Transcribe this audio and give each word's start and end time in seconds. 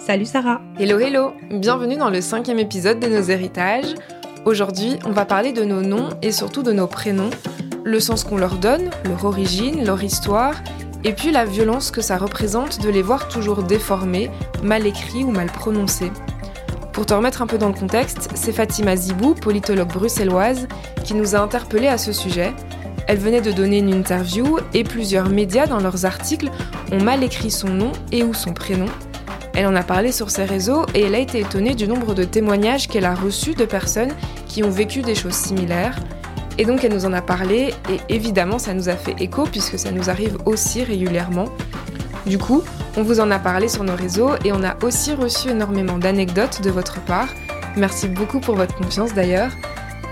Salut 0.00 0.24
Sarah 0.24 0.62
Hello 0.78 0.98
hello 0.98 1.34
Bienvenue 1.50 1.96
dans 1.96 2.08
le 2.08 2.22
cinquième 2.22 2.58
épisode 2.58 3.00
de 3.00 3.06
Nos 3.06 3.20
héritages. 3.20 3.94
Aujourd'hui, 4.46 4.96
on 5.04 5.10
va 5.10 5.26
parler 5.26 5.52
de 5.52 5.62
nos 5.62 5.82
noms 5.82 6.08
et 6.22 6.32
surtout 6.32 6.62
de 6.62 6.72
nos 6.72 6.86
prénoms, 6.86 7.28
le 7.84 8.00
sens 8.00 8.24
qu'on 8.24 8.38
leur 8.38 8.54
donne, 8.54 8.88
leur 9.04 9.26
origine, 9.26 9.84
leur 9.84 10.02
histoire, 10.02 10.54
et 11.04 11.12
puis 11.12 11.30
la 11.30 11.44
violence 11.44 11.90
que 11.90 12.00
ça 12.00 12.16
représente 12.16 12.80
de 12.80 12.88
les 12.88 13.02
voir 13.02 13.28
toujours 13.28 13.62
déformés, 13.62 14.30
mal 14.62 14.86
écrits 14.86 15.22
ou 15.22 15.32
mal 15.32 15.48
prononcés. 15.48 16.10
Pour 16.94 17.04
te 17.04 17.12
remettre 17.12 17.42
un 17.42 17.46
peu 17.46 17.58
dans 17.58 17.68
le 17.68 17.74
contexte, 17.74 18.30
c'est 18.34 18.52
Fatima 18.52 18.96
Zibou, 18.96 19.34
politologue 19.34 19.92
bruxelloise, 19.92 20.66
qui 21.04 21.12
nous 21.12 21.36
a 21.36 21.40
interpellés 21.40 21.88
à 21.88 21.98
ce 21.98 22.12
sujet. 22.12 22.54
Elle 23.06 23.18
venait 23.18 23.42
de 23.42 23.52
donner 23.52 23.78
une 23.78 23.92
interview 23.92 24.58
et 24.72 24.82
plusieurs 24.82 25.28
médias 25.28 25.66
dans 25.66 25.80
leurs 25.80 26.06
articles 26.06 26.50
ont 26.90 27.02
mal 27.02 27.22
écrit 27.22 27.50
son 27.50 27.68
nom 27.68 27.92
et 28.12 28.22
ou 28.22 28.32
son 28.32 28.54
prénom. 28.54 28.86
Elle 29.60 29.66
en 29.66 29.76
a 29.76 29.82
parlé 29.82 30.10
sur 30.10 30.30
ses 30.30 30.44
réseaux 30.44 30.86
et 30.94 31.02
elle 31.02 31.14
a 31.14 31.18
été 31.18 31.40
étonnée 31.40 31.74
du 31.74 31.86
nombre 31.86 32.14
de 32.14 32.24
témoignages 32.24 32.88
qu'elle 32.88 33.04
a 33.04 33.14
reçus 33.14 33.52
de 33.52 33.66
personnes 33.66 34.14
qui 34.46 34.64
ont 34.64 34.70
vécu 34.70 35.02
des 35.02 35.14
choses 35.14 35.34
similaires. 35.34 35.98
Et 36.56 36.64
donc 36.64 36.82
elle 36.82 36.94
nous 36.94 37.04
en 37.04 37.12
a 37.12 37.20
parlé 37.20 37.74
et 37.90 38.00
évidemment 38.08 38.58
ça 38.58 38.72
nous 38.72 38.88
a 38.88 38.96
fait 38.96 39.14
écho 39.20 39.44
puisque 39.44 39.78
ça 39.78 39.90
nous 39.90 40.08
arrive 40.08 40.38
aussi 40.46 40.82
régulièrement. 40.82 41.44
Du 42.24 42.38
coup, 42.38 42.62
on 42.96 43.02
vous 43.02 43.20
en 43.20 43.30
a 43.30 43.38
parlé 43.38 43.68
sur 43.68 43.84
nos 43.84 43.94
réseaux 43.94 44.30
et 44.46 44.52
on 44.52 44.64
a 44.64 44.82
aussi 44.82 45.12
reçu 45.12 45.50
énormément 45.50 45.98
d'anecdotes 45.98 46.62
de 46.62 46.70
votre 46.70 46.98
part. 47.02 47.28
Merci 47.76 48.08
beaucoup 48.08 48.40
pour 48.40 48.54
votre 48.54 48.74
confiance 48.74 49.12
d'ailleurs. 49.12 49.52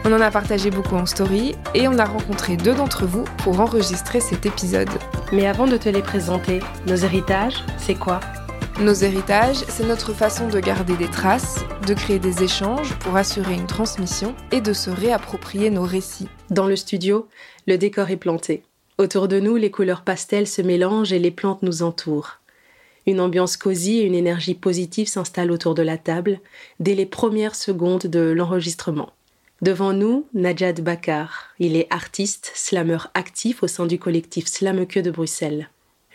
On 0.05 0.13
en 0.13 0.21
a 0.21 0.31
partagé 0.31 0.71
beaucoup 0.71 0.97
en 0.97 1.07
story 1.07 1.57
et 1.75 1.89
on 1.89 1.99
a 1.99 2.05
rencontré 2.05 2.59
deux 2.59 2.75
d'entre 2.75 3.07
vous 3.07 3.25
pour 3.39 3.61
enregistrer 3.61 4.21
cet 4.21 4.45
épisode. 4.45 4.91
Mais 5.33 5.47
avant 5.47 5.67
de 5.67 5.79
te 5.79 5.89
les 5.89 6.03
présenter, 6.03 6.61
nos 6.87 6.97
héritages, 6.97 7.65
c'est 7.79 7.95
quoi? 7.95 8.21
Nos 8.81 8.95
héritages, 8.95 9.65
c'est 9.69 9.85
notre 9.85 10.13
façon 10.13 10.47
de 10.49 10.61
garder 10.61 10.97
des 10.97 11.09
traces, 11.09 11.65
de 11.85 11.95
créer 11.95 12.21
des 12.21 12.45
échanges 12.45 12.97
pour 13.01 13.17
assurer 13.17 13.55
une 13.55 13.67
transmission 13.67 14.37
et 14.53 14.61
de 14.61 14.73
se 14.73 14.89
réapproprier 14.89 15.69
nos 15.71 15.83
récits. 15.83 16.29
Dans 16.51 16.69
le 16.69 16.77
studio, 16.77 17.27
le 17.67 17.77
décor 17.77 18.09
est 18.11 18.17
planté. 18.17 18.63
Autour 18.97 19.27
de 19.27 19.41
nous, 19.41 19.57
les 19.57 19.73
couleurs 19.73 20.03
pastel 20.03 20.47
se 20.47 20.63
mélangent 20.63 21.13
et 21.13 21.19
les 21.19 21.33
plantes 21.33 21.65
nous 21.65 21.83
entourent. 21.83 22.39
Une 23.05 23.19
ambiance 23.19 23.57
cosy 23.57 23.99
et 23.99 24.05
une 24.05 24.15
énergie 24.15 24.55
positive 24.55 25.09
s'installent 25.09 25.51
autour 25.51 25.75
de 25.75 25.83
la 25.83 25.99
table 25.99 26.39
dès 26.79 26.95
les 26.95 27.07
premières 27.07 27.57
secondes 27.57 28.07
de 28.07 28.31
l'enregistrement. 28.31 29.11
Devant 29.61 29.93
nous, 29.93 30.29
Najad 30.35 30.81
Bakar. 30.83 31.49
Il 31.59 31.75
est 31.75 31.89
artiste, 31.91 32.53
slameur 32.55 33.11
actif 33.15 33.65
au 33.65 33.67
sein 33.67 33.87
du 33.87 33.99
collectif 33.99 34.47
Slameke 34.47 35.01
de 35.01 35.11
Bruxelles. 35.11 35.69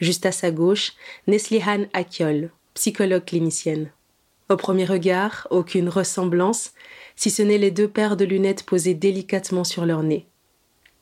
Juste 0.03 0.25
à 0.25 0.33
sa 0.33 0.51
gauche, 0.51 0.91
Neslihan 1.27 1.85
Akiol, 1.93 2.51
psychologue 2.73 3.23
clinicienne. 3.23 3.89
Au 4.49 4.57
premier 4.57 4.83
regard, 4.83 5.47
aucune 5.49 5.87
ressemblance, 5.87 6.73
si 7.15 7.29
ce 7.29 7.41
n'est 7.41 7.57
les 7.57 7.71
deux 7.71 7.87
paires 7.87 8.17
de 8.17 8.25
lunettes 8.25 8.65
posées 8.65 8.95
délicatement 8.95 9.63
sur 9.63 9.85
leur 9.85 10.03
nez. 10.03 10.27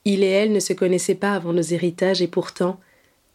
Il 0.05 0.23
et 0.23 0.27
elle 0.27 0.51
ne 0.51 0.59
se 0.59 0.73
connaissaient 0.73 1.15
pas 1.15 1.33
avant 1.33 1.51
nos 1.51 1.63
héritages 1.63 2.21
et 2.21 2.27
pourtant, 2.27 2.79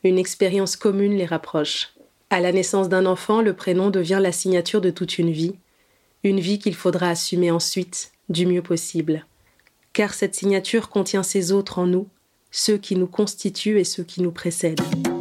une 0.05 0.19
expérience 0.19 0.77
commune 0.77 1.17
les 1.17 1.27
rapproche. 1.27 1.95
À 2.31 2.39
la 2.39 2.53
naissance 2.53 2.89
d'un 2.89 3.05
enfant, 3.05 3.43
le 3.43 3.53
prénom 3.53 3.91
devient 3.91 4.21
la 4.23 4.31
signature 4.31 4.81
de 4.81 4.91
toute 4.91 5.19
une 5.19 5.33
vie, 5.33 5.57
une 6.23 6.39
vie 6.39 6.61
qu'il 6.61 6.77
faudra 6.77 7.09
assumer 7.09 7.51
ensuite 7.51 8.13
du 8.29 8.47
mieux 8.47 8.63
possible. 8.63 9.27
Car 9.93 10.15
cette 10.15 10.37
signature 10.37 10.91
contient 10.91 11.25
ces 11.25 11.51
autres 11.51 11.81
en 11.81 11.89
nous, 11.89 12.07
ceux 12.53 12.79
qui 12.79 12.95
nous 12.95 13.09
constituent 13.09 13.81
et 13.81 13.85
ceux 13.85 14.05
qui 14.05 14.23
nous 14.23 14.31
précèdent. 14.31 15.16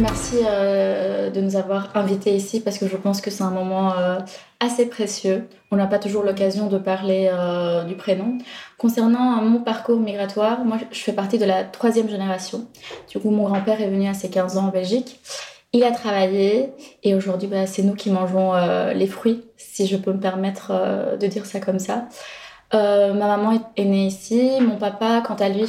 Merci 0.00 0.36
euh, 0.44 1.28
de 1.30 1.40
nous 1.40 1.56
avoir 1.56 1.96
invités 1.96 2.34
ici 2.34 2.60
parce 2.60 2.78
que 2.78 2.86
je 2.86 2.96
pense 2.96 3.20
que 3.20 3.30
c'est 3.30 3.42
un 3.42 3.50
moment 3.50 3.98
euh, 3.98 4.18
assez 4.60 4.86
précieux. 4.86 5.48
On 5.72 5.76
n'a 5.76 5.88
pas 5.88 5.98
toujours 5.98 6.22
l'occasion 6.22 6.68
de 6.68 6.78
parler 6.78 7.28
euh, 7.32 7.82
du 7.82 7.96
prénom. 7.96 8.38
Concernant 8.76 9.42
mon 9.42 9.60
parcours 9.60 9.98
migratoire, 9.98 10.64
moi 10.64 10.78
je 10.92 11.00
fais 11.00 11.12
partie 11.12 11.38
de 11.38 11.44
la 11.44 11.64
troisième 11.64 12.08
génération. 12.08 12.68
Du 13.10 13.18
coup, 13.18 13.30
mon 13.30 13.44
grand-père 13.44 13.80
est 13.80 13.90
venu 13.90 14.06
à 14.06 14.14
ses 14.14 14.30
15 14.30 14.56
ans 14.56 14.66
en 14.66 14.70
Belgique. 14.70 15.20
Il 15.72 15.82
a 15.82 15.90
travaillé 15.90 16.70
et 17.02 17.16
aujourd'hui, 17.16 17.48
bah, 17.48 17.66
c'est 17.66 17.82
nous 17.82 17.94
qui 17.94 18.10
mangeons 18.10 18.52
les 18.94 19.06
fruits, 19.06 19.44
si 19.56 19.86
je 19.86 19.96
peux 19.96 20.12
me 20.12 20.20
permettre 20.20 20.72
de 21.18 21.26
dire 21.26 21.44
ça 21.44 21.60
comme 21.60 21.78
ça. 21.78 22.08
ma 22.72 23.12
maman 23.12 23.60
est, 23.76 23.84
née 23.84 24.06
ici. 24.06 24.52
Mon 24.62 24.76
papa, 24.76 25.22
quant 25.26 25.34
à 25.34 25.48
lui, 25.48 25.64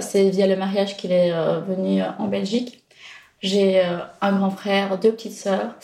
c'est 0.00 0.28
via 0.28 0.46
le 0.46 0.56
mariage 0.56 0.96
qu'il 0.98 1.12
est 1.12 1.32
venu 1.66 2.02
en 2.18 2.26
Belgique. 2.26 2.79
J'ai 3.40 3.80
euh, 3.80 3.98
un 4.20 4.32
grand 4.36 4.50
frère, 4.50 4.98
deux 4.98 5.12
petites 5.12 5.34
sœurs. 5.34 5.74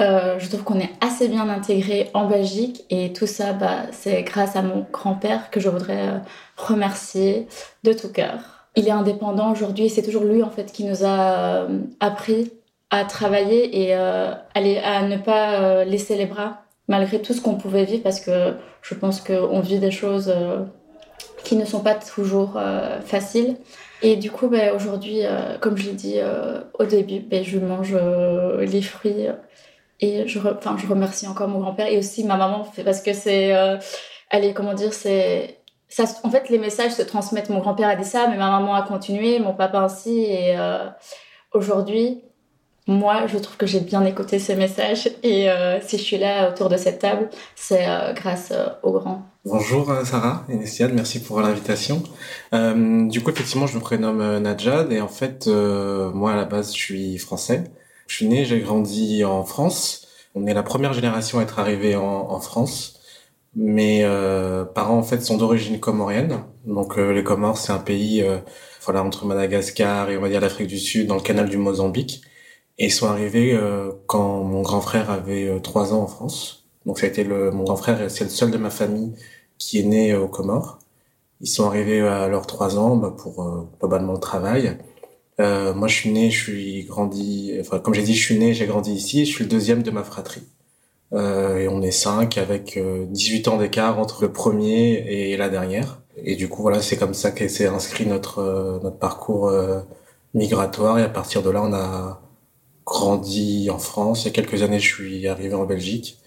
Euh, 0.00 0.38
je 0.38 0.48
trouve 0.48 0.64
qu'on 0.64 0.80
est 0.80 0.90
assez 1.00 1.28
bien 1.28 1.48
intégré 1.48 2.10
en 2.14 2.26
Belgique 2.26 2.84
et 2.90 3.12
tout 3.12 3.26
ça, 3.26 3.52
bah, 3.52 3.82
c'est 3.92 4.22
grâce 4.22 4.56
à 4.56 4.62
mon 4.62 4.86
grand-père 4.92 5.50
que 5.50 5.60
je 5.60 5.68
voudrais 5.68 6.08
euh, 6.08 6.18
remercier 6.56 7.46
de 7.84 7.92
tout 7.92 8.08
cœur. 8.08 8.66
Il 8.76 8.88
est 8.88 8.92
indépendant 8.92 9.52
aujourd'hui 9.52 9.86
et 9.86 9.88
c'est 9.88 10.02
toujours 10.02 10.24
lui 10.24 10.42
en 10.42 10.50
fait 10.50 10.72
qui 10.72 10.82
nous 10.84 11.04
a 11.04 11.68
appris 12.00 12.50
à 12.90 13.04
travailler 13.04 13.84
et 13.84 13.94
à, 13.94 14.42
à 14.52 15.02
ne 15.02 15.16
pas 15.16 15.84
laisser 15.84 16.16
les 16.16 16.26
bras 16.26 16.64
malgré 16.88 17.22
tout 17.22 17.34
ce 17.34 17.40
qu'on 17.40 17.54
pouvait 17.54 17.84
vivre 17.84 18.02
parce 18.02 18.18
que 18.18 18.54
je 18.82 18.94
pense 18.94 19.20
qu'on 19.20 19.60
vit 19.60 19.78
des 19.78 19.92
choses 19.92 20.34
qui 21.44 21.54
ne 21.54 21.64
sont 21.64 21.82
pas 21.82 21.94
toujours 21.94 22.60
faciles. 23.04 23.56
Et 24.04 24.16
du 24.16 24.30
coup, 24.30 24.48
bah, 24.48 24.74
aujourd'hui, 24.74 25.24
euh, 25.24 25.56
comme 25.58 25.78
je 25.78 25.86
l'ai 25.86 25.94
dit 25.94 26.16
euh, 26.18 26.60
au 26.78 26.84
début, 26.84 27.20
bah, 27.20 27.42
je 27.42 27.58
mange 27.58 27.94
euh, 27.94 28.62
les 28.66 28.82
fruits 28.82 29.28
et 30.00 30.28
je, 30.28 30.38
enfin, 30.40 30.76
je 30.78 30.86
remercie 30.86 31.26
encore 31.26 31.48
mon 31.48 31.60
grand-père 31.60 31.86
et 31.86 31.96
aussi 31.96 32.22
ma 32.22 32.36
maman 32.36 32.70
parce 32.84 33.00
que 33.00 33.14
c'est, 33.14 33.54
est, 34.30 34.52
comment 34.52 34.74
dire, 34.74 34.92
c'est, 34.92 35.58
en 36.22 36.30
fait, 36.30 36.50
les 36.50 36.58
messages 36.58 36.92
se 36.92 37.02
transmettent. 37.02 37.48
Mon 37.48 37.60
grand-père 37.60 37.88
a 37.88 37.96
dit 37.96 38.04
ça, 38.04 38.28
mais 38.28 38.36
ma 38.36 38.50
maman 38.50 38.74
a 38.74 38.82
continué, 38.82 39.38
mon 39.38 39.54
papa 39.54 39.78
ainsi. 39.78 40.24
Et 40.24 40.54
aujourd'hui, 41.52 42.22
moi, 42.86 43.26
je 43.26 43.38
trouve 43.38 43.56
que 43.56 43.66
j'ai 43.66 43.80
bien 43.80 44.04
écouté 44.04 44.38
ces 44.38 44.56
messages 44.56 45.08
et 45.22 45.48
si 45.80 45.96
je 45.96 46.02
suis 46.02 46.18
là 46.18 46.50
autour 46.50 46.68
de 46.68 46.76
cette 46.76 46.98
table, 46.98 47.30
c'est 47.54 47.86
grâce 48.14 48.52
aux 48.82 48.92
grands. 48.92 49.22
Bonjour 49.46 49.90
euh, 49.90 50.04
Sarah 50.06 50.46
et 50.48 50.56
merci 50.94 51.22
pour 51.22 51.38
l'invitation. 51.42 52.02
Euh, 52.54 53.06
du 53.08 53.22
coup, 53.22 53.28
effectivement, 53.30 53.66
je 53.66 53.76
me 53.76 53.82
prénomme 53.82 54.22
euh, 54.22 54.40
Najad 54.40 54.90
et 54.90 55.02
en 55.02 55.08
fait, 55.08 55.46
moi 55.46 56.32
à 56.32 56.36
la 56.36 56.46
base, 56.46 56.72
je 56.74 56.78
suis 56.78 57.18
français. 57.18 57.64
Je 58.06 58.16
suis 58.16 58.26
né, 58.26 58.46
j'ai 58.46 58.60
grandi 58.60 59.22
en 59.22 59.44
France. 59.44 60.06
On 60.34 60.46
est 60.46 60.54
la 60.54 60.62
première 60.62 60.94
génération 60.94 61.40
à 61.40 61.42
être 61.42 61.58
arrivé 61.58 61.94
en, 61.94 62.02
en 62.30 62.40
France. 62.40 63.00
Mes 63.54 64.02
parents 64.74 64.98
en 64.98 65.02
fait 65.02 65.20
sont 65.22 65.36
d'origine 65.36 65.78
comorienne. 65.78 66.44
Donc 66.66 66.96
les 66.96 67.22
Comores, 67.22 67.58
c'est 67.58 67.72
un 67.72 67.78
pays 67.78 68.24
voilà 68.82 69.04
entre 69.04 69.26
Madagascar 69.26 70.10
et 70.10 70.16
on 70.16 70.22
va 70.22 70.28
dire 70.28 70.40
l'Afrique 70.40 70.68
du 70.68 70.78
Sud, 70.78 71.06
dans 71.06 71.16
le 71.16 71.20
canal 71.20 71.48
du 71.48 71.58
Mozambique. 71.58 72.22
Et 72.78 72.86
ils 72.86 72.92
sont 72.92 73.08
arrivés 73.08 73.58
quand 74.06 74.42
mon 74.42 74.62
grand 74.62 74.80
frère 74.80 75.10
avait 75.10 75.60
trois 75.60 75.92
ans 75.94 76.02
en 76.02 76.08
France. 76.08 76.63
Donc 76.86 76.98
ça 76.98 77.06
a 77.06 77.08
été 77.08 77.24
le, 77.24 77.50
mon 77.50 77.64
grand 77.64 77.76
frère, 77.76 78.10
c'est 78.10 78.24
le 78.24 78.30
seul 78.30 78.50
de 78.50 78.58
ma 78.58 78.70
famille 78.70 79.12
qui 79.58 79.80
est 79.80 79.84
né 79.84 80.14
aux 80.14 80.28
Comores. 80.28 80.78
Ils 81.40 81.48
sont 81.48 81.66
arrivés 81.66 82.00
à 82.00 82.28
leurs 82.28 82.46
trois 82.46 82.78
ans 82.78 82.96
bah, 82.96 83.14
pour 83.16 83.42
euh, 83.42 83.68
globalement 83.80 84.12
le 84.14 84.20
travail. 84.20 84.78
Euh, 85.40 85.74
moi, 85.74 85.88
je 85.88 85.94
suis 85.96 86.10
né, 86.12 86.30
je 86.30 86.42
suis 86.42 86.84
grandi. 86.84 87.52
Enfin, 87.60 87.78
comme 87.80 87.94
j'ai 87.94 88.02
dit, 88.02 88.14
je 88.14 88.24
suis 88.24 88.38
né, 88.38 88.54
j'ai 88.54 88.66
grandi 88.66 88.92
ici. 88.92 89.26
Je 89.26 89.32
suis 89.32 89.44
le 89.44 89.50
deuxième 89.50 89.82
de 89.82 89.90
ma 89.90 90.04
fratrie. 90.04 90.42
Euh, 91.12 91.58
et 91.58 91.68
on 91.68 91.80
est 91.82 91.90
cinq 91.92 92.38
avec 92.38 92.78
18 92.78 93.48
euh, 93.48 93.50
ans 93.50 93.56
d'écart 93.58 93.98
entre 93.98 94.22
le 94.22 94.32
premier 94.32 95.04
et 95.06 95.36
la 95.36 95.48
dernière. 95.48 96.00
Et 96.16 96.36
du 96.36 96.48
coup, 96.48 96.62
voilà, 96.62 96.80
c'est 96.80 96.96
comme 96.96 97.14
ça 97.14 97.30
qu'est 97.30 97.48
s'est 97.48 97.66
inscrit 97.66 98.06
notre 98.06 98.38
euh, 98.38 98.78
notre 98.82 98.98
parcours 98.98 99.52
migratoire. 100.34 100.98
Et 100.98 101.02
à 101.02 101.08
partir 101.08 101.42
de 101.42 101.50
là, 101.50 101.62
on 101.62 101.72
a 101.72 102.20
grandi 102.86 103.70
en 103.70 103.78
France. 103.78 104.24
Il 104.24 104.26
y 104.26 104.28
a 104.30 104.32
quelques 104.32 104.62
années, 104.62 104.80
je 104.80 104.94
suis 104.94 105.28
arrivé 105.28 105.54
en 105.54 105.64
Belgique. 105.64 106.18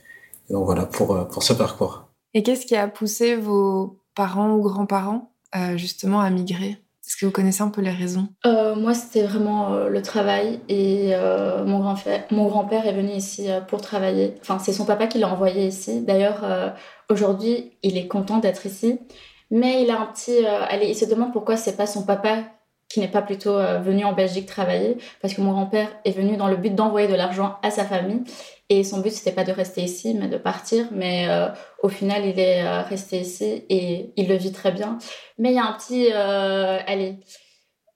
Et 0.49 0.53
donc 0.53 0.65
voilà 0.65 0.85
pour 0.85 1.27
pour 1.27 1.43
ce 1.43 1.53
parcours. 1.53 2.07
Et 2.33 2.43
qu'est-ce 2.43 2.65
qui 2.65 2.75
a 2.75 2.87
poussé 2.87 3.35
vos 3.35 3.99
parents 4.15 4.51
ou 4.51 4.61
grands-parents 4.61 5.31
euh, 5.55 5.77
justement 5.77 6.19
à 6.19 6.29
migrer? 6.29 6.77
Est-ce 7.05 7.15
que 7.15 7.25
vous 7.25 7.31
connaissez 7.31 7.61
un 7.61 7.69
peu 7.69 7.81
les 7.81 7.91
raisons? 7.91 8.27
Euh, 8.45 8.75
Moi, 8.75 8.93
c'était 8.93 9.23
vraiment 9.23 9.73
euh, 9.73 9.87
le 9.87 10.01
travail 10.01 10.59
et 10.67 11.13
mon 11.65 11.79
grand-père 11.79 12.25
mon 12.31 12.47
grand 12.47 12.69
est 12.69 12.93
venu 12.93 13.11
ici 13.11 13.47
pour 13.69 13.81
travailler. 13.81 14.35
Enfin, 14.41 14.59
c'est 14.59 14.73
son 14.73 14.85
papa 14.85 15.07
qui 15.07 15.17
l'a 15.19 15.29
envoyé 15.29 15.67
ici. 15.67 16.01
D'ailleurs, 16.01 16.43
aujourd'hui, 17.09 17.71
il 17.81 17.97
est 17.97 18.07
content 18.07 18.39
d'être 18.39 18.65
ici. 18.65 18.99
Mais 19.49 19.83
il 19.83 19.89
a 19.89 20.01
un 20.01 20.05
petit... 20.07 20.45
allez, 20.45 20.87
il 20.87 20.95
se 20.95 21.05
demande 21.05 21.31
pourquoi 21.31 21.55
c'est 21.55 21.77
pas 21.77 21.87
son 21.87 22.03
papa 22.03 22.43
qui 22.89 22.99
n'est 22.99 23.07
pas 23.07 23.21
plutôt 23.21 23.57
venu 23.81 24.05
en 24.05 24.13
Belgique 24.13 24.45
travailler, 24.45 24.97
parce 25.21 25.33
que 25.33 25.41
mon 25.41 25.51
grand-père 25.51 25.89
est 26.05 26.11
venu 26.11 26.37
dans 26.37 26.47
le 26.47 26.55
but 26.55 26.73
d'envoyer 26.73 27.07
de 27.07 27.15
l'argent 27.15 27.57
à 27.61 27.69
sa 27.69 27.83
famille. 27.83 28.23
Et 28.69 28.83
son 28.83 28.99
but, 28.99 29.11
c'était 29.11 29.31
pas 29.31 29.45
de 29.45 29.51
rester 29.51 29.81
ici, 29.81 30.13
mais 30.13 30.27
de 30.27 30.37
partir. 30.37 30.87
Mais 30.91 31.27
euh, 31.29 31.47
au 31.83 31.89
final, 31.89 32.25
il 32.25 32.39
est 32.39 32.63
euh, 32.63 32.81
resté 32.81 33.19
ici 33.19 33.63
et 33.69 34.11
il 34.17 34.27
le 34.27 34.35
vit 34.35 34.51
très 34.51 34.71
bien. 34.71 34.97
Mais 35.37 35.51
il 35.51 35.55
y 35.55 35.59
a 35.59 35.65
un 35.65 35.73
petit... 35.73 36.09
Euh, 36.13 36.79
allez, 36.85 37.19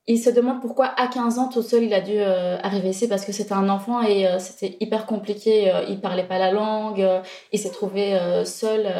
il 0.08 0.18
se 0.18 0.30
demande 0.30 0.62
pourquoi 0.62 0.88
à 0.98 1.08
15 1.08 1.40
ans 1.40 1.48
tout 1.48 1.62
seul 1.62 1.84
il 1.84 1.94
a 1.94 2.02
dû 2.02 2.14
euh, 2.16 2.58
arriver 2.64 2.90
ici 2.90 3.08
parce 3.08 3.24
que 3.24 3.32
c'était 3.32 3.54
un 3.54 3.70
enfant 3.70 4.02
et 4.02 4.28
euh, 4.28 4.40
c'était 4.40 4.78
hyper 4.80 5.06
compliqué. 5.06 5.72
Euh, 5.72 5.84
il 5.88 6.02
parlait 6.02 6.28
pas 6.28 6.40
la 6.40 6.52
langue, 6.52 7.06
il 7.52 7.60
s'est 7.60 7.70
trouvé 7.70 8.18
seul 8.46 8.92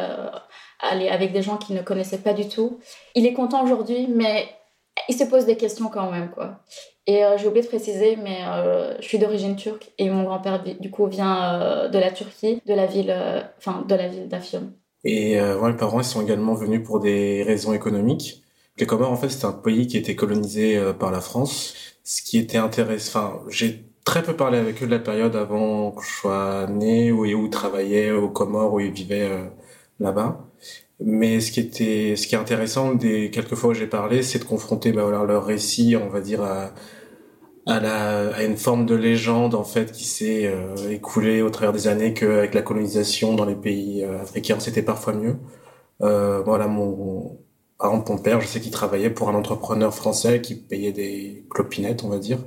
aller 0.80 1.08
avec 1.08 1.32
des 1.32 1.42
gens 1.42 1.56
qu'il 1.56 1.76
ne 1.76 1.82
connaissait 1.82 2.18
pas 2.18 2.32
du 2.32 2.48
tout. 2.48 2.78
Il 3.14 3.26
est 3.26 3.32
content 3.32 3.62
aujourd'hui, 3.62 4.08
mais 4.08 4.48
il 5.08 5.14
se 5.14 5.24
pose 5.24 5.46
des 5.46 5.56
questions 5.56 5.88
quand 5.88 6.10
même 6.10 6.30
quoi. 6.30 6.60
Et 7.06 7.22
j'ai 7.36 7.48
oublié 7.48 7.62
de 7.62 7.68
préciser, 7.68 8.16
mais 8.16 8.38
je 9.00 9.04
suis 9.04 9.18
d'origine 9.18 9.56
turque 9.56 9.90
et 9.98 10.08
mon 10.08 10.22
grand-père 10.22 10.62
du 10.62 10.90
coup 10.90 11.06
vient 11.06 11.88
de 11.88 11.98
la 11.98 12.12
Turquie, 12.12 12.62
de 12.64 12.74
la 12.74 12.86
ville, 12.86 13.12
enfin 13.58 13.84
de 13.88 13.94
la 13.96 14.06
ville 14.06 14.28
d'Afyon. 14.28 14.72
Et 15.02 15.40
mes 15.40 15.72
parents 15.72 15.98
ils 15.98 16.04
sont 16.04 16.22
également 16.22 16.54
venus 16.54 16.82
pour 16.84 17.00
des 17.00 17.42
raisons 17.42 17.72
économiques. 17.72 18.42
Les 18.78 18.86
Comores, 18.86 19.12
en 19.12 19.16
fait, 19.16 19.28
c'était 19.28 19.44
un 19.44 19.52
pays 19.52 19.86
qui 19.86 19.98
était 19.98 20.16
colonisé 20.16 20.76
euh, 20.78 20.92
par 20.92 21.10
la 21.10 21.20
France. 21.20 21.74
Ce 22.04 22.22
qui 22.22 22.38
était 22.38 22.58
intéressant, 22.58 23.42
j'ai 23.48 23.84
très 24.04 24.22
peu 24.22 24.34
parlé 24.34 24.58
avec 24.58 24.82
eux 24.82 24.86
de 24.86 24.90
la 24.90 24.98
période 24.98 25.36
avant 25.36 25.92
que 25.92 26.02
je 26.02 26.10
sois 26.10 26.66
né 26.68 27.12
ou 27.12 27.20
où 27.20 27.26
ils 27.26 27.50
travaillaient 27.50 28.10
aux 28.10 28.28
Comores, 28.30 28.72
où 28.74 28.80
ils 28.80 28.90
vivaient 28.90 29.30
euh, 29.30 29.44
là-bas. 30.00 30.48
Mais 31.04 31.40
ce 31.40 31.52
qui 31.52 31.60
était, 31.60 32.16
ce 32.16 32.26
qui 32.26 32.34
est 32.34 32.38
intéressant 32.38 32.94
des 32.94 33.30
quelques 33.30 33.54
fois 33.54 33.70
où 33.70 33.74
j'ai 33.74 33.86
parlé, 33.86 34.22
c'est 34.22 34.38
de 34.40 34.44
confronter 34.44 34.92
bah, 34.92 35.02
voilà, 35.02 35.24
leur 35.24 35.44
récit, 35.44 35.96
on 35.96 36.08
va 36.08 36.20
dire, 36.20 36.42
à, 36.42 36.72
à, 37.66 37.80
la, 37.80 38.34
à 38.34 38.44
une 38.44 38.56
forme 38.56 38.86
de 38.86 38.94
légende 38.94 39.54
en 39.54 39.64
fait 39.64 39.92
qui 39.92 40.04
s'est 40.04 40.46
euh, 40.46 40.90
écoulée 40.90 41.42
au 41.42 41.50
travers 41.50 41.72
des 41.72 41.88
années 41.88 42.14
qu'avec 42.14 42.54
la 42.54 42.62
colonisation 42.62 43.34
dans 43.34 43.44
les 43.46 43.54
pays 43.56 44.04
africains, 44.04 44.60
c'était 44.60 44.82
parfois 44.82 45.14
mieux. 45.14 45.36
Euh, 46.02 46.42
voilà, 46.42 46.66
mon, 46.68 47.38
par 47.78 47.90
exemple, 47.90 48.12
mon 48.12 48.18
père, 48.18 48.40
je 48.40 48.46
sais 48.46 48.60
qu'il 48.60 48.72
travaillait 48.72 49.10
pour 49.10 49.28
un 49.28 49.34
entrepreneur 49.34 49.94
français 49.94 50.40
qui 50.40 50.54
payait 50.56 50.92
des 50.92 51.46
clopinettes, 51.50 52.04
on 52.04 52.08
va 52.08 52.18
dire. 52.18 52.38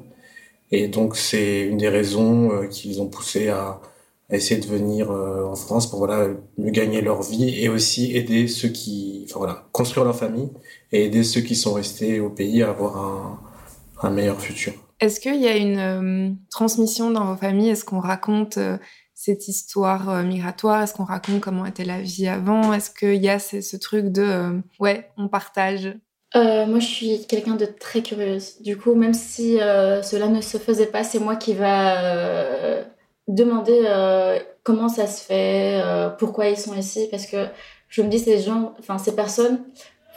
Et 0.71 0.87
donc, 0.87 1.15
c'est 1.15 1.61
une 1.63 1.77
des 1.77 1.89
raisons 1.89 2.51
euh, 2.51 2.67
qui 2.67 2.89
les 2.89 2.99
ont 2.99 3.07
poussés 3.09 3.49
à, 3.49 3.81
essayer 4.29 4.59
de 4.59 4.65
venir 4.65 5.11
euh, 5.11 5.45
en 5.45 5.55
France 5.55 5.89
pour 5.89 5.99
voilà 5.99 6.27
mieux 6.57 6.71
gagner 6.71 7.01
leur 7.01 7.21
vie 7.21 7.61
et 7.61 7.69
aussi 7.69 8.15
aider 8.15 8.47
ceux 8.47 8.69
qui, 8.69 9.25
enfin 9.29 9.39
voilà, 9.39 9.67
construire 9.71 10.05
leur 10.05 10.15
famille 10.15 10.49
et 10.91 11.05
aider 11.05 11.23
ceux 11.23 11.41
qui 11.41 11.55
sont 11.55 11.73
restés 11.73 12.19
au 12.19 12.29
pays 12.29 12.63
à 12.63 12.69
avoir 12.69 12.97
un, 12.97 13.39
un 14.01 14.09
meilleur 14.09 14.39
futur. 14.39 14.73
Est-ce 14.99 15.19
qu'il 15.19 15.41
y 15.41 15.47
a 15.47 15.57
une 15.57 15.77
euh, 15.77 16.31
transmission 16.49 17.11
dans 17.11 17.25
vos 17.25 17.35
familles? 17.35 17.69
Est-ce 17.69 17.85
qu'on 17.85 17.99
raconte 17.99 18.57
cette 19.15 19.47
histoire 19.47 20.09
euh, 20.09 20.23
migratoire? 20.23 20.83
Est-ce 20.83 20.93
qu'on 20.93 21.05
raconte 21.05 21.39
comment 21.41 21.65
était 21.65 21.85
la 21.85 22.01
vie 22.01 22.27
avant? 22.27 22.73
Est-ce 22.73 22.91
qu'il 22.91 23.23
y 23.23 23.29
a 23.29 23.39
ce, 23.39 23.77
truc 23.77 24.11
de 24.11 24.21
euh, 24.21 24.59
ouais, 24.79 25.09
on 25.17 25.29
partage? 25.29 25.95
Euh, 26.35 26.65
moi, 26.67 26.79
je 26.79 26.85
suis 26.85 27.25
quelqu'un 27.25 27.55
de 27.55 27.65
très 27.65 28.03
curieuse. 28.03 28.61
Du 28.61 28.77
coup, 28.77 28.93
même 28.93 29.13
si 29.13 29.53
cela 29.55 30.27
ne 30.27 30.41
se 30.41 30.57
faisait 30.57 30.87
pas, 30.87 31.03
c'est 31.03 31.19
moi 31.19 31.37
qui 31.37 31.53
va 31.53 32.83
demander 33.27 33.81
comment 34.63 34.89
ça 34.89 35.07
se 35.07 35.23
fait, 35.23 35.81
pourquoi 36.19 36.47
ils 36.47 36.57
sont 36.57 36.75
ici, 36.75 37.07
parce 37.11 37.25
que 37.25 37.47
je 37.89 38.01
me 38.01 38.09
dis 38.09 38.19
ces 38.19 38.39
gens, 38.39 38.73
enfin 38.79 38.97
ces 38.97 39.15
personnes, 39.15 39.59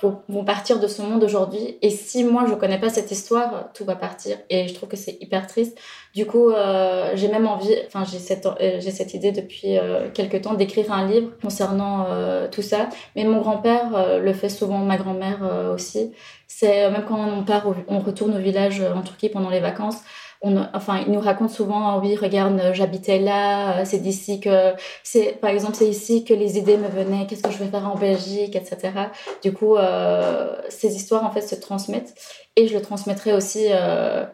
vont 0.03 0.45
partir 0.45 0.79
de 0.79 0.87
ce 0.87 1.03
monde 1.03 1.25
aujourd'hui. 1.25 1.79
Et 1.83 1.91
si 1.91 2.25
moi, 2.25 2.45
je 2.49 2.55
connais 2.55 2.79
pas 2.79 2.89
cette 2.89 3.11
histoire, 3.11 3.71
tout 3.75 3.85
va 3.85 3.97
partir. 3.97 4.37
Et 4.51 4.69
je 4.69 4.75
trouve 4.75 4.89
que 4.89 4.97
c'est 4.97 5.19
hyper 5.21 5.47
triste. 5.47 5.79
Du 6.15 6.27
coup, 6.27 6.51
euh, 6.51 7.13
j'ai 7.15 7.29
même 7.29 7.47
envie, 7.47 7.75
enfin, 7.87 8.05
j'ai 8.05 8.19
cette, 8.19 8.47
euh, 8.47 8.79
j'ai 8.81 8.91
cette 8.91 9.15
idée 9.15 9.33
depuis 9.33 9.77
euh, 9.77 10.09
quelques 10.13 10.43
temps 10.43 10.55
d'écrire 10.55 10.93
un 10.93 11.07
livre 11.07 11.31
concernant 11.43 12.07
euh, 12.09 12.49
tout 12.49 12.63
ça. 12.63 12.89
Mais 13.17 13.25
mon 13.25 13.41
grand-père 13.41 13.95
euh, 13.95 14.19
le 14.21 14.33
fait 14.33 14.49
souvent, 14.49 14.79
ma 14.79 14.97
grand-mère 14.97 15.41
aussi. 15.75 16.13
C'est 16.47 16.91
même 16.91 17.05
quand 17.07 17.19
on 17.19 17.45
part, 17.45 17.67
on 17.89 17.99
retourne 17.99 18.37
au 18.37 18.41
village 18.41 18.81
en 18.81 19.03
Turquie 19.03 19.29
pendant 19.29 19.51
les 19.51 19.61
vacances 19.61 19.99
on, 20.41 20.57
enfin, 20.73 21.03
il 21.07 21.13
nous 21.13 21.21
raconte 21.21 21.51
souvent, 21.51 21.89
ah 21.89 22.01
oui, 22.03 22.17
regarde, 22.17 22.61
j'habitais 22.73 23.19
là, 23.19 23.81
euh, 23.81 23.85
c'est 23.85 23.99
d'ici 23.99 24.41
que, 24.41 24.73
c'est, 25.03 25.39
par 25.41 25.51
exemple, 25.51 25.75
c'est 25.75 25.89
ici 25.89 26.25
que 26.25 26.33
les 26.33 26.59
idées 26.59 26.77
me 26.77 26.89
venaient, 26.89 27.27
qu'est-ce 27.27 27.43
que 27.43 27.51
je 27.51 27.59
vais 27.59 27.69
faire 27.69 27.89
en 27.89 27.97
Belgique, 27.97 28.55
etc. 28.55 28.93
Du 29.43 29.53
coup, 29.53 29.77
euh, 29.77 30.57
ces 30.69 30.95
histoires, 30.95 31.25
en 31.25 31.31
fait, 31.31 31.41
se 31.41 31.57
transmettent 31.57 32.15
et 32.55 32.69
je 32.69 32.75
le 32.75 32.83
transmettrai 32.83 33.33
aussi 33.33 33.67
euh, 33.71 34.25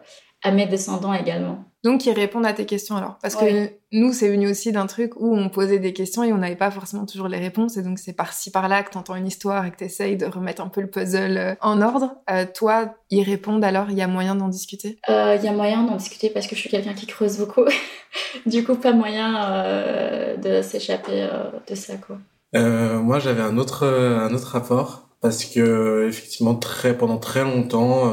à 0.45 0.51
mes 0.51 0.67
descendants 0.67 1.13
également. 1.13 1.65
Donc, 1.83 2.05
ils 2.05 2.13
répondent 2.13 2.45
à 2.45 2.53
tes 2.53 2.65
questions 2.65 2.95
alors. 2.95 3.17
Parce 3.21 3.35
que 3.35 3.69
nous, 3.91 4.11
c'est 4.11 4.29
venu 4.29 4.49
aussi 4.49 4.71
d'un 4.71 4.87
truc 4.87 5.13
où 5.17 5.35
on 5.35 5.49
posait 5.49 5.77
des 5.77 5.93
questions 5.93 6.23
et 6.23 6.33
on 6.33 6.37
n'avait 6.37 6.55
pas 6.55 6.71
forcément 6.71 7.05
toujours 7.05 7.27
les 7.27 7.37
réponses. 7.37 7.77
Et 7.77 7.83
donc, 7.83 7.99
c'est 7.99 8.13
par-ci, 8.13 8.49
par-là 8.49 8.81
que 8.81 8.91
tu 8.91 8.97
entends 8.97 9.15
une 9.15 9.27
histoire 9.27 9.65
et 9.65 9.71
que 9.71 9.77
tu 9.77 9.83
essayes 9.83 10.17
de 10.17 10.25
remettre 10.25 10.63
un 10.63 10.67
peu 10.67 10.81
le 10.81 10.89
puzzle 10.89 11.37
euh, 11.37 11.53
en 11.61 11.81
ordre. 11.83 12.15
Euh, 12.31 12.45
toi, 12.51 12.95
ils 13.11 13.23
répondent 13.23 13.63
alors 13.63 13.91
Il 13.91 13.97
y 13.97 14.01
a 14.01 14.07
moyen 14.07 14.33
d'en 14.35 14.47
discuter? 14.47 14.97
Euh, 15.09 15.35
Il 15.37 15.45
y 15.45 15.47
a 15.47 15.51
moyen 15.51 15.83
d'en 15.83 15.95
discuter 15.95 16.29
parce 16.31 16.47
que 16.47 16.55
je 16.55 16.61
suis 16.61 16.69
quelqu'un 16.69 16.93
qui 16.93 17.05
creuse 17.05 17.37
beaucoup. 17.37 17.65
du 18.47 18.63
coup, 18.63 18.75
pas 18.75 18.93
moyen 18.93 20.37
de 20.37 20.61
s'échapper 20.63 21.27
de 21.67 21.75
ça, 21.75 21.93
quoi. 21.97 22.17
moi, 22.53 23.19
j'avais 23.19 23.43
un 23.43 23.57
autre, 23.59 23.85
un 23.85 24.33
autre 24.33 24.47
rapport 24.47 25.09
parce 25.21 25.45
que, 25.45 26.07
effectivement, 26.07 26.55
très, 26.55 26.97
pendant 26.97 27.17
très 27.17 27.43
longtemps, 27.43 28.11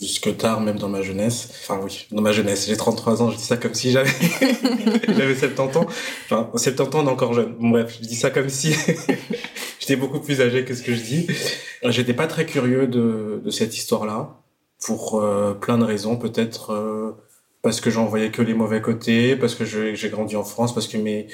jusque 0.00 0.36
tard, 0.36 0.60
même 0.60 0.78
dans 0.78 0.88
ma 0.88 1.02
jeunesse. 1.02 1.50
Enfin 1.62 1.80
oui, 1.82 2.06
dans 2.10 2.22
ma 2.22 2.32
jeunesse. 2.32 2.66
J'ai 2.66 2.76
33 2.76 3.22
ans, 3.22 3.30
je 3.30 3.36
dis 3.36 3.44
ça 3.44 3.56
comme 3.56 3.74
si 3.74 3.90
j'avais 3.90 4.10
j'avais 5.08 5.34
70 5.34 5.76
ans. 5.78 5.86
Enfin, 6.24 6.50
70 6.52 6.82
ans, 6.82 6.88
on 6.94 7.06
est 7.06 7.10
encore 7.10 7.34
jeune. 7.34 7.54
Bref, 7.58 7.96
je 8.00 8.06
dis 8.06 8.16
ça 8.16 8.30
comme 8.30 8.48
si 8.48 8.74
j'étais 9.80 9.96
beaucoup 9.96 10.20
plus 10.20 10.40
âgé 10.40 10.64
que 10.64 10.74
ce 10.74 10.82
que 10.82 10.94
je 10.94 11.02
dis. 11.02 11.26
J'étais 11.84 12.14
pas 12.14 12.26
très 12.26 12.46
curieux 12.46 12.86
de, 12.86 13.40
de 13.44 13.50
cette 13.50 13.76
histoire-là, 13.76 14.40
pour 14.84 15.20
euh, 15.20 15.54
plein 15.54 15.78
de 15.78 15.84
raisons. 15.84 16.16
Peut-être 16.16 16.72
euh, 16.72 17.12
parce 17.62 17.80
que 17.80 17.90
j'en 17.90 18.06
voyais 18.06 18.30
que 18.30 18.42
les 18.42 18.54
mauvais 18.54 18.80
côtés, 18.80 19.36
parce 19.36 19.54
que 19.54 19.64
j'ai 19.64 20.08
grandi 20.10 20.36
en 20.36 20.44
France, 20.44 20.74
parce 20.74 20.86
que 20.86 20.98
mes 20.98 21.28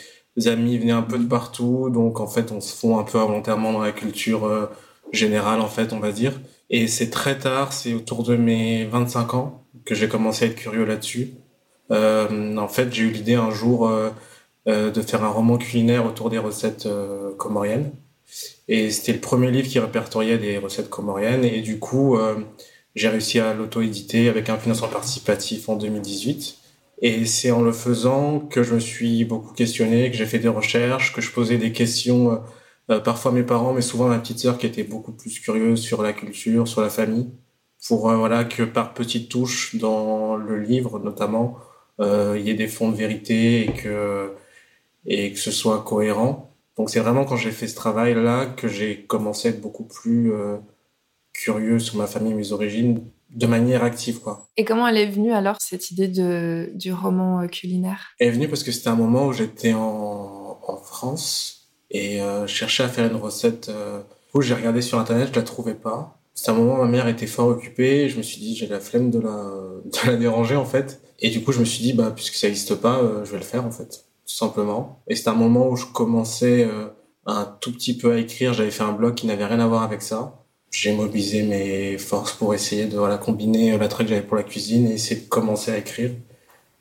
amis 0.46 0.78
venaient 0.78 0.92
un 0.92 1.02
peu 1.02 1.18
de 1.18 1.26
partout. 1.26 1.90
Donc 1.90 2.20
en 2.20 2.26
fait, 2.26 2.52
on 2.52 2.60
se 2.60 2.74
fond 2.74 2.98
un 2.98 3.04
peu 3.04 3.18
involontairement 3.18 3.72
dans 3.72 3.82
la 3.82 3.92
culture 3.92 4.44
euh, 4.46 4.66
générale, 5.12 5.60
en 5.60 5.68
fait, 5.68 5.92
on 5.92 6.00
va 6.00 6.12
dire. 6.12 6.40
Et 6.70 6.86
c'est 6.86 7.10
très 7.10 7.38
tard, 7.38 7.72
c'est 7.72 7.94
autour 7.94 8.22
de 8.22 8.36
mes 8.36 8.84
25 8.84 9.34
ans 9.34 9.66
que 9.84 9.94
j'ai 9.94 10.08
commencé 10.08 10.44
à 10.44 10.48
être 10.48 10.56
curieux 10.56 10.84
là-dessus. 10.84 11.32
Euh, 11.90 12.56
en 12.56 12.68
fait, 12.68 12.92
j'ai 12.94 13.02
eu 13.02 13.10
l'idée 13.10 13.34
un 13.34 13.50
jour 13.50 13.88
euh, 13.88 14.10
euh, 14.68 14.90
de 14.90 15.02
faire 15.02 15.24
un 15.24 15.28
roman 15.28 15.58
culinaire 15.58 16.06
autour 16.06 16.30
des 16.30 16.38
recettes 16.38 16.86
euh, 16.86 17.34
comoriennes. 17.36 17.90
Et 18.68 18.90
c'était 18.90 19.12
le 19.12 19.20
premier 19.20 19.50
livre 19.50 19.68
qui 19.68 19.78
répertoriait 19.78 20.38
des 20.38 20.58
recettes 20.58 20.90
comoriennes. 20.90 21.44
Et 21.44 21.60
du 21.60 21.78
coup, 21.78 22.16
euh, 22.16 22.36
j'ai 22.94 23.08
réussi 23.08 23.40
à 23.40 23.54
l'auto-éditer 23.54 24.28
avec 24.28 24.48
un 24.48 24.58
financement 24.58 24.88
participatif 24.88 25.68
en 25.68 25.76
2018. 25.76 26.56
Et 27.02 27.24
c'est 27.24 27.50
en 27.50 27.62
le 27.62 27.72
faisant 27.72 28.38
que 28.38 28.62
je 28.62 28.74
me 28.74 28.80
suis 28.80 29.24
beaucoup 29.24 29.54
questionné, 29.54 30.10
que 30.10 30.16
j'ai 30.16 30.26
fait 30.26 30.38
des 30.38 30.48
recherches, 30.48 31.14
que 31.14 31.20
je 31.20 31.32
posais 31.32 31.56
des 31.56 31.72
questions 31.72 32.32
euh, 32.32 32.36
parfois 32.98 33.30
mes 33.30 33.44
parents, 33.44 33.72
mais 33.72 33.82
souvent 33.82 34.08
ma 34.08 34.18
petite 34.18 34.40
sœur 34.40 34.58
qui 34.58 34.66
était 34.66 34.82
beaucoup 34.82 35.12
plus 35.12 35.38
curieuse 35.38 35.80
sur 35.80 36.02
la 36.02 36.12
culture, 36.12 36.66
sur 36.66 36.80
la 36.80 36.90
famille, 36.90 37.30
pour 37.86 38.10
euh, 38.10 38.16
voilà 38.16 38.44
que 38.44 38.64
par 38.64 38.94
petites 38.94 39.28
touches 39.28 39.76
dans 39.76 40.36
le 40.36 40.58
livre 40.58 40.98
notamment, 40.98 41.56
euh, 42.00 42.36
il 42.38 42.46
y 42.46 42.50
ait 42.50 42.54
des 42.54 42.66
fonds 42.66 42.90
de 42.90 42.96
vérité 42.96 43.64
et 43.64 43.72
que 43.72 44.32
et 45.06 45.32
que 45.32 45.38
ce 45.38 45.50
soit 45.50 45.82
cohérent. 45.82 46.52
Donc 46.76 46.90
c'est 46.90 47.00
vraiment 47.00 47.24
quand 47.24 47.36
j'ai 47.36 47.52
fait 47.52 47.68
ce 47.68 47.76
travail 47.76 48.14
là 48.14 48.46
que 48.46 48.68
j'ai 48.68 49.04
commencé 49.04 49.48
à 49.48 49.50
être 49.52 49.60
beaucoup 49.60 49.84
plus 49.84 50.32
curieux 51.32 51.78
sur 51.78 51.96
ma 51.96 52.06
famille, 52.06 52.34
mes 52.34 52.52
origines, 52.52 53.04
de 53.30 53.46
manière 53.46 53.84
active 53.84 54.20
quoi. 54.20 54.48
Et 54.56 54.64
comment 54.64 54.88
elle 54.88 54.98
est 54.98 55.10
venue 55.10 55.32
alors 55.32 55.56
cette 55.60 55.90
idée 55.90 56.08
de 56.08 56.70
du 56.74 56.92
roman 56.92 57.46
culinaire? 57.48 58.10
Elle 58.18 58.28
est 58.28 58.32
venue 58.32 58.48
parce 58.48 58.62
que 58.62 58.72
c'était 58.72 58.88
un 58.88 58.96
moment 58.96 59.26
où 59.26 59.32
j'étais 59.32 59.72
en, 59.72 60.58
en 60.66 60.76
France 60.78 61.59
et 61.90 62.20
euh, 62.22 62.46
je 62.46 62.54
cherchais 62.54 62.82
à 62.82 62.88
faire 62.88 63.10
une 63.10 63.16
recette 63.16 63.68
euh, 63.68 64.00
où 64.34 64.42
j'ai 64.42 64.54
regardé 64.54 64.80
sur 64.80 64.98
internet, 64.98 65.28
je 65.32 65.38
la 65.38 65.42
trouvais 65.42 65.74
pas. 65.74 66.16
C'est 66.34 66.50
un 66.50 66.54
moment 66.54 66.74
où 66.74 66.78
ma 66.78 66.86
mère 66.86 67.08
était 67.08 67.26
fort 67.26 67.48
occupée, 67.48 68.08
je 68.08 68.16
me 68.16 68.22
suis 68.22 68.40
dit 68.40 68.56
j'ai 68.56 68.66
la 68.66 68.80
flemme 68.80 69.10
de 69.10 69.20
la, 69.20 69.30
de 69.84 70.10
la 70.10 70.16
déranger 70.16 70.56
en 70.56 70.64
fait. 70.64 71.00
Et 71.18 71.30
du 71.30 71.42
coup 71.42 71.52
je 71.52 71.60
me 71.60 71.64
suis 71.64 71.82
dit 71.82 71.92
bah 71.92 72.12
puisque 72.14 72.34
ça 72.34 72.46
n'existe 72.46 72.76
pas, 72.76 72.98
euh, 72.98 73.24
je 73.24 73.32
vais 73.32 73.38
le 73.38 73.44
faire 73.44 73.64
en 73.66 73.70
fait, 73.70 74.04
tout 74.26 74.34
simplement. 74.34 75.02
Et 75.08 75.16
c'était 75.16 75.30
un 75.30 75.34
moment 75.34 75.68
où 75.68 75.76
je 75.76 75.86
commençais 75.86 76.64
euh, 76.64 76.88
un 77.26 77.44
tout 77.60 77.72
petit 77.72 77.96
peu 77.96 78.12
à 78.12 78.18
écrire, 78.18 78.54
j'avais 78.54 78.70
fait 78.70 78.84
un 78.84 78.92
blog 78.92 79.14
qui 79.14 79.26
n'avait 79.26 79.44
rien 79.44 79.60
à 79.60 79.66
voir 79.66 79.82
avec 79.82 80.02
ça. 80.02 80.36
J'ai 80.70 80.94
mobilisé 80.94 81.42
mes 81.42 81.98
forces 81.98 82.32
pour 82.32 82.54
essayer 82.54 82.86
de 82.86 82.96
voilà, 82.96 83.18
combiner 83.18 83.76
l'attrait 83.76 84.04
que 84.04 84.10
j'avais 84.10 84.22
pour 84.22 84.36
la 84.36 84.44
cuisine 84.44 84.86
et 84.86 84.94
essayer 84.94 85.20
de 85.20 85.26
commencer 85.26 85.72
à 85.72 85.78
écrire. 85.78 86.12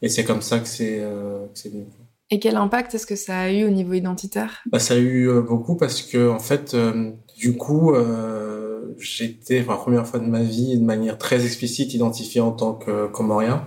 Et 0.01 0.09
c'est 0.09 0.23
comme 0.23 0.41
ça 0.41 0.59
que 0.59 0.67
c'est 0.67 0.99
euh, 1.01 1.47
venu. 1.65 1.85
Et 2.31 2.39
quel 2.39 2.57
impact 2.57 2.93
est-ce 2.93 3.07
que 3.07 3.15
ça 3.15 3.39
a 3.39 3.49
eu 3.49 3.65
au 3.65 3.69
niveau 3.69 3.93
identitaire? 3.93 4.61
Bah, 4.67 4.79
Ça 4.79 4.93
a 4.93 4.97
eu 4.97 5.27
euh, 5.27 5.41
beaucoup 5.41 5.75
parce 5.75 6.03
que, 6.03 6.29
en 6.29 6.39
fait, 6.39 6.73
euh, 6.75 7.11
du 7.37 7.57
coup, 7.57 7.95
euh, 7.95 8.93
j'étais 8.99 9.63
pour 9.63 9.73
la 9.73 9.79
première 9.79 10.05
fois 10.05 10.19
de 10.19 10.27
ma 10.27 10.43
vie 10.43 10.77
de 10.77 10.83
manière 10.83 11.17
très 11.17 11.43
explicite 11.43 11.93
identifié 11.93 12.39
en 12.39 12.51
tant 12.51 12.73
que 12.73 13.07
comorien. 13.07 13.63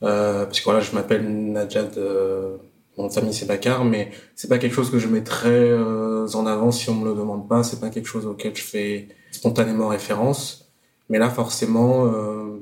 Parce 0.00 0.60
que 0.60 0.64
voilà, 0.64 0.78
je 0.78 0.92
m'appelle 0.92 1.28
Najad, 1.28 1.98
mon 2.96 3.10
famille 3.10 3.34
c'est 3.34 3.46
Bakar, 3.46 3.84
mais 3.84 4.12
c'est 4.36 4.46
pas 4.46 4.58
quelque 4.58 4.72
chose 4.72 4.92
que 4.92 4.98
je 5.00 5.08
mettrais 5.08 5.72
en 5.74 6.46
avant 6.46 6.70
si 6.70 6.88
on 6.88 6.94
me 6.94 7.08
le 7.08 7.16
demande 7.16 7.48
pas. 7.48 7.64
C'est 7.64 7.80
pas 7.80 7.90
quelque 7.90 8.06
chose 8.06 8.24
auquel 8.24 8.54
je 8.54 8.62
fais 8.62 9.08
spontanément 9.32 9.88
référence. 9.88 10.70
Mais 11.08 11.18
là, 11.18 11.30
forcément, 11.30 12.06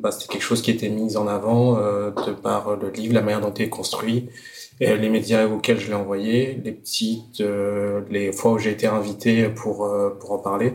bah, 0.01 0.13
c'était 0.13 0.33
quelque 0.33 0.45
chose 0.45 0.63
qui 0.63 0.71
était 0.71 0.89
mis 0.89 1.19
en 1.19 1.27
avant 1.27 1.75
de 1.75 2.33
par 2.33 2.75
le 2.77 2.89
livre, 2.89 3.13
la 3.13 3.21
manière 3.21 3.43
dont 3.43 3.53
il 3.53 3.65
est 3.65 3.69
construit, 3.69 4.31
les 4.81 5.09
médias 5.09 5.47
auxquels 5.47 5.81
je 5.81 5.89
l'ai 5.89 5.95
envoyé, 5.95 6.61
les 6.65 6.73
petites, 6.73 7.41
euh, 7.41 8.03
les 8.11 8.33
fois 8.33 8.53
où 8.53 8.59
j'ai 8.59 8.71
été 8.71 8.87
invité 8.87 9.49
pour 9.49 9.89
pour 10.21 10.33
en 10.33 10.39
parler. 10.39 10.75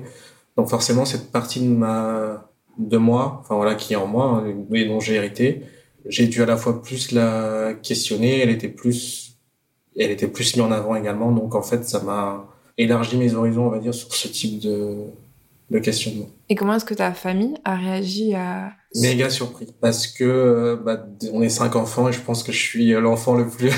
Donc 0.57 0.69
forcément, 0.69 1.05
cette 1.05 1.31
partie 1.31 1.61
de 1.61 1.73
ma 1.73 2.49
de 2.77 2.97
moi, 2.97 3.39
enfin 3.41 3.55
voilà, 3.55 3.75
qui 3.75 3.93
est 3.93 3.97
en 3.97 4.07
moi 4.07 4.43
hein, 4.45 4.53
et 4.73 4.85
dont 4.85 4.99
j'ai 4.99 5.15
hérité, 5.15 5.63
j'ai 6.05 6.27
dû 6.27 6.41
à 6.41 6.45
la 6.45 6.57
fois 6.57 6.81
plus 6.81 7.11
la 7.11 7.73
questionner, 7.81 8.39
elle 8.39 8.49
était 8.49 8.69
plus, 8.69 9.37
elle 9.97 10.11
était 10.11 10.27
plus 10.27 10.55
mise 10.55 10.65
en 10.65 10.71
avant 10.71 10.95
également. 10.95 11.31
Donc 11.31 11.55
en 11.55 11.61
fait, 11.61 11.83
ça 11.85 12.01
m'a 12.01 12.47
élargi 12.77 13.17
mes 13.17 13.33
horizons, 13.33 13.67
on 13.67 13.69
va 13.69 13.79
dire, 13.79 13.93
sur 13.93 14.13
ce 14.13 14.27
type 14.27 14.59
de 14.59 15.05
de 15.71 15.79
questionnement. 15.79 16.27
Et 16.49 16.55
comment 16.55 16.73
est-ce 16.75 16.85
que 16.85 16.93
ta 16.93 17.13
famille 17.13 17.55
a 17.63 17.75
réagi 17.75 18.35
à 18.35 18.73
Méga 18.95 19.29
surpris. 19.29 19.67
Parce 19.79 20.07
que 20.07 20.23
euh, 20.23 20.75
bah, 20.75 21.05
on 21.31 21.41
est 21.41 21.49
cinq 21.49 21.75
enfants 21.75 22.09
et 22.09 22.13
je 22.13 22.19
pense 22.19 22.43
que 22.43 22.51
je 22.51 22.59
suis 22.59 22.91
l'enfant 22.91 23.35
le 23.35 23.47
plus 23.47 23.71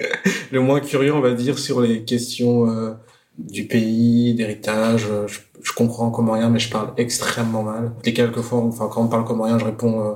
le 0.52 0.60
moins 0.60 0.80
curieux 0.80 1.14
on 1.14 1.20
va 1.20 1.32
dire 1.32 1.58
sur 1.58 1.80
les 1.80 2.04
questions 2.04 2.70
euh, 2.70 2.92
du 3.38 3.66
pays 3.66 4.34
d'héritage. 4.34 5.06
Je, 5.26 5.38
je, 5.62 5.72
comprends 5.72 6.10
comorien 6.10 6.50
mais 6.50 6.58
je 6.58 6.70
parle 6.70 6.92
extrêmement 6.98 7.62
mal. 7.62 7.92
Les 8.04 8.12
quelques 8.12 8.42
fois 8.42 8.58
enfin 8.58 8.88
quand 8.92 9.02
on 9.02 9.08
parle 9.08 9.24
comorien 9.24 9.58
je 9.58 9.64
réponds 9.64 10.04
euh, 10.04 10.14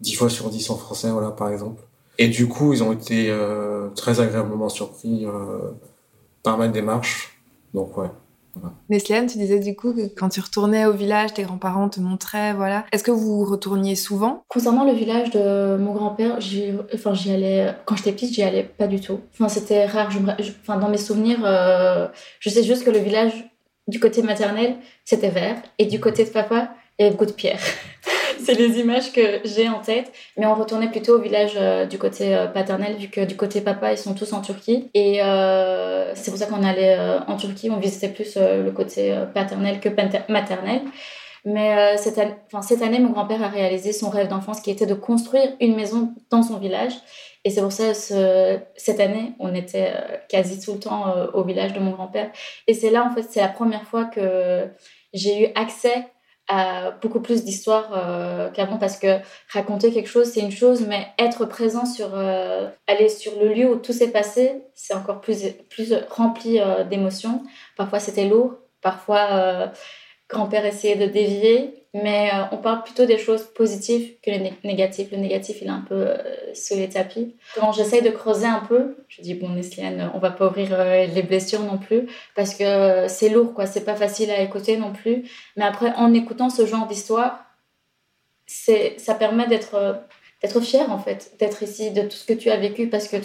dix 0.00 0.14
fois 0.14 0.30
sur 0.30 0.48
dix 0.48 0.70
en 0.70 0.76
français 0.76 1.10
voilà 1.10 1.30
par 1.30 1.50
exemple. 1.50 1.82
Et 2.18 2.28
du 2.28 2.48
coup 2.48 2.72
ils 2.72 2.82
ont 2.82 2.92
été 2.92 3.34
très 3.96 4.20
agréablement 4.20 4.68
surpris 4.68 5.26
par 6.42 6.58
ma 6.58 6.68
démarche. 6.68 7.38
Donc 7.72 7.96
ouais 7.96 8.08
Nesliane, 8.88 9.26
tu 9.26 9.38
disais 9.38 9.60
du 9.60 9.76
coup 9.76 9.92
que 9.92 10.08
quand 10.14 10.28
tu 10.28 10.40
retournais 10.40 10.84
au 10.86 10.92
village, 10.92 11.34
tes 11.34 11.42
grands-parents 11.42 11.88
te 11.88 12.00
montraient, 12.00 12.52
voilà. 12.52 12.84
Est-ce 12.92 13.04
que 13.04 13.10
vous 13.10 13.44
retourniez 13.44 13.94
souvent? 13.94 14.42
Concernant 14.48 14.84
le 14.84 14.92
village 14.92 15.30
de 15.30 15.76
mon 15.76 15.92
grand-père, 15.92 16.40
j'y, 16.40 16.72
enfin, 16.92 17.14
j'y 17.14 17.30
allais 17.30 17.72
quand 17.84 17.96
j'étais 17.96 18.12
petite, 18.12 18.34
j'y 18.34 18.42
allais 18.42 18.64
pas 18.64 18.86
du 18.86 19.00
tout. 19.00 19.20
Enfin, 19.32 19.48
c'était 19.48 19.86
rare. 19.86 20.10
Je, 20.10 20.18
enfin, 20.62 20.78
dans 20.78 20.88
mes 20.88 20.98
souvenirs, 20.98 21.40
euh, 21.44 22.08
je 22.40 22.50
sais 22.50 22.62
juste 22.62 22.84
que 22.84 22.90
le 22.90 22.98
village 22.98 23.50
du 23.88 24.00
côté 24.00 24.22
maternel, 24.22 24.76
c'était 25.04 25.30
vert, 25.30 25.60
et 25.78 25.86
du 25.86 26.00
côté 26.00 26.24
de 26.24 26.30
papa, 26.30 26.70
il 26.98 27.02
y 27.02 27.06
avait 27.06 27.16
beaucoup 27.16 27.26
de 27.26 27.32
pierres. 27.32 27.60
c'est 28.44 28.54
les 28.54 28.78
images 28.78 29.12
que 29.12 29.40
j'ai 29.44 29.68
en 29.68 29.80
tête. 29.80 30.12
Mais 30.36 30.46
on 30.46 30.54
retournait 30.54 30.90
plutôt 30.90 31.16
au 31.16 31.20
village 31.20 31.52
euh, 31.56 31.86
du 31.86 31.98
côté 31.98 32.34
euh, 32.34 32.46
paternel, 32.46 32.96
vu 32.96 33.08
que 33.08 33.24
du 33.24 33.36
côté 33.36 33.60
papa, 33.60 33.92
ils 33.92 33.98
sont 33.98 34.14
tous 34.14 34.32
en 34.32 34.40
Turquie. 34.40 34.90
Et 34.94 35.22
euh, 35.22 36.12
c'est 36.14 36.30
pour 36.30 36.38
ça 36.38 36.46
qu'on 36.46 36.62
allait 36.62 36.98
en 37.26 37.36
Turquie. 37.36 37.70
On 37.70 37.78
visitait 37.78 38.08
plus 38.08 38.36
le 38.36 38.70
côté 38.70 39.14
paternel 39.34 39.80
que 39.80 39.88
maternel. 40.30 40.82
Mais 41.46 41.96
cette, 41.96 42.18
année, 42.18 42.34
cette 42.60 42.82
année, 42.82 42.98
mon 42.98 43.10
grand-père 43.10 43.42
a 43.42 43.48
réalisé 43.48 43.92
son 43.92 44.10
rêve 44.10 44.28
d'enfance 44.28 44.60
qui 44.60 44.70
était 44.70 44.86
de 44.86 44.94
construire 44.94 45.56
une 45.60 45.74
maison 45.74 46.14
dans 46.30 46.42
son 46.42 46.58
village. 46.58 46.92
Et 47.44 47.50
c'est 47.50 47.62
pour 47.62 47.72
ça, 47.72 47.94
ce, 47.94 48.58
cette 48.76 49.00
année, 49.00 49.32
on 49.38 49.54
était 49.54 49.94
quasi 50.28 50.60
tout 50.60 50.74
le 50.74 50.80
temps 50.80 51.14
au 51.32 51.42
village 51.42 51.72
de 51.72 51.80
mon 51.80 51.92
grand-père. 51.92 52.30
Et 52.66 52.74
c'est 52.74 52.90
là, 52.90 53.06
en 53.10 53.14
fait, 53.14 53.26
c'est 53.30 53.40
la 53.40 53.48
première 53.48 53.84
fois 53.84 54.04
que 54.04 54.68
j'ai 55.14 55.44
eu 55.44 55.48
accès 55.54 56.06
beaucoup 57.00 57.20
plus 57.20 57.44
d'histoires 57.44 57.90
euh, 57.94 58.50
qu'avant 58.50 58.78
parce 58.78 58.98
que 58.98 59.18
raconter 59.48 59.92
quelque 59.92 60.08
chose 60.08 60.28
c'est 60.28 60.40
une 60.40 60.50
chose 60.50 60.84
mais 60.86 61.06
être 61.18 61.44
présent 61.44 61.86
sur 61.86 62.10
euh, 62.14 62.68
aller 62.86 63.08
sur 63.08 63.32
le 63.40 63.52
lieu 63.52 63.70
où 63.70 63.76
tout 63.76 63.92
s'est 63.92 64.10
passé 64.10 64.62
c'est 64.74 64.94
encore 64.94 65.20
plus 65.20 65.44
plus 65.68 65.94
rempli 66.10 66.60
euh, 66.60 66.84
d'émotions. 66.84 67.42
Parfois 67.76 68.00
c'était 68.00 68.26
lourd. 68.26 68.54
Parfois 68.82 69.72
grand-père 70.28 70.64
essayait 70.64 70.96
de 70.96 71.06
dévier 71.06 71.79
mais 71.92 72.30
euh, 72.32 72.44
on 72.52 72.58
parle 72.58 72.84
plutôt 72.84 73.04
des 73.04 73.18
choses 73.18 73.44
positives 73.44 74.14
que 74.22 74.30
les 74.30 74.52
négatives. 74.62 75.08
Le 75.10 75.18
négatif, 75.18 75.58
il 75.60 75.66
est 75.66 75.70
un 75.70 75.84
peu 75.88 75.94
euh, 75.96 76.16
sous 76.54 76.74
les 76.74 76.88
tapis. 76.88 77.34
Quand 77.56 77.72
j'essaye 77.72 78.02
de 78.02 78.10
creuser 78.10 78.46
un 78.46 78.60
peu, 78.60 78.96
je 79.08 79.22
dis, 79.22 79.34
bon, 79.34 79.48
Nesliane, 79.50 80.10
on 80.14 80.18
va 80.18 80.30
pas 80.30 80.46
ouvrir 80.46 80.68
euh, 80.72 81.06
les 81.06 81.22
blessures 81.22 81.62
non 81.62 81.78
plus, 81.78 82.06
parce 82.36 82.54
que 82.54 83.06
c'est 83.08 83.28
lourd, 83.28 83.54
quoi. 83.54 83.66
C'est 83.66 83.84
pas 83.84 83.96
facile 83.96 84.30
à 84.30 84.40
écouter 84.40 84.76
non 84.76 84.92
plus. 84.92 85.28
Mais 85.56 85.64
après, 85.64 85.92
en 85.96 86.14
écoutant 86.14 86.48
ce 86.48 86.64
genre 86.64 86.86
d'histoire, 86.86 87.44
ça 88.46 89.14
permet 89.14 89.46
d'être 89.46 90.00
d'être 90.42 90.60
fier, 90.60 90.90
en 90.90 90.98
fait, 90.98 91.32
d'être 91.38 91.62
ici, 91.62 91.90
de 91.90 92.02
tout 92.02 92.16
ce 92.16 92.24
que 92.24 92.32
tu 92.32 92.50
as 92.50 92.56
vécu, 92.56 92.88
parce 92.88 93.08
que 93.08 93.16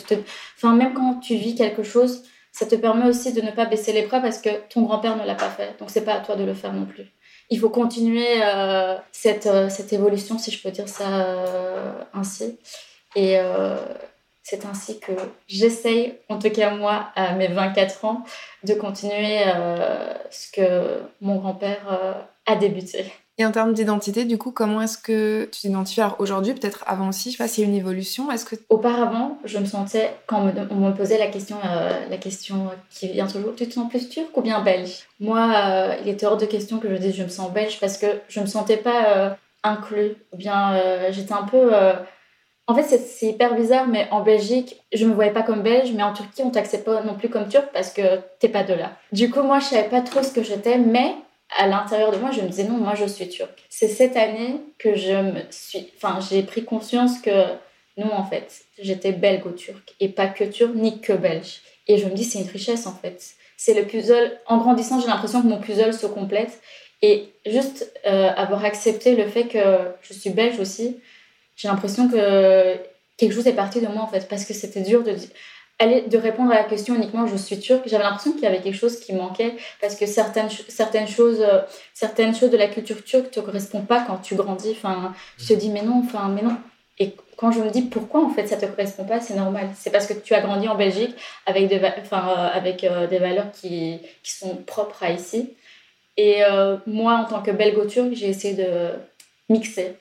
enfin, 0.58 0.76
même 0.76 0.94
quand 0.94 1.16
tu 1.22 1.36
vis 1.36 1.56
quelque 1.56 1.82
chose, 1.84 2.24
ça 2.52 2.66
te 2.66 2.76
permet 2.76 3.08
aussi 3.08 3.34
de 3.34 3.42
ne 3.42 3.52
pas 3.52 3.66
baisser 3.66 3.94
les 3.94 4.04
bras 4.04 4.20
parce 4.20 4.40
que 4.40 4.50
ton 4.70 4.84
grand-père 4.84 5.18
ne 5.18 5.26
l'a 5.26 5.36
pas 5.36 5.50
fait. 5.50 5.78
Donc, 5.80 5.90
c'est 5.90 6.04
pas 6.04 6.16
à 6.16 6.20
toi 6.20 6.36
de 6.36 6.44
le 6.44 6.54
faire 6.54 6.74
non 6.74 6.86
plus 6.86 7.06
il 7.50 7.60
faut 7.60 7.70
continuer 7.70 8.42
euh, 8.44 8.98
cette, 9.12 9.46
euh, 9.46 9.70
cette 9.70 9.94
évolution, 9.94 10.38
si 10.38 10.52
je 10.52 10.62
peux 10.62 10.72
dire 10.72 10.90
ça 10.90 11.26
euh, 11.26 11.94
ainsi. 12.14 12.58
Et 13.16 13.38
c'est 14.44 14.66
ainsi 14.66 15.00
que 15.00 15.14
j'essaye, 15.48 16.16
en 16.28 16.38
tout 16.38 16.50
cas 16.50 16.76
moi, 16.76 17.12
à 17.16 17.34
mes 17.34 17.48
24 17.48 18.04
ans, 18.04 18.26
de 18.66 18.74
continuer 18.74 19.40
ce 20.30 20.52
que 20.52 21.02
mon 21.22 21.38
grand-père 21.38 22.28
a 22.46 22.56
débuté. 22.58 23.06
Et 23.38 23.46
en 23.46 23.52
termes 23.52 23.74
d'identité, 23.74 24.24
du 24.24 24.38
coup, 24.38 24.52
comment 24.52 24.82
est-ce 24.82 24.98
que 24.98 25.50
tu 25.52 25.62
t'identifies 25.62 26.02
aujourd'hui, 26.20 26.54
peut-être 26.54 26.86
avant 26.88 27.10
aussi, 27.10 27.32
je 27.32 27.38
sais 27.38 27.44
pas 27.44 27.50
s'il 27.50 27.66
y 27.66 27.68
a 27.68 27.70
une 27.70 27.76
évolution. 27.76 28.32
Est-ce 28.32 28.46
que 28.46 28.56
auparavant, 28.70 29.38
je 29.44 29.58
me 29.58 29.66
sentais 29.66 30.16
quand 30.26 30.50
on 30.70 30.76
me, 30.76 30.94
posait 30.94 31.18
la 31.18 31.28
question, 31.28 31.58
euh, 31.66 32.00
la 32.10 32.18
question 32.18 32.70
qui 32.90 33.10
vient 33.10 33.28
toujours, 33.28 33.54
tu 33.56 33.68
te 33.68 33.74
sens 33.74 33.90
plus 33.90 34.08
turc 34.08 34.36
ou 34.38 34.42
bien 34.42 34.62
belge? 34.62 35.04
Moi, 35.20 35.52
euh, 35.54 35.96
il 36.02 36.08
était 36.08 36.26
hors 36.26 36.38
de 36.38 36.46
question 36.46 36.80
que 36.80 36.90
je 36.90 36.96
dise 36.96 37.16
je 37.16 37.24
me 37.24 37.30
sens 37.30 37.52
belge 37.52 37.80
parce 37.82 37.98
que 37.98 38.08
je 38.30 38.40
me 38.40 38.46
sentais 38.46 38.78
pas 38.78 39.18
euh, 39.18 39.30
inclus 39.64 40.16
ou 40.32 40.38
bien 40.38 41.12
j'étais 41.12 41.34
un 41.34 41.44
peu 41.44 41.72
en 42.68 42.74
fait, 42.74 42.84
c'est 42.84 43.28
hyper 43.28 43.54
bizarre, 43.54 43.88
mais 43.88 44.08
en 44.10 44.22
Belgique, 44.22 44.82
je 44.92 45.06
me 45.06 45.14
voyais 45.14 45.32
pas 45.32 45.44
comme 45.44 45.62
belge, 45.62 45.92
mais 45.94 46.02
en 46.02 46.14
Turquie, 46.14 46.42
on 46.44 46.50
t'accepte 46.50 46.86
pas 46.86 47.04
non 47.04 47.14
plus 47.14 47.30
comme 47.30 47.48
turc 47.48 47.68
parce 47.72 47.92
que 47.92 48.02
t'es 48.40 48.50
pas 48.50 48.64
de 48.64 48.74
là. 48.74 48.94
Du 49.12 49.30
coup, 49.30 49.44
moi, 49.44 49.60
je 49.60 49.66
savais 49.66 49.88
pas 49.88 50.02
trop 50.02 50.24
ce 50.24 50.32
que 50.32 50.42
j'étais, 50.42 50.80
mais 50.80 51.14
à 51.58 51.68
l'intérieur 51.68 52.12
de 52.12 52.18
moi, 52.18 52.32
je 52.32 52.42
me 52.42 52.48
disais 52.48 52.64
non, 52.64 52.78
moi 52.78 52.96
je 52.96 53.06
suis 53.06 53.30
turque. 53.30 53.64
C'est 53.70 53.88
cette 53.88 54.18
année 54.18 54.62
que 54.78 54.96
je 54.96 55.14
me 55.14 55.42
suis, 55.52 55.92
enfin, 55.96 56.20
j'ai 56.30 56.44
pris 56.44 56.66
conscience 56.66 57.20
que 57.20 57.46
non, 57.98 58.12
en 58.14 58.26
fait, 58.26 58.66
j'étais 58.80 59.14
belgo-turque 59.14 59.96
et 60.00 60.10
pas 60.10 60.28
que 60.28 60.44
turque 60.44 60.76
ni 60.76 61.00
que 61.00 61.14
belge. 61.14 61.62
Et 61.88 61.98
je 61.98 62.06
me 62.06 62.14
dis, 62.14 62.24
c'est 62.24 62.40
une 62.40 62.50
richesse 62.50 62.88
en 62.88 62.96
fait. 62.96 63.36
C'est 63.58 63.74
le 63.74 63.86
puzzle. 63.86 64.38
En 64.48 64.58
grandissant, 64.58 65.00
j'ai 65.00 65.08
l'impression 65.08 65.42
que 65.42 65.48
mon 65.48 65.60
puzzle 65.60 65.94
se 65.94 66.08
complète. 66.08 66.60
Et 67.02 67.30
juste 67.46 67.92
euh, 68.06 68.30
avoir 68.36 68.66
accepté 68.66 69.16
le 69.16 69.28
fait 69.28 69.48
que 69.48 69.60
je 70.02 70.14
suis 70.14 70.32
belge 70.32 70.60
aussi, 70.60 70.98
j'ai 71.56 71.68
l'impression 71.68 72.10
que 72.10 72.76
quelque 73.18 73.34
chose 73.34 73.48
est 73.48 73.54
parti 73.54 73.80
de 73.80 73.88
moi 73.88 74.02
en 74.02 74.08
fait. 74.08 74.28
Parce 74.28 74.46
que 74.46 74.54
c'était 74.54 74.82
dur 74.82 75.04
de 75.04 75.12
dire 75.12 75.30
de 75.82 76.18
répondre 76.18 76.52
à 76.52 76.56
la 76.56 76.64
question 76.64 76.96
uniquement 76.96 77.28
je 77.28 77.36
suis 77.36 77.60
turque, 77.60 77.88
j'avais 77.88 78.04
l'impression 78.04 78.32
qu'il 78.32 78.44
y 78.44 78.46
avait 78.46 78.62
quelque 78.62 78.78
chose 78.78 79.00
qui 79.00 79.14
manquait 79.14 79.56
parce 79.82 79.96
que 79.96 80.06
certaines, 80.06 80.50
certaines, 80.70 81.08
choses, 81.08 81.42
euh, 81.42 81.62
certaines 81.94 82.34
choses 82.34 82.50
de 82.50 82.58
la 82.58 82.68
culture 82.68 83.04
turque 83.04 83.32
te 83.32 83.42
correspondent 83.42 83.88
pas 83.88 84.02
quand 84.08 84.18
tu 84.18 84.36
grandis. 84.36 84.72
Enfin, 84.72 85.14
tu 85.38 85.48
te 85.48 85.54
dis 85.54 85.70
mais 85.70 85.82
non, 85.82 86.02
enfin, 86.06 86.30
mais 86.30 86.42
non. 86.42 86.58
Et 86.98 87.14
quand 87.36 87.52
je 87.52 87.60
me 87.60 87.70
dis 87.70 87.82
pourquoi 87.82 88.24
en 88.24 88.30
fait 88.30 88.48
ça 88.48 88.56
te 88.56 88.66
correspond 88.66 89.04
pas, 89.04 89.20
c'est 89.20 89.36
normal. 89.36 89.70
C'est 89.76 89.92
parce 89.92 90.08
que 90.08 90.14
tu 90.14 90.34
as 90.34 90.40
grandi 90.40 90.70
en 90.70 90.76
Belgique 90.76 91.14
avec 91.46 91.68
des, 91.68 91.82
enfin, 92.00 92.30
euh, 92.30 92.58
avec, 92.58 92.86
euh, 92.86 93.08
des 93.08 93.20
valeurs 93.20 93.52
qui, 93.52 94.00
qui, 94.24 94.32
sont 94.32 94.56
propres 94.56 95.04
à 95.04 95.12
ici. 95.12 95.54
Et 96.18 96.44
moi, 96.88 97.16
en 97.16 97.26
tant 97.26 97.42
que 97.42 97.52
belgo-turque, 97.52 98.14
j'ai 98.14 98.30
essayé 98.30 98.54
de 98.54 98.92
mixer 99.50 99.98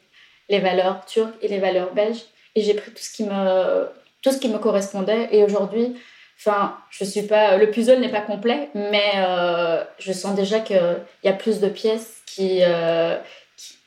les 0.49 0.61
valeurs 0.61 1.05
turques 1.07 1.35
et 1.43 1.49
les 1.49 1.59
valeurs 1.59 1.93
belges. 1.93 2.23
Et 2.55 2.63
j'ai 2.63 2.75
pris 2.75 2.93
tout 2.93 3.03
ce 3.03 3.11
qui 3.11 3.25
me 3.25 3.89
tout 4.25 4.33
ce 4.33 4.39
qui 4.39 4.49
me 4.49 4.59
correspondait. 4.59 5.29
Et 5.31 5.45
aujourd'hui, 5.45 5.95
enfin, 6.41 6.79
je 6.91 7.05
suis 7.05 7.23
pas, 7.23 7.57
le 7.59 7.71
puzzle 7.71 8.01
n'est 8.01 8.11
pas 8.11 8.23
complet, 8.23 8.71
mais 8.75 9.13
euh, 9.17 9.85
je 9.99 10.13
sens 10.13 10.35
déjà 10.35 10.61
qu'il 10.61 10.81
y 11.23 11.29
a 11.29 11.33
plus 11.35 11.61
de 11.61 11.69
pièces 11.69 12.23
qui, 12.27 12.61
euh, 12.63 13.17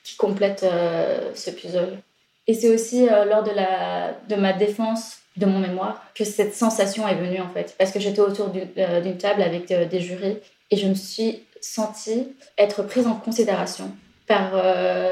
qui, 0.03 0.15
complètent 0.15 0.63
euh, 0.63 1.31
ce 1.33 1.49
puzzle. 1.49 1.97
Et 2.45 2.53
c'est 2.53 2.69
aussi 2.69 3.07
lors 3.07 3.43
de, 3.43 3.51
la, 3.51 4.13
de 4.29 4.35
ma 4.35 4.53
défense 4.53 5.17
de 5.35 5.45
mon 5.45 5.59
mémoire 5.59 6.01
que 6.15 6.23
cette 6.23 6.55
sensation 6.55 7.05
est 7.07 7.15
venue 7.15 7.41
en 7.41 7.49
fait. 7.49 7.75
Parce 7.77 7.91
que 7.91 7.99
j'étais 7.99 8.21
autour 8.21 8.49
d'une 8.49 9.17
table 9.17 9.41
avec 9.41 9.67
des 9.67 9.99
jurys 9.99 10.37
et 10.71 10.77
je 10.77 10.87
me 10.87 10.93
suis 10.93 11.43
sentie 11.59 12.29
être 12.57 12.83
prise 12.83 13.05
en 13.05 13.15
considération 13.15 13.91
par 14.27 14.53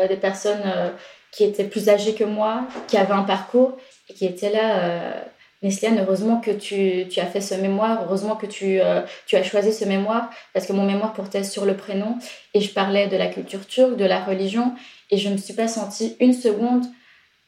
des 0.07 0.15
personnes 0.15 0.63
qui 1.35 1.43
étaient 1.43 1.65
plus 1.65 1.89
âgées 1.89 2.13
que 2.13 2.23
moi, 2.23 2.65
qui 2.87 2.97
avaient 2.97 3.13
un 3.13 3.23
parcours 3.23 3.77
et 4.09 4.13
qui 4.13 4.25
était 4.25 4.51
là. 4.51 4.79
Euh, 4.79 5.11
heureusement 5.97 6.39
que 6.39 6.51
tu, 6.51 7.19
as 7.19 7.25
fait 7.25 7.41
ce 7.41 7.55
mémoire, 7.55 8.03
heureusement 8.05 8.35
que 8.35 8.45
tu, 8.45 8.79
euh, 8.79 9.01
tu, 9.25 9.35
as 9.35 9.43
choisi 9.43 9.73
ce 9.73 9.85
mémoire, 9.85 10.29
parce 10.53 10.65
que 10.65 10.73
mon 10.73 10.85
mémoire 10.85 11.13
portait 11.13 11.43
sur 11.43 11.65
le 11.65 11.75
prénom, 11.75 12.17
et 12.53 12.61
je 12.61 12.71
parlais 12.73 13.07
de 13.07 13.17
la 13.17 13.27
culture 13.27 13.65
turque, 13.65 13.95
de 13.95 14.05
la 14.05 14.23
religion, 14.23 14.73
et 15.11 15.17
je 15.17 15.29
ne 15.29 15.33
me 15.33 15.37
suis 15.37 15.53
pas 15.53 15.67
sentie 15.67 16.15
une 16.19 16.33
seconde 16.33 16.85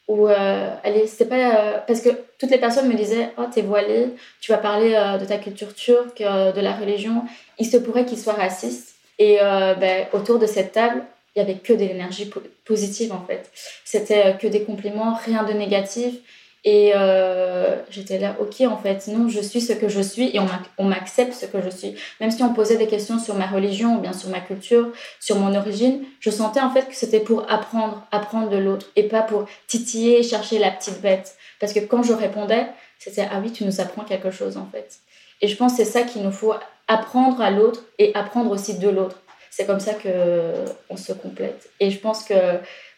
où, 0.08 0.27
euh, 0.27 0.74
allez, 0.84 1.06
pas, 1.29 1.36
euh, 1.36 1.77
parce 1.86 2.01
que 2.01 2.10
toutes 2.39 2.50
les 2.50 2.58
personnes 2.58 2.88
me 2.88 2.96
disaient, 2.96 3.29
oh, 3.38 3.44
t'es 3.53 3.62
voilée, 3.62 4.08
tu 4.41 4.51
vas 4.51 4.58
parler 4.58 4.91
de 5.20 5.25
ta 5.25 5.38
culture 5.38 5.75
turque, 5.75 6.20
de 6.20 6.62
la 6.62 6.74
religion, 6.74 7.24
il 7.60 7.65
se 7.65 7.77
pourrait 7.77 8.06
qu'ils 8.06 8.20
soient 8.20 8.34
racistes, 8.34 8.96
et 9.20 9.38
ben, 9.79 10.06
autour 10.13 10.39
de 10.39 10.46
cette 10.46 10.72
table, 10.72 11.03
il 11.38 11.41
y 11.41 11.44
avait 11.44 11.60
que 11.60 11.74
de 11.74 11.79
l'énergie 11.79 12.32
positive 12.65 13.13
en 13.13 13.24
fait. 13.25 13.51
C'était 13.86 14.36
que 14.39 14.48
des 14.48 14.63
compliments, 14.63 15.13
rien 15.13 15.44
de 15.44 15.53
négatif. 15.53 16.15
Et 16.63 16.94
euh, 16.96 17.77
j'étais 17.91 18.17
là, 18.17 18.36
ok, 18.39 18.62
en 18.62 18.77
fait, 18.77 19.08
non, 19.08 19.29
je 19.29 19.39
suis 19.39 19.62
ce 19.62 19.72
que 19.72 19.88
je 19.88 20.01
suis 20.01 20.36
et 20.36 20.39
on 20.77 20.84
m'accepte 20.84 21.34
ce 21.34 21.46
que 21.46 21.62
je 21.62 21.70
suis. 21.70 21.96
Même 22.20 22.32
si 22.32 22.41
on 22.41 22.53
posait 22.53 22.77
des 22.77 22.88
questions 22.88 23.20
sur 23.20 23.36
ma 23.36 23.46
religion 23.46 23.98
ou 23.98 24.00
bien 24.01 24.13
sur 24.13 24.29
ma 24.29 24.39
culture, 24.39 24.91
sur 25.20 25.38
mon 25.38 25.56
origine, 25.56 26.03
je 26.20 26.32
sentais 26.32 26.60
en 26.60 26.72
fait 26.72 26.89
que 26.89 26.96
c'était 26.96 27.20
pour 27.20 27.50
apprendre, 27.50 28.06
apprendre 28.12 28.50
de 28.50 28.58
l'autre 28.58 28.88
et 28.96 29.03
pas 29.03 29.22
pour 29.22 29.46
titiller, 29.67 30.24
chercher 30.24 30.58
la 30.58 30.72
petite 30.72 31.01
bête. 31.01 31.36
Parce 31.60 31.72
que 31.72 31.79
quand 31.79 32.01
je 32.01 32.13
répondais, 32.13 32.65
c'était, 32.98 33.27
ah 33.32 33.39
oui, 33.41 33.51
tu 33.51 33.63
nous 33.63 33.79
apprends 33.79 34.03
quelque 34.03 34.32
chose 34.32 34.58
en 34.58 34.65
fait. 34.72 34.98
Et 35.41 35.48
je 35.48 35.56
pense 35.56 35.74
que 35.74 35.86
c'est 35.86 35.91
ça 35.91 36.01
qu'il 36.01 36.24
nous 36.24 36.32
faut 36.32 36.56
apprendre 36.88 37.39
à 37.41 37.51
l'autre 37.51 37.84
et 38.00 38.13
apprendre 38.15 38.50
aussi 38.50 38.79
de 38.79 38.89
l'autre. 38.89 39.22
C'est 39.51 39.65
comme 39.65 39.79
ça 39.79 39.93
que 39.93 40.53
on 40.89 40.97
se 40.97 41.13
complète. 41.13 41.69
Et 41.79 41.91
je 41.91 41.99
pense 41.99 42.23
que 42.23 42.33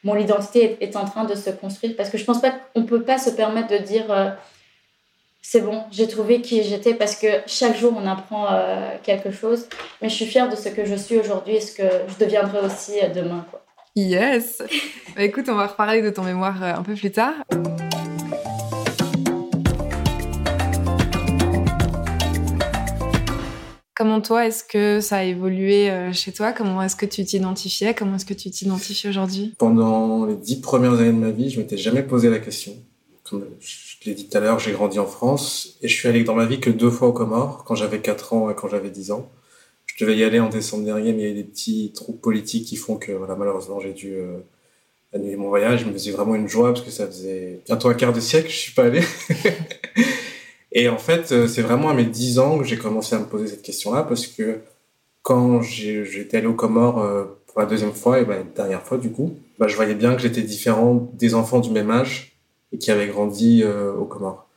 mon 0.03 0.15
identité 0.15 0.77
est, 0.81 0.95
en 0.95 1.05
train 1.05 1.25
de 1.25 1.35
se 1.35 1.49
construire 1.49 1.95
parce 1.95 2.09
que 2.09 2.17
je 2.17 2.23
pense 2.23 2.41
pas 2.41 2.53
qu'on 2.73 2.83
peut 2.83 3.01
pas 3.01 3.17
se 3.17 3.29
permettre 3.29 3.67
de 3.69 3.77
dire 3.77 4.05
euh, 4.09 4.29
c'est 5.41 5.61
bon, 5.61 5.83
j'ai 5.91 6.07
trouvé 6.07 6.41
qui 6.41 6.63
j'étais 6.63 6.93
parce 6.93 7.15
que 7.15 7.27
chaque 7.47 7.77
jour 7.77 7.93
on 7.97 8.07
apprend 8.07 8.47
euh, 8.51 8.95
quelque 9.03 9.31
chose. 9.31 9.67
Mais 10.01 10.09
je 10.09 10.15
suis 10.15 10.25
fière 10.25 10.49
de 10.49 10.55
ce 10.55 10.69
que 10.69 10.85
je 10.85 10.95
suis 10.95 11.17
aujourd'hui 11.17 11.55
et 11.55 11.61
ce 11.61 11.75
que 11.75 11.83
je 12.07 12.23
deviendrai 12.23 12.59
aussi 12.59 12.93
euh, 13.01 13.09
demain. 13.09 13.45
Yes 13.95 14.61
bah, 15.15 15.23
Écoute, 15.23 15.45
on 15.49 15.55
va 15.55 15.67
reparler 15.67 16.01
de 16.01 16.09
ton 16.09 16.23
mémoire 16.23 16.63
un 16.63 16.83
peu 16.83 16.93
plus 16.93 17.11
tard. 17.11 17.33
Comment 23.99 24.21
toi, 24.21 24.47
est-ce 24.47 24.63
que 24.63 25.01
ça 25.01 25.17
a 25.17 25.23
évolué 25.23 25.89
euh, 25.89 26.13
chez 26.13 26.31
toi? 26.31 26.53
Comment 26.53 26.81
est-ce 26.81 26.95
que 26.95 27.05
tu 27.05 27.25
t'identifiais? 27.25 27.93
Comment 27.93 28.15
est-ce 28.15 28.25
que 28.25 28.33
tu 28.33 28.49
t'identifies 28.49 29.09
aujourd'hui? 29.09 29.53
Pendant 29.57 30.25
les 30.25 30.37
dix 30.37 30.61
premières 30.61 30.93
années 30.93 31.11
de 31.11 31.17
ma 31.17 31.31
vie, 31.31 31.49
je 31.49 31.59
m'étais 31.59 31.75
jamais 31.75 32.01
posé 32.01 32.29
la 32.29 32.39
question. 32.39 32.71
Comme 33.29 33.45
je 33.59 33.95
l'ai 34.05 34.13
dit 34.13 34.29
tout 34.29 34.37
à 34.37 34.39
l'heure, 34.39 34.57
j'ai 34.57 34.71
grandi 34.71 34.99
en 34.99 35.05
France 35.05 35.77
et 35.81 35.89
je 35.89 35.93
suis 35.93 36.07
allé 36.07 36.23
dans 36.23 36.33
ma 36.33 36.45
vie 36.45 36.61
que 36.61 36.69
deux 36.69 36.89
fois 36.89 37.09
aux 37.09 37.11
Comores, 37.11 37.65
quand 37.65 37.75
j'avais 37.75 37.99
4 37.99 38.31
ans 38.31 38.49
et 38.49 38.55
quand 38.55 38.69
j'avais 38.69 38.89
10 38.89 39.11
ans. 39.11 39.29
Je 39.85 40.05
devais 40.05 40.15
y 40.15 40.23
aller 40.23 40.39
en 40.39 40.47
décembre 40.47 40.85
dernier, 40.85 41.11
mais 41.11 41.23
il 41.23 41.27
y 41.27 41.31
a 41.31 41.35
des 41.35 41.43
petits 41.43 41.91
troubles 41.93 42.19
politiques 42.19 42.67
qui 42.67 42.77
font 42.77 42.95
que 42.95 43.11
voilà, 43.11 43.35
malheureusement 43.35 43.81
j'ai 43.81 43.91
dû 43.91 44.13
euh, 44.13 44.37
annuler 45.13 45.35
mon 45.35 45.49
voyage. 45.49 45.85
Me 45.85 45.91
faisait 45.91 46.11
vraiment 46.11 46.35
une 46.35 46.47
joie 46.47 46.71
parce 46.73 46.85
que 46.85 46.91
ça 46.91 47.05
faisait 47.05 47.59
bientôt 47.65 47.89
un 47.89 47.95
quart 47.95 48.13
de 48.13 48.21
siècle 48.21 48.47
que 48.47 48.53
je 48.53 48.59
suis 48.59 48.73
pas 48.73 48.85
allé. 48.85 49.01
Et 50.71 50.88
en 50.89 50.97
fait, 50.97 51.31
euh, 51.31 51.47
c'est 51.47 51.61
vraiment 51.61 51.89
à 51.89 51.93
mes 51.93 52.05
10 52.05 52.39
ans 52.39 52.57
que 52.59 52.63
j'ai 52.63 52.77
commencé 52.77 53.15
à 53.15 53.19
me 53.19 53.25
poser 53.25 53.47
cette 53.47 53.61
question-là 53.61 54.03
parce 54.03 54.27
que 54.27 54.59
quand 55.21 55.61
j'étais 55.61 56.38
allé 56.38 56.47
aux 56.47 56.53
Comores 56.53 56.99
euh, 56.99 57.25
pour 57.47 57.59
la 57.59 57.65
deuxième 57.65 57.93
fois 57.93 58.19
et 58.19 58.25
ben, 58.25 58.38
la 58.38 58.43
dernière 58.43 58.83
fois 58.83 58.97
du 58.97 59.11
coup, 59.11 59.35
bah, 59.57 59.67
je 59.67 59.75
voyais 59.75 59.95
bien 59.95 60.15
que 60.15 60.21
j'étais 60.21 60.41
différent 60.41 61.09
des 61.13 61.33
enfants 61.33 61.59
du 61.59 61.71
même 61.71 61.89
âge 61.89 62.38
et 62.71 62.77
qui 62.77 62.91
avaient 62.91 63.07
grandi 63.07 63.63
euh, 63.63 63.91
aux 63.93 64.05
Comores. 64.05 64.47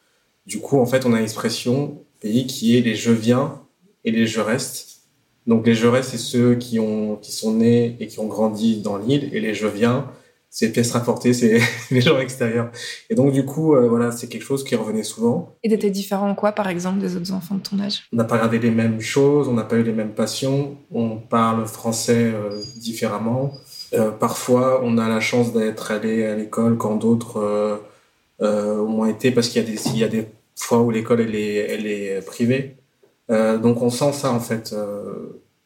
Du 0.46 0.58
coup, 0.60 0.78
en 0.78 0.86
fait, 0.86 1.06
on 1.06 1.14
a 1.14 1.20
l'expression 1.20 1.98
pays 2.20 2.46
qui 2.46 2.76
est 2.76 2.80
les 2.80 2.94
je 2.94 3.10
viens 3.10 3.60
et 4.04 4.10
les 4.10 4.26
je 4.26 4.40
reste. 4.40 5.00
Donc 5.46 5.66
les 5.66 5.74
je 5.74 5.86
reste, 5.86 6.10
c'est 6.10 6.18
ceux 6.18 6.54
qui 6.54 6.78
ont 6.78 7.16
qui 7.16 7.32
sont 7.32 7.54
nés 7.54 7.96
et 8.00 8.06
qui 8.06 8.20
ont 8.20 8.26
grandi 8.26 8.80
dans 8.80 8.96
l'île 8.96 9.30
et 9.32 9.40
les 9.40 9.54
je 9.54 9.66
viens, 9.66 10.06
c'est 10.54 10.70
pièces 10.70 10.92
rapportées, 10.92 11.32
c'est 11.32 11.58
les 11.90 12.02
gens 12.02 12.18
extérieurs. 12.20 12.70
Et 13.08 13.14
donc, 13.14 13.32
du 13.32 13.46
coup, 13.46 13.74
euh, 13.74 13.88
voilà, 13.88 14.12
c'est 14.12 14.28
quelque 14.28 14.44
chose 14.44 14.62
qui 14.62 14.76
revenait 14.76 15.02
souvent. 15.02 15.56
Et 15.64 15.70
t'étais 15.70 15.88
différent 15.88 16.28
en 16.28 16.34
quoi, 16.34 16.52
par 16.52 16.68
exemple, 16.68 16.98
des 16.98 17.16
autres 17.16 17.32
enfants 17.32 17.54
de 17.54 17.62
ton 17.62 17.80
âge? 17.80 18.02
On 18.12 18.16
n'a 18.16 18.24
pas 18.24 18.34
regardé 18.34 18.58
les 18.58 18.70
mêmes 18.70 19.00
choses, 19.00 19.48
on 19.48 19.54
n'a 19.54 19.64
pas 19.64 19.76
eu 19.76 19.82
les 19.82 19.94
mêmes 19.94 20.12
passions, 20.12 20.76
on 20.92 21.16
parle 21.16 21.66
français 21.66 22.32
euh, 22.34 22.60
différemment. 22.76 23.54
Euh, 23.94 24.10
parfois, 24.10 24.82
on 24.84 24.98
a 24.98 25.08
la 25.08 25.20
chance 25.20 25.54
d'être 25.54 25.90
allé 25.90 26.26
à 26.26 26.36
l'école 26.36 26.76
quand 26.76 26.96
d'autres 26.96 27.80
ont 28.40 29.06
été, 29.06 29.30
parce 29.30 29.48
qu'il 29.48 29.62
y, 29.62 29.64
a 29.64 29.68
des, 29.68 29.88
il 29.88 29.98
y 29.98 30.04
a 30.04 30.08
des 30.08 30.26
fois 30.56 30.80
où 30.80 30.90
l'école, 30.90 31.20
elle 31.20 31.34
est, 31.34 31.54
elle 31.54 31.86
est 31.86 32.26
privée. 32.26 32.76
donc, 33.28 33.80
on 33.80 33.88
sent 33.88 34.12
ça, 34.12 34.32
en 34.32 34.40
fait 34.40 34.74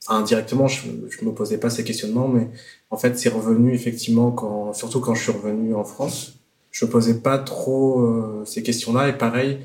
indirectement, 0.08 0.68
je, 0.68 0.82
je 1.08 1.24
me 1.24 1.32
posais 1.32 1.58
pas 1.58 1.70
ces 1.70 1.84
questionnements, 1.84 2.28
mais 2.28 2.48
en 2.90 2.96
fait, 2.96 3.18
c'est 3.18 3.28
revenu 3.28 3.74
effectivement 3.74 4.30
quand, 4.30 4.72
surtout 4.72 5.00
quand 5.00 5.14
je 5.14 5.22
suis 5.22 5.32
revenu 5.32 5.74
en 5.74 5.84
France. 5.84 6.34
Je 6.70 6.84
me 6.84 6.90
posais 6.90 7.20
pas 7.20 7.38
trop 7.38 8.00
euh, 8.00 8.42
ces 8.44 8.62
questions-là. 8.62 9.08
Et 9.08 9.16
pareil, 9.16 9.58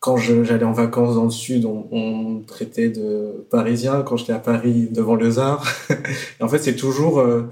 quand 0.00 0.16
j'allais 0.16 0.64
en 0.64 0.72
vacances 0.72 1.14
dans 1.14 1.24
le 1.24 1.30
sud, 1.30 1.64
on, 1.64 1.86
on 1.90 2.42
traitait 2.46 2.90
de 2.90 3.46
parisien. 3.50 4.02
Quand 4.02 4.16
j'étais 4.16 4.32
à 4.32 4.38
Paris 4.38 4.88
devant 4.90 5.14
le 5.14 5.30
Zar, 5.30 5.64
et 5.90 6.42
en 6.42 6.48
fait, 6.48 6.58
c'est 6.58 6.76
toujours, 6.76 7.20
euh, 7.20 7.42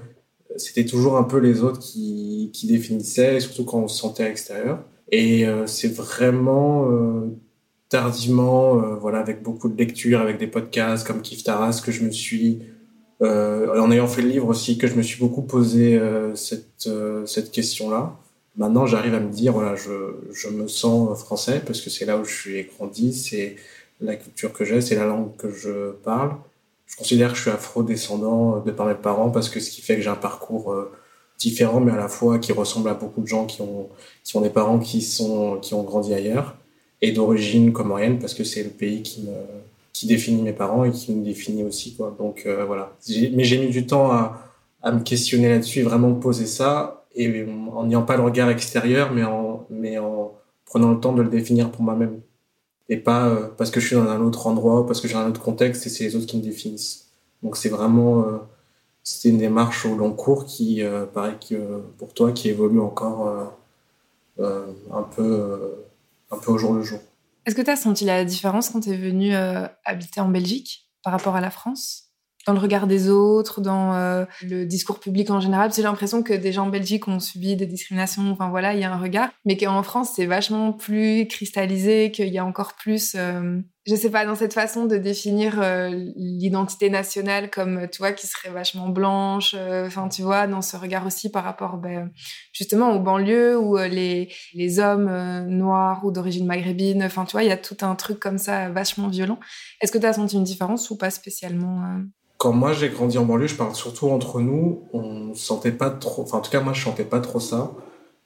c'était 0.57 0.85
toujours 0.85 1.17
un 1.17 1.23
peu 1.23 1.37
les 1.37 1.63
autres 1.63 1.79
qui, 1.79 2.51
qui 2.53 2.67
définissaient, 2.67 3.39
surtout 3.39 3.65
quand 3.65 3.79
on 3.79 3.87
se 3.87 3.97
sentait 3.97 4.23
à 4.23 4.27
l'extérieur. 4.27 4.83
Et 5.11 5.47
euh, 5.47 5.67
c'est 5.67 5.93
vraiment 5.93 6.89
tardivement, 7.95 8.75
euh, 8.75 8.95
voilà, 8.95 9.19
avec 9.19 9.41
beaucoup 9.41 9.69
de 9.69 9.77
lectures, 9.77 10.19
avec 10.19 10.37
des 10.37 10.47
podcasts 10.47 11.07
comme 11.07 11.21
Kif 11.21 11.43
Taras, 11.43 11.81
que 11.83 11.93
je 11.93 12.03
me 12.03 12.11
suis, 12.11 12.59
euh, 13.21 13.79
en 13.79 13.89
ayant 13.89 14.07
fait 14.07 14.21
le 14.21 14.27
livre 14.27 14.49
aussi, 14.49 14.77
que 14.77 14.85
je 14.85 14.95
me 14.95 15.01
suis 15.01 15.17
beaucoup 15.17 15.43
posé 15.43 15.97
euh, 15.97 16.35
cette, 16.35 16.89
cette 17.25 17.51
question-là. 17.51 18.17
Maintenant, 18.57 18.85
j'arrive 18.85 19.13
à 19.13 19.21
me 19.21 19.31
dire, 19.31 19.53
voilà, 19.53 19.75
je, 19.77 19.93
je 20.33 20.49
me 20.49 20.67
sens 20.67 21.17
français 21.19 21.61
parce 21.65 21.79
que 21.79 21.89
c'est 21.89 22.05
là 22.05 22.17
où 22.17 22.25
je 22.25 22.33
suis 22.33 22.67
grandi, 22.77 23.13
c'est 23.13 23.55
la 24.01 24.17
culture 24.17 24.51
que 24.51 24.65
j'ai, 24.65 24.81
c'est 24.81 24.95
la 24.95 25.05
langue 25.05 25.33
que 25.37 25.49
je 25.49 25.91
parle. 26.03 26.31
Je 26.87 26.97
considère 26.97 27.29
que 27.31 27.37
je 27.37 27.43
suis 27.43 27.51
afro-descendant 27.51 28.59
de 28.59 28.71
par 28.71 28.87
mes 28.87 28.95
parents 28.95 29.29
parce 29.29 29.47
que 29.49 29.61
ce 29.61 29.71
qui 29.71 29.81
fait 29.81 29.95
que 29.95 30.01
j'ai 30.01 30.09
un 30.09 30.15
parcours 30.15 30.75
différent, 31.37 31.79
mais 31.79 31.93
à 31.93 31.97
la 31.97 32.09
fois 32.09 32.39
qui 32.39 32.51
ressemble 32.51 32.89
à 32.89 32.93
beaucoup 32.93 33.21
de 33.21 33.27
gens 33.27 33.45
qui 33.45 33.61
ont, 33.61 33.89
qui 34.23 34.35
ont 34.37 34.41
des 34.41 34.49
parents 34.49 34.79
qui, 34.79 35.01
sont, 35.01 35.57
qui 35.61 35.73
ont 35.73 35.83
grandi 35.83 36.13
ailleurs 36.13 36.55
et 37.01 37.11
d'origine 37.11 37.73
comorienne 37.73 38.19
parce 38.19 38.33
que 38.33 38.43
c'est 38.43 38.63
le 38.63 38.69
pays 38.69 39.01
qui 39.03 39.21
me 39.23 39.33
qui 39.95 40.07
définit 40.07 40.41
mes 40.41 40.51
parents 40.51 40.83
et 40.83 40.91
qui 40.91 41.13
me 41.13 41.23
définit 41.23 41.63
aussi 41.63 41.95
quoi. 41.95 42.13
Donc 42.19 42.43
euh, 42.45 42.65
voilà. 42.65 42.91
Mais 43.31 43.45
j'ai 43.45 43.57
mis 43.57 43.69
du 43.69 43.85
temps 43.87 44.11
à, 44.11 44.51
à 44.83 44.91
me 44.91 44.99
questionner 44.99 45.47
là-dessus 45.47 45.83
vraiment 45.83 46.09
me 46.09 46.19
poser 46.19 46.45
ça 46.45 47.05
et 47.15 47.45
en 47.73 47.85
n'ayant 47.85 48.01
pas 48.01 48.17
le 48.17 48.23
regard 48.23 48.49
extérieur 48.49 49.13
mais 49.13 49.23
en 49.23 49.65
mais 49.69 49.97
en 49.97 50.33
prenant 50.65 50.91
le 50.91 50.99
temps 50.99 51.13
de 51.13 51.21
le 51.21 51.29
définir 51.29 51.71
pour 51.71 51.81
moi-même 51.81 52.19
et 52.89 52.97
pas 52.97 53.27
euh, 53.27 53.47
parce 53.57 53.71
que 53.71 53.79
je 53.79 53.87
suis 53.87 53.95
dans 53.95 54.09
un 54.09 54.19
autre 54.19 54.47
endroit 54.47 54.85
parce 54.85 54.99
que 54.99 55.07
j'ai 55.07 55.15
un 55.15 55.29
autre 55.29 55.41
contexte 55.41 55.87
et 55.87 55.89
c'est 55.89 56.03
les 56.03 56.15
autres 56.17 56.27
qui 56.27 56.37
me 56.37 56.43
définissent. 56.43 57.07
Donc 57.41 57.55
c'est 57.55 57.69
vraiment 57.69 58.19
euh, 58.23 58.37
c'était 59.01 59.29
une 59.29 59.37
démarche 59.37 59.85
au 59.85 59.95
long 59.95 60.11
cours 60.11 60.45
qui 60.45 60.81
paraît 61.13 61.37
que 61.49 61.79
pour 61.97 62.13
toi 62.13 62.31
qui 62.31 62.49
évolue 62.49 62.79
encore 62.79 63.53
un 64.39 65.03
peu 65.15 65.75
au 66.47 66.57
jour 66.57 66.73
le 66.73 66.83
jour. 66.83 66.99
Est-ce 67.45 67.55
que 67.55 67.61
tu 67.61 67.69
as 67.69 67.75
senti 67.75 68.05
la 68.05 68.25
différence 68.25 68.69
quand 68.69 68.81
tu 68.81 68.89
es 68.89 68.97
venu 68.97 69.35
euh, 69.35 69.67
habiter 69.85 70.19
en 70.19 70.29
Belgique 70.29 70.89
par 71.03 71.13
rapport 71.13 71.35
à 71.35 71.41
la 71.41 71.51
France? 71.51 72.03
Dans 72.47 72.53
le 72.53 72.59
regard 72.59 72.85
des 72.85 73.09
autres, 73.09 73.59
dans 73.59 73.93
euh, 73.93 74.25
le 74.43 74.65
discours 74.65 74.99
public 74.99 75.29
en 75.31 75.39
général? 75.39 75.73
J'ai 75.73 75.81
l'impression 75.81 76.21
que 76.21 76.33
des 76.33 76.51
gens 76.51 76.65
en 76.65 76.69
Belgique 76.69 77.07
ont 77.07 77.19
subi 77.19 77.55
des 77.55 77.65
discriminations. 77.65 78.31
Enfin 78.31 78.49
voilà, 78.49 78.73
il 78.73 78.79
y 78.79 78.83
a 78.83 78.93
un 78.93 78.99
regard, 78.99 79.29
mais 79.45 79.57
qu'en 79.57 79.81
France 79.83 80.11
c'est 80.15 80.25
vachement 80.25 80.71
plus 80.71 81.27
cristallisé, 81.27 82.11
qu'il 82.11 82.29
y 82.29 82.37
a 82.37 82.45
encore 82.45 82.73
plus, 82.73 83.15
euh, 83.15 83.59
je 83.85 83.95
sais 83.95 84.09
pas, 84.09 84.25
dans 84.25 84.35
cette 84.35 84.53
façon 84.53 84.85
de 84.85 84.97
définir 84.97 85.61
euh, 85.61 85.89
l'identité 86.15 86.89
nationale 86.89 87.49
comme, 87.49 87.87
tu 87.91 87.99
vois, 87.99 88.11
qui 88.11 88.27
serait 88.27 88.49
vachement 88.49 88.89
blanche. 88.89 89.55
Enfin, 89.85 90.09
tu 90.09 90.21
vois, 90.21 90.47
dans 90.47 90.61
ce 90.61 90.77
regard 90.77 91.05
aussi 91.05 91.29
par 91.29 91.43
rapport, 91.43 91.77
ben, 91.77 92.11
justement, 92.53 92.91
aux 92.95 92.99
banlieues 92.99 93.57
où 93.57 93.77
les 93.77 94.33
les 94.53 94.79
hommes 94.79 95.45
noirs 95.47 96.03
ou 96.03 96.11
d'origine 96.11 96.45
maghrébine. 96.45 97.03
Enfin, 97.03 97.25
tu 97.25 97.33
vois, 97.33 97.43
il 97.43 97.49
y 97.49 97.53
a 97.53 97.57
tout 97.57 97.77
un 97.81 97.95
truc 97.95 98.19
comme 98.19 98.37
ça 98.37 98.69
vachement 98.69 99.07
violent. 99.07 99.39
Est-ce 99.81 99.91
que 99.91 99.97
tu 99.97 100.05
as 100.05 100.13
senti 100.13 100.35
une 100.35 100.43
différence 100.43 100.89
ou 100.89 100.97
pas 100.97 101.09
spécialement 101.09 102.01
quand 102.37 102.51
moi 102.51 102.73
j'ai 102.73 102.89
grandi 102.89 103.17
en 103.17 103.25
banlieue, 103.25 103.47
je 103.47 103.55
parle 103.55 103.75
surtout 103.75 104.09
entre 104.09 104.41
nous, 104.41 104.83
on 104.93 105.33
sentait 105.33 105.71
pas 105.71 105.89
trop, 105.89 106.23
enfin 106.23 106.39
en 106.39 106.41
tout 106.41 106.51
cas 106.51 106.59
moi 106.59 106.73
je 106.73 106.83
sentais 106.83 107.05
pas 107.05 107.19
trop 107.19 107.39
ça, 107.39 107.71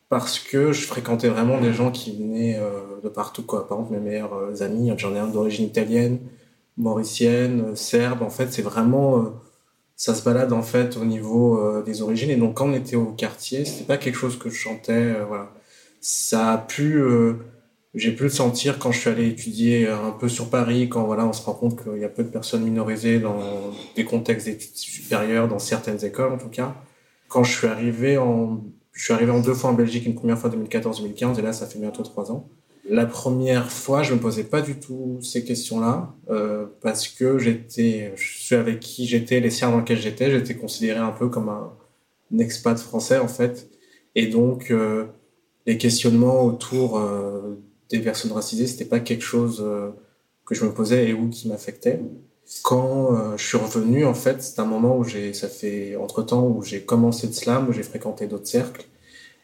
parce 0.09 0.39
que 0.39 0.73
je 0.73 0.85
fréquentais 0.85 1.29
vraiment 1.29 1.61
des 1.61 1.71
gens 1.71 1.91
qui 1.91 2.17
venaient 2.17 2.57
euh, 2.59 2.99
de 3.03 3.09
partout 3.09 3.43
quoi. 3.43 3.67
Par 3.67 3.77
exemple 3.77 3.93
mes 3.93 4.09
meilleurs 4.09 4.33
euh, 4.33 4.63
amis, 4.63 4.91
j'en 4.97 5.15
ai 5.15 5.19
un 5.19 5.27
d'origine 5.27 5.65
italienne, 5.65 6.19
mauricienne, 6.77 7.75
serbe. 7.75 8.23
En 8.23 8.31
fait 8.31 8.51
c'est 8.51 8.63
vraiment, 8.63 9.19
euh, 9.19 9.29
ça 9.95 10.15
se 10.15 10.23
balade 10.23 10.51
en 10.51 10.63
fait 10.63 10.97
au 10.97 11.05
niveau 11.05 11.83
des 11.85 12.01
origines. 12.01 12.31
Et 12.31 12.35
donc 12.37 12.55
quand 12.55 12.69
on 12.69 12.73
était 12.73 12.95
au 12.95 13.05
quartier, 13.05 13.65
c'était 13.65 13.85
pas 13.85 13.97
quelque 13.97 14.17
chose 14.17 14.37
que 14.37 14.49
je 14.49 14.55
chantais, 14.55 15.13
voilà. 15.27 15.51
Ça 16.01 16.53
a 16.53 16.57
pu 16.57 17.03
j'ai 17.95 18.11
pu 18.13 18.23
le 18.23 18.29
sentir 18.29 18.79
quand 18.79 18.91
je 18.91 18.99
suis 18.99 19.09
allé 19.09 19.27
étudier 19.27 19.87
un 19.87 20.11
peu 20.11 20.29
sur 20.29 20.49
Paris, 20.49 20.89
quand 20.89 21.03
voilà, 21.03 21.25
on 21.25 21.33
se 21.33 21.43
rend 21.43 21.53
compte 21.53 21.83
qu'il 21.83 21.99
y 21.99 22.05
a 22.05 22.09
peu 22.09 22.23
de 22.23 22.29
personnes 22.29 22.63
minorisées 22.63 23.19
dans 23.19 23.39
des 23.95 24.05
contextes 24.05 24.47
d'études 24.47 24.75
supérieures, 24.75 25.47
dans 25.47 25.59
certaines 25.59 26.03
écoles 26.05 26.31
en 26.33 26.37
tout 26.37 26.49
cas. 26.49 26.75
Quand 27.27 27.43
je 27.43 27.57
suis 27.57 27.67
arrivé 27.67 28.17
en, 28.17 28.61
je 28.99 29.05
suis 29.05 29.13
arrivé 29.13 29.31
en 29.31 29.39
deux 29.39 29.53
fois 29.53 29.69
en 29.69 29.73
Belgique, 29.73 30.05
une 30.05 30.13
première 30.13 30.37
fois 30.37 30.49
2014-2015, 30.49 31.39
et 31.39 31.41
là 31.41 31.53
ça 31.53 31.65
fait 31.67 31.79
bientôt 31.79 32.03
trois 32.03 32.33
ans. 32.33 32.49
La 32.83 33.05
première 33.05 33.71
fois, 33.71 34.03
je 34.03 34.13
me 34.13 34.19
posais 34.19 34.43
pas 34.43 34.61
du 34.61 34.77
tout 34.77 35.19
ces 35.21 35.45
questions-là, 35.45 36.13
euh, 36.29 36.65
parce 36.81 37.07
que 37.07 37.37
j'étais, 37.37 38.11
suis 38.17 38.55
avec 38.55 38.81
qui 38.81 39.07
j'étais, 39.07 39.39
les 39.39 39.51
sphères 39.51 39.71
dans 39.71 39.77
lesquelles 39.77 40.01
j'étais, 40.01 40.29
j'étais 40.29 40.53
considéré 40.53 40.99
un 40.99 41.11
peu 41.11 41.29
comme 41.29 41.47
un, 41.47 41.71
expat 42.37 42.77
français 42.77 43.19
en 43.19 43.29
fait. 43.29 43.69
Et 44.15 44.27
donc 44.27 44.73
les 45.65 45.77
questionnements 45.77 46.43
autour 46.43 47.01
des 47.89 47.99
personnes 47.99 48.33
racisées, 48.33 48.67
c'était 48.67 48.85
pas 48.85 48.99
quelque 48.99 49.23
chose 49.23 49.65
que 50.45 50.55
je 50.55 50.65
me 50.65 50.73
posais 50.73 51.07
et 51.07 51.13
ou 51.13 51.29
qui 51.29 51.47
m'affectait. 51.47 52.01
Quand 52.63 53.37
je 53.37 53.43
suis 53.43 53.57
revenu, 53.57 54.05
en 54.05 54.13
fait, 54.13 54.43
c'est 54.43 54.59
un 54.59 54.65
moment 54.65 54.97
où 54.97 55.03
j'ai, 55.05 55.33
ça 55.33 55.47
fait 55.47 55.95
entre 55.95 56.21
temps 56.21 56.45
où 56.45 56.61
j'ai 56.63 56.81
commencé 56.81 57.27
le 57.27 57.33
slam, 57.33 57.69
où 57.69 57.71
j'ai 57.71 57.83
fréquenté 57.83 58.27
d'autres 58.27 58.47
cercles. 58.47 58.85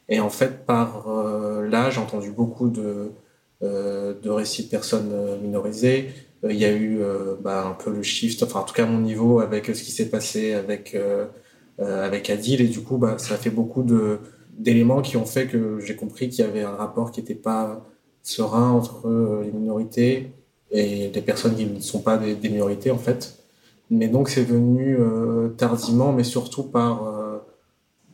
Et 0.10 0.20
en 0.20 0.30
fait, 0.30 0.66
par 0.66 1.08
là, 1.64 1.90
j'ai 1.90 2.00
entendu 2.00 2.32
beaucoup 2.32 2.70
de, 2.70 3.12
de 3.62 4.30
récits 4.30 4.66
de 4.66 4.70
personnes 4.70 5.12
minorisées, 5.42 6.10
euh, 6.46 6.54
il 6.54 6.60
y 6.60 6.66
a 6.66 6.72
eu 6.72 7.00
euh, 7.02 7.36
bah, 7.42 7.66
un 7.66 7.74
peu 7.74 7.92
le 7.92 8.04
shift, 8.04 8.44
enfin 8.44 8.62
en 8.62 8.64
tout 8.64 8.74
cas 8.74 8.84
à 8.84 8.88
mon 8.88 9.00
niveau, 9.00 9.40
avec 9.40 9.68
ce 9.68 9.84
qui 9.84 9.92
s'est 9.92 10.10
passé 10.10 10.54
avec 10.54 10.96
euh, 10.96 11.26
avec 11.80 12.30
Adil 12.30 12.62
et 12.62 12.68
du 12.68 12.82
coup 12.82 12.98
bah, 12.98 13.18
ça 13.18 13.36
a 13.36 13.38
fait 13.38 13.50
beaucoup 13.50 13.86
d'éléments 14.58 15.02
qui 15.02 15.18
ont 15.18 15.26
fait 15.26 15.48
que 15.48 15.80
j'ai 15.80 15.96
compris 15.96 16.30
qu'il 16.30 16.46
y 16.46 16.48
avait 16.48 16.64
un 16.64 16.76
rapport 16.76 17.12
qui 17.12 17.20
n'était 17.20 17.36
pas 17.36 17.86
serein 18.24 18.72
entre 18.72 19.42
les 19.44 19.52
minorités 19.52 20.32
et 20.72 21.12
les 21.14 21.22
personnes 21.22 21.56
qui 21.56 21.66
ne 21.66 21.80
sont 21.80 22.00
pas 22.00 22.18
des, 22.18 22.50
minorités 22.50 22.92
en 22.92 22.98
fait. 22.98 23.40
Mais 23.92 24.08
donc 24.08 24.30
c'est 24.30 24.44
venu 24.44 24.98
tardivement, 25.58 26.14
mais 26.14 26.24
surtout 26.24 26.64
par, 26.64 27.04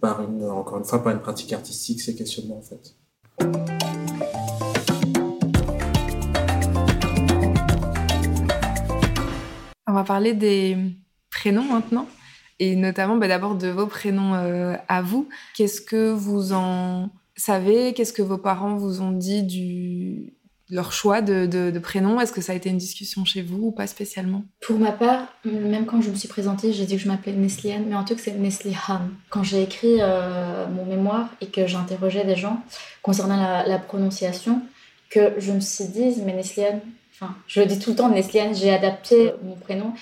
par 0.02 0.24
une, 0.24 0.44
encore 0.44 0.80
une 0.80 0.84
fois, 0.84 1.02
par 1.04 1.14
une 1.14 1.22
pratique 1.22 1.54
artistique, 1.54 2.02
ces 2.02 2.16
questionnements 2.16 2.58
en 2.58 2.62
fait. 2.62 2.96
On 9.88 9.94
va 9.94 10.04
parler 10.04 10.34
des 10.34 10.78
prénoms 11.30 11.64
maintenant, 11.64 12.08
et 12.60 12.76
notamment 12.76 13.18
bah, 13.18 13.28
d'abord 13.28 13.56
de 13.56 13.68
vos 13.68 13.88
prénoms 13.88 14.34
euh, 14.34 14.76
à 14.88 15.02
vous. 15.02 15.30
Qu'est-ce 15.56 15.82
que 15.82 16.12
vous 16.12 16.54
en 16.54 17.10
savez? 17.36 17.94
Qu'est-ce 17.94 18.14
que 18.14 18.22
vos 18.22 18.38
parents 18.38 18.76
vous 18.76 19.02
ont 19.02 19.12
dit 19.12 19.44
du 19.44 20.34
leur 20.72 20.94
choix 20.94 21.22
de, 21.22 21.78
prénom? 21.80 22.20
Est-ce 22.20 22.32
que 22.32 22.42
ça 22.42 22.54
a 22.54 22.56
été 22.56 22.70
une 22.70 22.78
discussion 22.78 23.26
chez 23.26 23.42
vous 23.42 23.68
ou 23.68 23.72
pas 23.72 23.86
spécialement? 23.86 24.44
Pour 24.62 24.80
ma 24.80 24.92
part, 24.92 25.28
même 25.46 25.86
quand 25.86 26.02
je 26.02 26.10
me 26.10 26.16
suis 26.16 26.30
présentée, 26.30 26.74
j'ai 26.74 26.86
dit 26.86 26.96
que 26.96 27.02
je 27.02 27.08
m'appelais 27.08 27.34
Nesliane, 27.34 27.86
mais 27.88 27.96
en 27.96 28.04
tout 28.04 28.16
cas 28.16 28.22
c'est 28.24 28.38
Nesli 28.38 28.76
Han. 28.88 29.02
Quand 29.30 29.44
j'ai 29.44 29.62
écrit 29.62 29.98
euh, 30.00 30.66
mon 30.68 30.86
mémoire 30.86 31.30
et 31.42 31.48
que 31.48 31.68
j'interrogeais 31.68 32.24
des 32.24 32.38
gens 32.38 32.64
concernant 33.02 33.36
la, 33.68 33.80
prononciation, 33.80 34.62
que 35.10 35.34
je 35.38 35.52
me 35.52 35.60
suis 35.60 35.86
dit, 35.86 36.16
mais 36.26 36.34
Nesliane, 36.34 36.80
je 37.48 37.60
le 37.60 37.68
dis 37.68 37.78
tout 37.78 37.92
le 37.92 37.96
temps, 37.98 38.10
Nesliane, 38.10 38.56
j'ai 38.56 38.74
adapté 38.74 39.34
mon 39.44 39.56
prénom. 39.56 39.94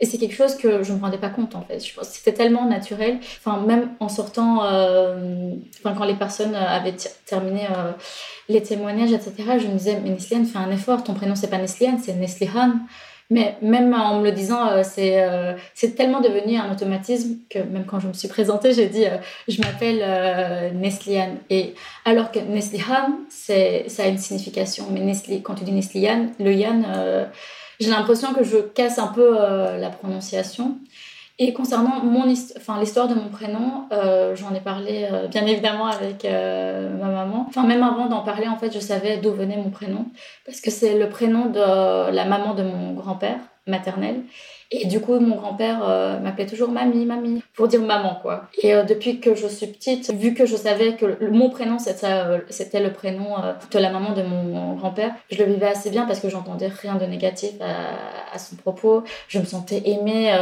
Et 0.00 0.06
c'est 0.06 0.18
quelque 0.18 0.34
chose 0.34 0.56
que 0.56 0.82
je 0.82 0.92
ne 0.92 0.96
me 0.96 1.02
rendais 1.02 1.18
pas 1.18 1.28
compte 1.28 1.54
en 1.54 1.62
fait. 1.62 1.78
C'était 2.02 2.32
tellement 2.32 2.64
naturel. 2.64 3.18
Enfin, 3.38 3.60
même 3.60 3.90
en 4.00 4.08
sortant, 4.08 4.64
euh, 4.64 5.52
enfin, 5.78 5.94
quand 5.96 6.04
les 6.04 6.14
personnes 6.14 6.54
avaient 6.54 6.96
terminé 7.26 7.66
euh, 7.66 7.92
les 8.48 8.62
témoignages, 8.62 9.12
etc., 9.12 9.34
je 9.58 9.66
me 9.66 9.74
disais, 9.74 10.00
mais 10.02 10.10
Nesliane, 10.10 10.46
fais 10.46 10.58
un 10.58 10.70
effort. 10.70 11.04
Ton 11.04 11.14
prénom, 11.14 11.34
c'est 11.34 11.50
pas 11.50 11.58
Nesliane, 11.58 11.98
c'est 12.02 12.14
Neslihan. 12.14 12.72
Mais 13.30 13.56
même 13.62 13.94
en 13.94 14.18
me 14.18 14.24
le 14.24 14.32
disant, 14.32 14.66
euh, 14.66 14.82
c'est 14.82 15.22
euh, 15.22 15.54
tellement 15.96 16.20
devenu 16.20 16.56
un 16.56 16.72
automatisme 16.72 17.36
que 17.48 17.60
même 17.60 17.84
quand 17.86 18.00
je 18.00 18.08
me 18.08 18.12
suis 18.12 18.26
présentée, 18.26 18.72
j'ai 18.72 18.88
dit 18.88 19.06
euh, 19.06 19.18
je 19.46 19.60
m'appelle 19.62 20.74
Nesliane. 20.74 21.36
Et 21.48 21.74
alors 22.04 22.32
que 22.32 22.40
Neslihan, 22.40 23.18
ça 23.28 23.54
a 24.02 24.06
une 24.08 24.18
signification. 24.18 24.86
Mais 24.90 25.00
Nesli, 25.00 25.42
quand 25.42 25.54
tu 25.54 25.64
dis 25.64 25.72
Nesliane, 25.72 26.32
le 26.40 26.52
Yann, 26.52 26.84
j'ai 27.80 27.90
l'impression 27.90 28.34
que 28.34 28.44
je 28.44 28.58
casse 28.58 28.98
un 28.98 29.08
peu 29.08 29.34
la 29.34 29.90
prononciation. 29.90 30.76
Et 31.42 31.54
concernant 31.54 32.02
l'histoire 32.26 33.08
de 33.08 33.14
mon 33.14 33.30
prénom, 33.30 33.86
euh, 33.92 34.36
j'en 34.36 34.54
ai 34.54 34.60
parlé 34.60 35.08
euh, 35.10 35.26
bien 35.26 35.46
évidemment 35.46 35.86
avec 35.86 36.26
euh, 36.26 36.94
ma 36.98 37.06
maman. 37.06 37.46
Enfin, 37.48 37.64
même 37.66 37.82
avant 37.82 38.08
d'en 38.08 38.20
parler, 38.20 38.46
en 38.46 38.58
fait, 38.58 38.70
je 38.74 38.78
savais 38.78 39.16
d'où 39.16 39.32
venait 39.32 39.56
mon 39.56 39.70
prénom. 39.70 40.04
Parce 40.44 40.60
que 40.60 40.70
c'est 40.70 40.98
le 40.98 41.08
prénom 41.08 41.46
de 41.46 42.10
la 42.10 42.26
maman 42.26 42.52
de 42.52 42.62
mon 42.62 42.92
grand-père 42.92 43.38
maternel. 43.66 44.20
Et 44.72 44.86
du 44.86 45.00
coup, 45.00 45.18
mon 45.18 45.34
grand-père 45.34 45.80
euh, 45.82 46.20
m'appelait 46.20 46.46
toujours 46.46 46.70
mamie, 46.70 47.04
mamie, 47.04 47.42
pour 47.54 47.66
dire 47.66 47.80
maman, 47.80 48.18
quoi. 48.22 48.44
Et 48.62 48.72
euh, 48.72 48.84
depuis 48.84 49.18
que 49.18 49.34
je 49.34 49.48
suis 49.48 49.66
petite, 49.66 50.12
vu 50.14 50.32
que 50.32 50.46
je 50.46 50.54
savais 50.54 50.94
que 50.94 51.28
mon 51.28 51.50
prénom, 51.50 51.80
c'était 51.80 52.06
euh, 52.06 52.38
le 52.74 52.92
prénom 52.92 53.34
de 53.70 53.78
la 53.80 53.90
maman 53.90 54.12
de 54.12 54.22
mon 54.22 54.74
grand-père, 54.74 55.12
je 55.30 55.42
le 55.42 55.52
vivais 55.52 55.66
assez 55.66 55.90
bien 55.90 56.06
parce 56.06 56.20
que 56.20 56.28
j'entendais 56.28 56.68
rien 56.68 56.94
de 56.94 57.04
négatif 57.04 57.50
à, 57.60 58.34
à, 58.34 58.38
son 58.38 58.54
propos. 58.54 59.02
Je 59.26 59.40
me 59.40 59.44
sentais 59.44 59.82
aimée 59.86 60.32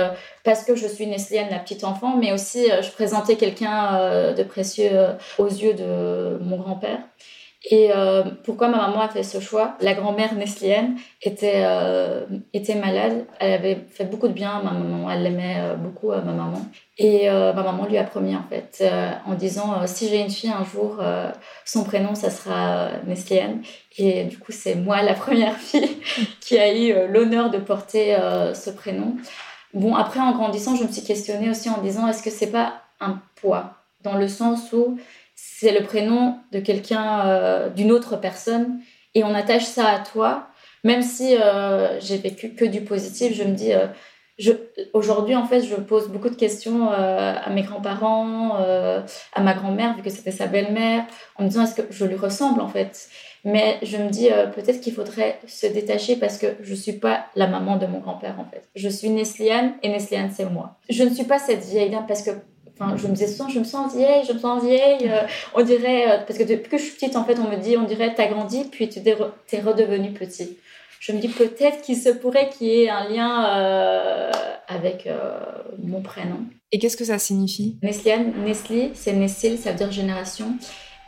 parce 0.44 0.62
que 0.62 0.76
je 0.76 0.86
suis 0.86 1.06
Nesliane, 1.06 1.48
la 1.50 1.58
petite 1.58 1.84
enfant, 1.84 2.16
mais 2.16 2.32
aussi 2.32 2.66
je 2.66 2.90
présentais 2.90 3.36
quelqu'un 3.36 4.32
de 4.34 4.42
précieux 4.42 4.90
aux 5.38 5.48
yeux 5.48 5.74
de 5.74 6.38
mon 6.42 6.58
grand-père. 6.58 6.98
Et 7.64 7.90
euh, 7.92 8.22
pourquoi 8.44 8.68
ma 8.68 8.78
maman 8.78 9.00
a 9.00 9.08
fait 9.08 9.24
ce 9.24 9.40
choix? 9.40 9.76
La 9.80 9.94
grand-mère 9.94 10.34
Neslienne 10.34 10.96
était, 11.22 11.64
euh, 11.64 12.24
était 12.54 12.76
malade. 12.76 13.26
Elle 13.40 13.52
avait 13.52 13.84
fait 13.90 14.04
beaucoup 14.04 14.28
de 14.28 14.32
bien 14.32 14.50
à 14.50 14.62
ma 14.62 14.70
maman. 14.70 15.10
Elle 15.10 15.24
l'aimait 15.24 15.56
euh, 15.58 15.74
beaucoup, 15.74 16.08
ma 16.10 16.20
maman. 16.20 16.64
Et 16.98 17.28
ma 17.28 17.52
maman 17.52 17.86
lui 17.86 17.96
a 17.96 18.02
promis, 18.02 18.34
en 18.34 18.42
fait, 18.48 18.84
en 19.24 19.34
disant 19.34 19.86
si 19.86 20.08
j'ai 20.08 20.20
une 20.20 20.30
fille 20.30 20.50
un 20.50 20.64
jour, 20.64 21.00
son 21.64 21.84
prénom, 21.84 22.16
ça 22.16 22.28
sera 22.28 22.88
Neslienne. 23.06 23.62
Et 23.98 24.24
du 24.24 24.36
coup, 24.36 24.50
c'est 24.50 24.74
moi 24.74 25.00
la 25.02 25.14
première 25.14 25.56
fille 25.58 25.96
qui 26.40 26.58
a 26.58 26.76
eu 26.76 27.06
l'honneur 27.06 27.50
de 27.50 27.58
porter 27.58 28.16
ce 28.52 28.70
prénom. 28.70 29.14
Bon, 29.74 29.94
après, 29.94 30.18
en 30.18 30.32
grandissant, 30.32 30.74
je 30.74 30.82
me 30.82 30.88
suis 30.88 31.04
questionnée 31.04 31.50
aussi 31.50 31.70
en 31.70 31.80
disant 31.80 32.08
est-ce 32.08 32.24
que 32.24 32.30
c'est 32.30 32.50
pas 32.50 32.82
un 32.98 33.20
poids? 33.36 33.74
Dans 34.02 34.16
le 34.16 34.26
sens 34.26 34.72
où 34.72 34.98
c'est 35.40 35.70
le 35.70 35.84
prénom 35.84 36.36
de 36.50 36.58
quelqu'un, 36.58 37.26
euh, 37.26 37.68
d'une 37.70 37.92
autre 37.92 38.16
personne, 38.16 38.80
et 39.14 39.22
on 39.22 39.34
attache 39.34 39.64
ça 39.64 39.86
à 39.86 39.98
toi. 40.00 40.48
Même 40.82 41.02
si 41.02 41.36
euh, 41.36 42.00
j'ai 42.00 42.16
vécu 42.16 42.54
que 42.54 42.64
du 42.64 42.80
positif, 42.80 43.34
je 43.34 43.44
me 43.44 43.54
dis, 43.54 43.72
euh, 43.72 43.86
aujourd'hui 44.92 45.36
en 45.36 45.44
fait, 45.44 45.60
je 45.62 45.76
pose 45.76 46.08
beaucoup 46.08 46.28
de 46.28 46.34
questions 46.34 46.90
à 46.90 47.50
mes 47.50 47.62
grands-parents, 47.62 48.54
à 48.54 49.40
ma 49.40 49.54
grand-mère, 49.54 49.96
vu 49.96 50.02
que 50.02 50.10
c'était 50.10 50.30
sa 50.30 50.46
belle-mère, 50.46 51.06
en 51.36 51.42
me 51.42 51.48
disant 51.48 51.64
est-ce 51.64 51.74
que 51.74 51.82
je 51.90 52.04
lui 52.04 52.14
ressemble 52.14 52.60
en 52.60 52.68
fait? 52.68 53.08
Mais 53.44 53.78
je 53.82 53.96
me 53.96 54.10
dis 54.10 54.28
peut-être 54.54 54.80
qu'il 54.80 54.92
faudrait 54.92 55.40
se 55.48 55.66
détacher 55.66 56.14
parce 56.14 56.38
que 56.38 56.46
je 56.62 56.74
suis 56.74 56.92
pas 56.92 57.26
la 57.34 57.48
maman 57.48 57.78
de 57.78 57.86
mon 57.86 57.98
grand-père 57.98 58.36
en 58.38 58.44
fait. 58.44 58.68
Je 58.76 58.88
suis 58.88 59.10
Nesliane 59.10 59.72
et 59.82 59.88
Nesliane 59.88 60.30
c'est 60.32 60.48
moi. 60.48 60.76
Je 60.88 61.02
ne 61.02 61.10
suis 61.10 61.24
pas 61.24 61.40
cette 61.40 61.64
vieille 61.64 61.90
dame 61.90 62.06
parce 62.06 62.22
que 62.22 62.30
Enfin, 62.80 62.96
je 62.96 63.06
me 63.08 63.12
disais 63.12 63.26
souvent, 63.26 63.48
je 63.48 63.58
me 63.58 63.64
sens 63.64 63.94
vieille, 63.94 64.24
je 64.26 64.32
me 64.32 64.38
sens 64.38 64.62
vieille. 64.62 65.10
Euh, 65.10 65.22
on 65.54 65.62
dirait, 65.62 66.10
euh, 66.10 66.18
parce 66.26 66.38
que 66.38 66.44
depuis 66.44 66.70
que 66.70 66.78
je 66.78 66.84
suis 66.84 66.92
petite, 66.92 67.16
en 67.16 67.24
fait, 67.24 67.36
on 67.38 67.50
me 67.50 67.56
dit, 67.56 67.76
on 67.76 67.84
dirait, 67.84 68.14
t'as 68.14 68.28
grandi, 68.28 68.64
puis 68.70 68.88
tu 68.88 69.00
t'es 69.02 69.60
redevenu 69.60 70.12
petit. 70.12 70.58
Je 71.00 71.12
me 71.12 71.20
dis 71.20 71.28
peut-être 71.28 71.82
qu'il 71.82 71.96
se 71.96 72.08
pourrait 72.08 72.48
qu'il 72.50 72.68
y 72.68 72.82
ait 72.82 72.90
un 72.90 73.08
lien 73.08 73.46
euh, 73.56 74.30
avec 74.66 75.08
mon 75.82 76.02
prénom. 76.02 76.40
Et 76.72 76.78
qu'est-ce 76.78 76.96
que 76.96 77.04
ça 77.04 77.18
signifie? 77.18 77.78
Nesliane, 77.82 78.32
Nesli, 78.44 78.90
c'est 78.94 79.12
Nessil, 79.12 79.58
ça 79.58 79.70
veut 79.70 79.76
dire 79.76 79.92
génération. 79.92 80.56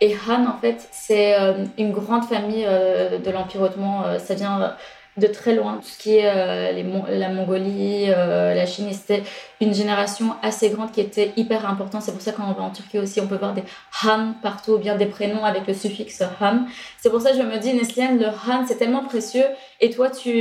Et 0.01 0.15
Han, 0.15 0.47
en 0.47 0.59
fait, 0.59 0.89
c'est 0.93 1.35
une 1.77 1.91
grande 1.91 2.25
famille 2.25 2.65
de 2.65 3.31
l'Empire 3.31 3.63
ottoman. 3.63 4.19
ça 4.19 4.35
vient 4.35 4.75
de 5.21 5.27
très 5.27 5.55
loin. 5.55 5.75
Tout 5.77 5.89
ce 5.89 5.99
qui 5.99 6.17
est 6.17 6.27
euh, 6.27 6.73
la 7.09 7.29
Mongolie, 7.29 8.07
euh, 8.09 8.55
la 8.55 8.67
Chine, 8.67 8.89
c'était 8.93 9.23
une 9.61 9.73
génération 9.73 10.35
assez 10.43 10.71
grande 10.71 10.91
qui 10.91 11.01
était 11.01 11.33
hyper 11.37 11.69
importante. 11.69 12.03
C'est 12.03 12.13
pour 12.13 12.21
ça 12.21 12.33
quand 12.33 12.45
on 12.49 12.53
va 12.53 12.63
en 12.63 12.71
Turquie 12.71 12.99
aussi, 12.99 13.21
on 13.21 13.27
peut 13.27 13.37
voir 13.37 13.55
des 13.55 13.63
Han 14.05 14.33
partout, 14.43 14.73
ou 14.73 14.79
bien 14.79 14.97
des 14.97 15.07
prénoms 15.07 15.45
avec 15.45 15.67
le 15.67 15.75
suffixe 15.75 16.23
Han. 16.41 16.65
C'est 17.01 17.11
pour 17.11 17.21
ça 17.21 17.31
que 17.31 17.37
je 17.37 17.43
me 17.43 17.59
dis, 17.59 17.75
Nesliane, 17.75 18.19
le 18.19 18.27
Han, 18.27 18.65
c'est 18.67 18.77
tellement 18.77 19.05
précieux. 19.05 19.47
Et 19.81 19.91
toi, 19.91 20.11
tu, 20.11 20.35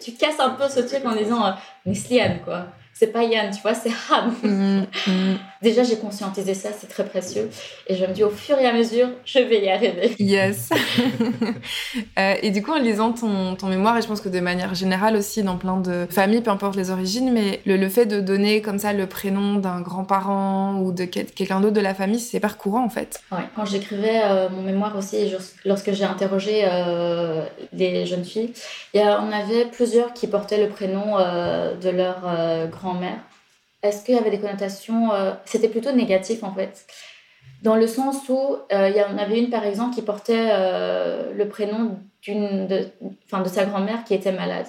tu 0.00 0.12
casses 0.12 0.38
un 0.38 0.50
peu 0.50 0.68
ce 0.68 0.80
truc 0.80 1.04
en 1.04 1.16
disant 1.16 1.46
euh, 1.46 2.28
quoi 2.44 2.66
c'est 3.00 3.06
pas 3.06 3.24
Yann, 3.24 3.50
tu 3.50 3.62
vois, 3.62 3.72
c'est 3.72 3.88
Han. 4.10 4.28
Mm, 4.42 4.84
mm. 5.06 5.38
Déjà, 5.62 5.82
j'ai 5.82 5.96
conscientisé 5.96 6.52
ça, 6.52 6.68
c'est 6.78 6.86
très 6.86 7.04
précieux. 7.04 7.48
Et 7.86 7.94
je 7.94 8.04
me 8.04 8.12
dis, 8.12 8.22
au 8.22 8.30
fur 8.30 8.58
et 8.58 8.66
à 8.66 8.74
mesure, 8.74 9.08
je 9.24 9.38
vais 9.38 9.62
y 9.64 9.70
arriver. 9.70 10.14
Yes. 10.18 10.68
Euh, 12.18 12.34
et 12.42 12.50
du 12.50 12.62
coup, 12.62 12.72
en 12.72 12.78
lisant 12.78 13.12
ton, 13.12 13.54
ton, 13.56 13.68
mémoire, 13.68 13.96
et 13.96 14.02
je 14.02 14.06
pense 14.06 14.20
que 14.20 14.28
de 14.28 14.40
manière 14.40 14.74
générale 14.74 15.16
aussi, 15.16 15.42
dans 15.42 15.56
plein 15.56 15.76
de 15.76 16.06
familles, 16.10 16.40
peu 16.40 16.50
importe 16.50 16.76
les 16.76 16.90
origines, 16.90 17.32
mais 17.32 17.60
le, 17.66 17.88
fait 17.88 18.06
de 18.06 18.20
donner 18.20 18.62
comme 18.62 18.78
ça 18.78 18.92
le 18.92 19.06
prénom 19.06 19.56
d'un 19.56 19.80
grand-parent 19.80 20.76
ou 20.80 20.92
de 20.92 21.04
quelqu'un 21.04 21.60
d'autre 21.60 21.74
de 21.74 21.80
la 21.80 21.94
famille, 21.94 22.20
c'est 22.20 22.36
hyper 22.36 22.58
courant 22.58 22.84
en 22.84 22.88
fait. 22.88 23.20
Ouais. 23.32 23.38
Quand 23.56 23.64
j'écrivais 23.64 24.20
euh, 24.24 24.48
mon 24.50 24.62
mémoire 24.62 24.96
aussi, 24.96 25.32
lorsque 25.64 25.92
j'ai 25.92 26.04
interrogé 26.04 26.62
euh, 26.64 27.44
les 27.72 28.06
jeunes 28.06 28.24
filles, 28.24 28.52
y 28.94 28.98
a, 28.98 29.20
on 29.22 29.32
avait 29.32 29.66
plusieurs 29.66 30.12
qui 30.12 30.26
portaient 30.26 30.62
le 30.62 30.68
prénom 30.68 31.16
de 31.18 31.90
leur 31.90 32.22
grand 32.70 32.89
mère 32.94 33.18
Est-ce 33.82 34.04
qu'il 34.04 34.14
y 34.14 34.18
avait 34.18 34.30
des 34.30 34.40
connotations 34.40 35.12
euh, 35.12 35.32
C'était 35.44 35.68
plutôt 35.68 35.92
négatif 35.92 36.42
en 36.42 36.54
fait? 36.54 36.86
Dans 37.62 37.76
le 37.76 37.86
sens 37.86 38.28
où 38.28 38.56
euh, 38.72 38.88
il 38.88 38.96
y 38.96 39.02
en 39.02 39.18
avait 39.18 39.38
une 39.38 39.50
par 39.50 39.64
exemple 39.64 39.94
qui 39.94 40.02
portait 40.02 40.48
euh, 40.50 41.32
le 41.34 41.48
prénom 41.48 41.98
d'une 42.22 42.66
de, 42.66 42.88
de 43.00 43.48
sa 43.48 43.64
grand-mère 43.64 44.04
qui 44.04 44.14
était 44.14 44.32
malade. 44.32 44.66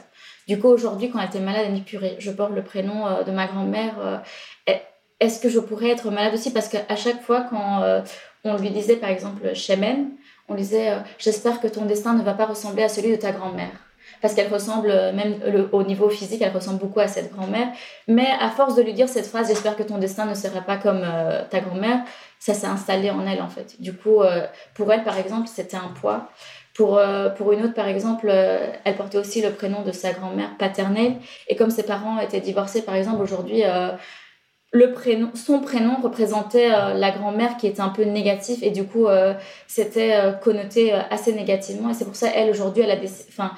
Du 0.47 0.59
coup, 0.59 0.67
aujourd'hui, 0.67 1.09
quand 1.09 1.19
elle 1.19 1.27
était 1.27 1.39
malade, 1.39 1.65
elle 1.67 1.73
dit 1.73 1.81
purée, 1.81 2.15
je 2.19 2.31
porte 2.31 2.51
le 2.53 2.63
prénom 2.63 3.23
de 3.23 3.31
ma 3.31 3.47
grand-mère. 3.47 4.23
Est-ce 5.19 5.39
que 5.39 5.49
je 5.49 5.59
pourrais 5.59 5.89
être 5.89 6.09
malade 6.09 6.33
aussi? 6.33 6.51
Parce 6.51 6.67
qu'à 6.67 6.95
chaque 6.95 7.21
fois, 7.21 7.45
quand 7.49 8.03
on 8.43 8.57
lui 8.57 8.71
disait, 8.71 8.95
par 8.95 9.09
exemple, 9.09 9.53
Shemen, 9.53 10.09
on 10.49 10.55
lui 10.55 10.63
disait, 10.63 10.93
j'espère 11.19 11.61
que 11.61 11.67
ton 11.67 11.85
destin 11.85 12.15
ne 12.15 12.23
va 12.23 12.33
pas 12.33 12.47
ressembler 12.47 12.83
à 12.83 12.89
celui 12.89 13.11
de 13.11 13.17
ta 13.17 13.31
grand-mère 13.31 13.90
parce 14.21 14.33
qu'elle 14.33 14.51
ressemble, 14.53 14.89
même 15.13 15.35
au 15.71 15.83
niveau 15.83 16.09
physique, 16.09 16.41
elle 16.41 16.53
ressemble 16.53 16.79
beaucoup 16.79 16.99
à 16.99 17.07
cette 17.07 17.31
grand-mère. 17.31 17.67
Mais 18.07 18.27
à 18.39 18.49
force 18.49 18.75
de 18.75 18.81
lui 18.81 18.93
dire 18.93 19.09
cette 19.09 19.27
phrase, 19.27 19.47
j'espère 19.47 19.75
que 19.75 19.83
ton 19.83 19.97
destin 19.97 20.25
ne 20.25 20.35
sera 20.35 20.61
pas 20.61 20.77
comme 20.77 21.05
ta 21.49 21.59
grand-mère, 21.59 22.01
ça 22.39 22.53
s'est 22.53 22.67
installé 22.67 23.09
en 23.09 23.25
elle 23.25 23.41
en 23.41 23.49
fait. 23.49 23.81
Du 23.81 23.93
coup, 23.93 24.19
pour 24.73 24.91
elle, 24.91 25.03
par 25.03 25.17
exemple, 25.17 25.47
c'était 25.47 25.77
un 25.77 25.91
poids. 25.99 26.29
Pour, 26.73 26.97
euh, 26.97 27.29
pour 27.29 27.51
une 27.51 27.63
autre, 27.63 27.73
par 27.73 27.87
exemple, 27.87 28.27
euh, 28.29 28.71
elle 28.85 28.95
portait 28.95 29.17
aussi 29.17 29.41
le 29.41 29.51
prénom 29.51 29.81
de 29.83 29.91
sa 29.91 30.13
grand-mère 30.13 30.55
paternelle. 30.57 31.15
Et 31.47 31.55
comme 31.55 31.69
ses 31.69 31.83
parents 31.83 32.19
étaient 32.19 32.39
divorcés, 32.39 32.81
par 32.81 32.95
exemple, 32.95 33.21
aujourd'hui, 33.21 33.63
euh, 33.65 33.89
le 34.71 34.93
prénom, 34.93 35.31
son 35.35 35.59
prénom 35.59 35.97
représentait 36.01 36.69
la 36.69 37.11
grand-mère 37.11 37.57
qui 37.57 37.67
était 37.67 37.81
un 37.81 37.89
peu 37.89 38.03
négatif 38.03 38.63
et 38.63 38.69
du 38.69 38.85
coup, 38.85 39.07
c'était 39.67 40.17
connoté 40.41 40.93
assez 40.93 41.33
négativement. 41.33 41.89
Et 41.89 41.93
c'est 41.93 42.05
pour 42.05 42.15
ça, 42.15 42.29
elle, 42.33 42.49
aujourd'hui, 42.49 42.81
elle 42.83 42.91
a 42.91 42.95
des... 42.95 43.09
Enfin, 43.27 43.51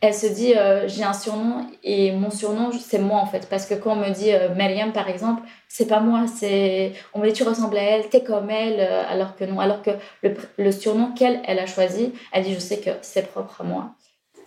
elle 0.00 0.14
se 0.14 0.26
dit 0.26 0.54
euh, 0.54 0.86
j'ai 0.86 1.02
un 1.02 1.12
surnom 1.12 1.66
et 1.82 2.12
mon 2.12 2.30
surnom 2.30 2.70
c'est 2.72 3.00
moi 3.00 3.18
en 3.18 3.26
fait. 3.26 3.48
Parce 3.50 3.66
que 3.66 3.74
quand 3.74 3.92
on 3.92 3.96
me 3.96 4.10
dit 4.14 4.32
euh, 4.32 4.54
Mariam 4.54 4.92
par 4.92 5.08
exemple 5.08 5.42
c'est 5.68 5.86
pas 5.86 6.00
moi 6.00 6.26
c'est 6.28 6.92
on 7.14 7.18
me 7.20 7.26
dit 7.26 7.32
tu 7.32 7.42
ressembles 7.42 7.76
à 7.76 7.82
elle 7.82 8.08
t'es 8.08 8.22
comme 8.22 8.48
elle 8.50 8.78
euh, 8.78 9.02
alors 9.08 9.34
que 9.34 9.44
non. 9.44 9.58
Alors 9.58 9.82
que 9.82 9.90
le, 10.22 10.34
le 10.56 10.72
surnom 10.72 11.12
qu'elle 11.14 11.40
elle 11.46 11.58
a 11.58 11.66
choisi 11.66 12.12
elle 12.32 12.44
dit 12.44 12.54
je 12.54 12.60
sais 12.60 12.78
que 12.78 12.90
c'est 13.02 13.28
propre 13.28 13.60
à 13.60 13.64
moi. 13.64 13.94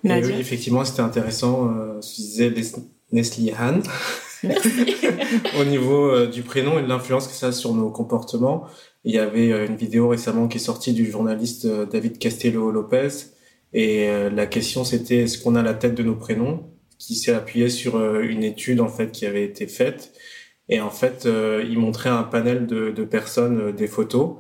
Oui, 0.04 0.12
effectivement 0.40 0.86
c'était 0.86 1.02
intéressant 1.02 1.68
euh, 1.68 2.00
je 2.02 2.16
disais 2.16 2.54
Nestlé 3.12 3.54
Han. 3.60 3.82
Au 5.60 5.66
niveau 5.66 6.26
du 6.26 6.42
prénom 6.42 6.80
et 6.80 6.82
de 6.82 6.88
l'influence 6.88 7.28
que 7.28 7.34
ça 7.34 7.48
a 7.48 7.52
sur 7.52 7.76
nos 7.76 7.92
comportements. 7.92 8.64
Il 9.04 9.14
y 9.14 9.20
avait 9.20 9.50
une 9.68 9.76
vidéo 9.76 10.08
récemment 10.08 10.48
qui 10.48 10.58
est 10.58 10.62
sortie 10.62 10.94
du 10.94 11.12
journaliste 11.12 11.68
David 11.68 12.18
Castello 12.18 12.72
Lopez 12.72 13.10
et 13.74 14.10
euh, 14.10 14.30
la 14.30 14.48
question 14.48 14.84
c'était 14.84 15.20
est-ce 15.24 15.42
qu'on 15.42 15.56
a 15.56 15.64
la 15.64 15.74
tête 15.74 15.96
de 15.96 16.04
nos 16.04 16.16
prénoms 16.16 16.72
qui 16.98 17.16
s'est 17.16 17.34
appuyé 17.34 17.70
sur 17.70 17.96
euh, 17.96 18.22
une 18.22 18.44
étude 18.44 18.82
en 18.82 18.90
fait 18.90 19.12
qui 19.12 19.26
avait 19.26 19.44
été 19.44 19.68
faite. 19.68 20.14
Et 20.70 20.82
en 20.82 20.90
fait 20.90 21.26
euh, 21.26 21.64
il 21.68 21.80
montrait 21.80 22.10
un 22.10 22.24
panel 22.24 22.68
de, 22.68 22.92
de 22.92 23.04
personnes 23.04 23.72
des 23.74 23.88
photos. 23.88 24.38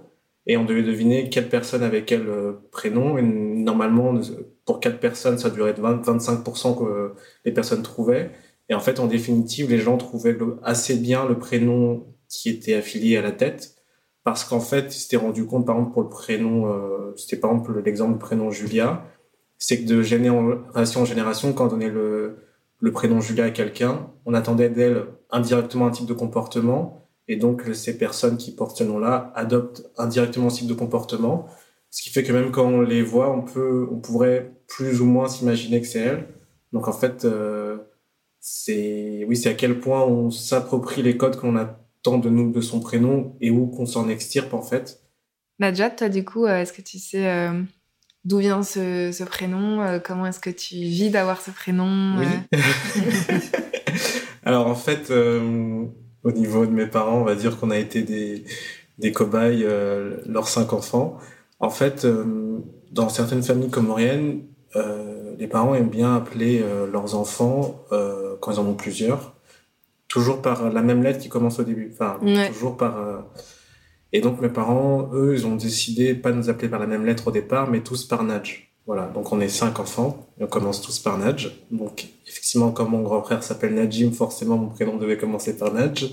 Et 0.47 0.57
on 0.57 0.65
devait 0.65 0.83
deviner 0.83 1.29
quelle 1.29 1.49
personne 1.49 1.83
avait 1.83 2.03
quel 2.03 2.25
prénom. 2.71 3.17
Et 3.17 3.21
normalement 3.21 4.19
pour 4.65 4.79
quatre 4.79 4.99
personnes 4.99 5.37
ça 5.37 5.49
durait 5.49 5.73
20 5.73 6.05
25% 6.05 6.79
que 6.79 7.13
les 7.45 7.51
personnes 7.51 7.83
trouvaient. 7.83 8.31
Et 8.69 8.73
en 8.73 8.79
fait 8.79 8.99
en 8.99 9.07
définitive 9.07 9.69
les 9.69 9.79
gens 9.79 9.97
trouvaient 9.97 10.37
assez 10.63 10.95
bien 10.97 11.27
le 11.27 11.37
prénom 11.39 12.07
qui 12.27 12.49
était 12.49 12.75
affilié 12.75 13.17
à 13.17 13.21
la 13.21 13.31
tête. 13.31 13.75
Parce 14.23 14.43
qu'en 14.43 14.59
fait 14.59 14.95
ils 14.95 14.99
s'étaient 14.99 15.17
rendu 15.17 15.45
compte 15.45 15.65
par 15.65 15.75
exemple 15.75 15.93
pour 15.93 16.03
le 16.03 16.09
prénom 16.09 17.13
c'était 17.15 17.37
par 17.37 17.51
exemple 17.51 17.81
l'exemple 17.83 18.13
du 18.13 18.19
prénom 18.19 18.51
Julia 18.51 19.05
c'est 19.61 19.83
que 19.83 19.87
de 19.87 20.01
génération 20.01 21.01
en 21.01 21.05
génération, 21.05 21.53
quand 21.53 21.65
on 21.65 21.67
donnait 21.69 21.91
le, 21.91 22.35
prénom 22.91 23.21
Julia 23.21 23.45
à 23.45 23.51
quelqu'un, 23.51 24.09
on 24.25 24.33
attendait 24.33 24.69
d'elle 24.69 25.05
indirectement 25.29 25.85
un 25.85 25.91
type 25.91 26.07
de 26.07 26.13
comportement, 26.13 27.07
et 27.27 27.35
donc 27.35 27.63
ces 27.73 27.95
personnes 27.95 28.37
qui 28.37 28.55
portent 28.55 28.75
ce 28.75 28.83
nom-là 28.83 29.31
adoptent 29.35 29.83
indirectement 29.99 30.49
ce 30.49 30.59
type 30.59 30.67
de 30.67 30.73
comportement, 30.73 31.45
ce 31.91 32.01
qui 32.01 32.09
fait 32.09 32.23
que 32.23 32.33
même 32.33 32.51
quand 32.51 32.65
on 32.65 32.81
les 32.81 33.03
voit, 33.03 33.29
on 33.31 33.43
peut, 33.43 33.87
on 33.91 33.97
pourrait 33.97 34.51
plus 34.67 34.99
ou 34.99 35.05
moins 35.05 35.27
s'imaginer 35.27 35.79
que 35.79 35.87
c'est 35.87 35.99
elle. 35.99 36.27
Donc 36.73 36.87
en 36.87 36.93
fait, 36.93 37.23
euh, 37.25 37.77
c'est, 38.39 39.25
oui, 39.27 39.37
c'est 39.37 39.49
à 39.49 39.53
quel 39.53 39.79
point 39.79 40.03
on 40.03 40.31
s'approprie 40.31 41.03
les 41.03 41.17
codes 41.17 41.35
qu'on 41.35 41.55
attend 41.55 42.17
de 42.17 42.31
nous 42.31 42.51
de 42.51 42.61
son 42.61 42.79
prénom 42.79 43.37
et 43.41 43.51
où 43.51 43.67
qu'on 43.67 43.85
s'en 43.85 44.09
extirpe 44.09 44.55
en 44.55 44.63
fait. 44.63 45.03
Nadja, 45.59 45.91
toi 45.91 46.09
du 46.09 46.25
coup, 46.25 46.47
euh, 46.47 46.61
est-ce 46.61 46.73
que 46.73 46.81
tu 46.81 46.97
sais 46.97 47.29
euh, 47.29 47.61
D'où 48.23 48.37
vient 48.37 48.61
ce, 48.61 49.23
prénom 49.23 49.81
euh, 49.81 49.99
Comment 49.99 50.27
est-ce 50.27 50.39
que 50.39 50.51
tu 50.51 50.75
vis 50.75 51.09
d'avoir 51.09 51.41
ce 51.41 51.49
prénom 51.49 52.19
oui. 52.19 52.27
Euh? 52.53 52.57
Alors 54.43 54.67
en 54.67 54.75
fait, 54.75 55.09
euh, 55.09 55.85
au 56.23 56.31
niveau 56.31 56.65
de 56.65 56.71
mes 56.71 56.85
parents, 56.85 57.17
on 57.17 57.23
va 57.23 57.35
dire 57.35 57.59
qu'on 57.59 57.71
a 57.71 57.77
été 57.77 58.03
des, 58.03 58.43
des 58.99 59.11
cobayes, 59.11 59.65
leurs 60.25 60.47
cinq 60.47 60.73
enfants. 60.73 61.17
En 61.59 61.69
fait, 61.69 62.07
dans 62.91 63.09
certaines 63.09 63.43
familles 63.43 63.69
comoriennes, 63.69 64.41
les 65.37 65.47
parents 65.47 65.75
aiment 65.75 65.89
bien 65.89 66.15
appeler 66.15 66.63
leurs 66.91 67.15
enfants, 67.15 67.83
quand 68.39 68.51
ils 68.51 68.59
en 68.59 68.65
ont 68.65 68.73
plusieurs, 68.73 69.35
toujours 70.07 70.41
par 70.41 70.71
la 70.71 70.81
même 70.81 71.03
lettre 71.03 71.19
qui 71.19 71.29
commence 71.29 71.59
au 71.59 71.63
début. 71.63 71.91
Enfin, 71.93 72.19
toujours 72.51 72.77
par 72.77 73.25
et 74.13 74.21
donc 74.21 74.41
mes 74.41 74.49
parents, 74.49 75.09
eux, 75.13 75.33
ils 75.33 75.45
ont 75.45 75.55
décidé 75.55 76.13
pas 76.13 76.31
de 76.31 76.37
nous 76.37 76.49
appeler 76.49 76.69
par 76.69 76.79
la 76.79 76.87
même 76.87 77.05
lettre 77.05 77.27
au 77.27 77.31
départ, 77.31 77.69
mais 77.69 77.81
tous 77.81 78.05
par 78.05 78.23
Nadj. 78.23 78.71
Voilà, 78.87 79.07
donc 79.07 79.31
on 79.31 79.39
est 79.39 79.47
cinq 79.47 79.79
enfants, 79.79 80.27
et 80.39 80.43
on 80.43 80.47
commence 80.47 80.81
tous 80.81 80.99
par 80.99 81.17
Nadj. 81.17 81.51
Donc 81.71 82.07
effectivement, 82.27 82.71
comme 82.71 82.89
mon 82.89 83.01
grand 83.03 83.23
frère 83.23 83.43
s'appelle 83.43 83.73
Najim, 83.75 84.11
forcément 84.11 84.57
mon 84.57 84.69
prénom 84.69 84.97
devait 84.97 85.17
commencer 85.17 85.57
par 85.57 85.73
Nadj. 85.73 86.11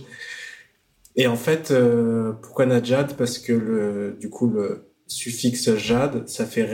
Et 1.16 1.26
en 1.26 1.36
fait, 1.36 1.72
euh, 1.72 2.32
pourquoi 2.42 2.66
Najad 2.66 3.16
Parce 3.16 3.38
que 3.38 3.52
le, 3.52 4.16
du 4.20 4.30
coup, 4.30 4.48
le 4.48 4.92
suffixe 5.08 5.74
Jad, 5.74 6.28
ça 6.28 6.46
fait, 6.46 6.68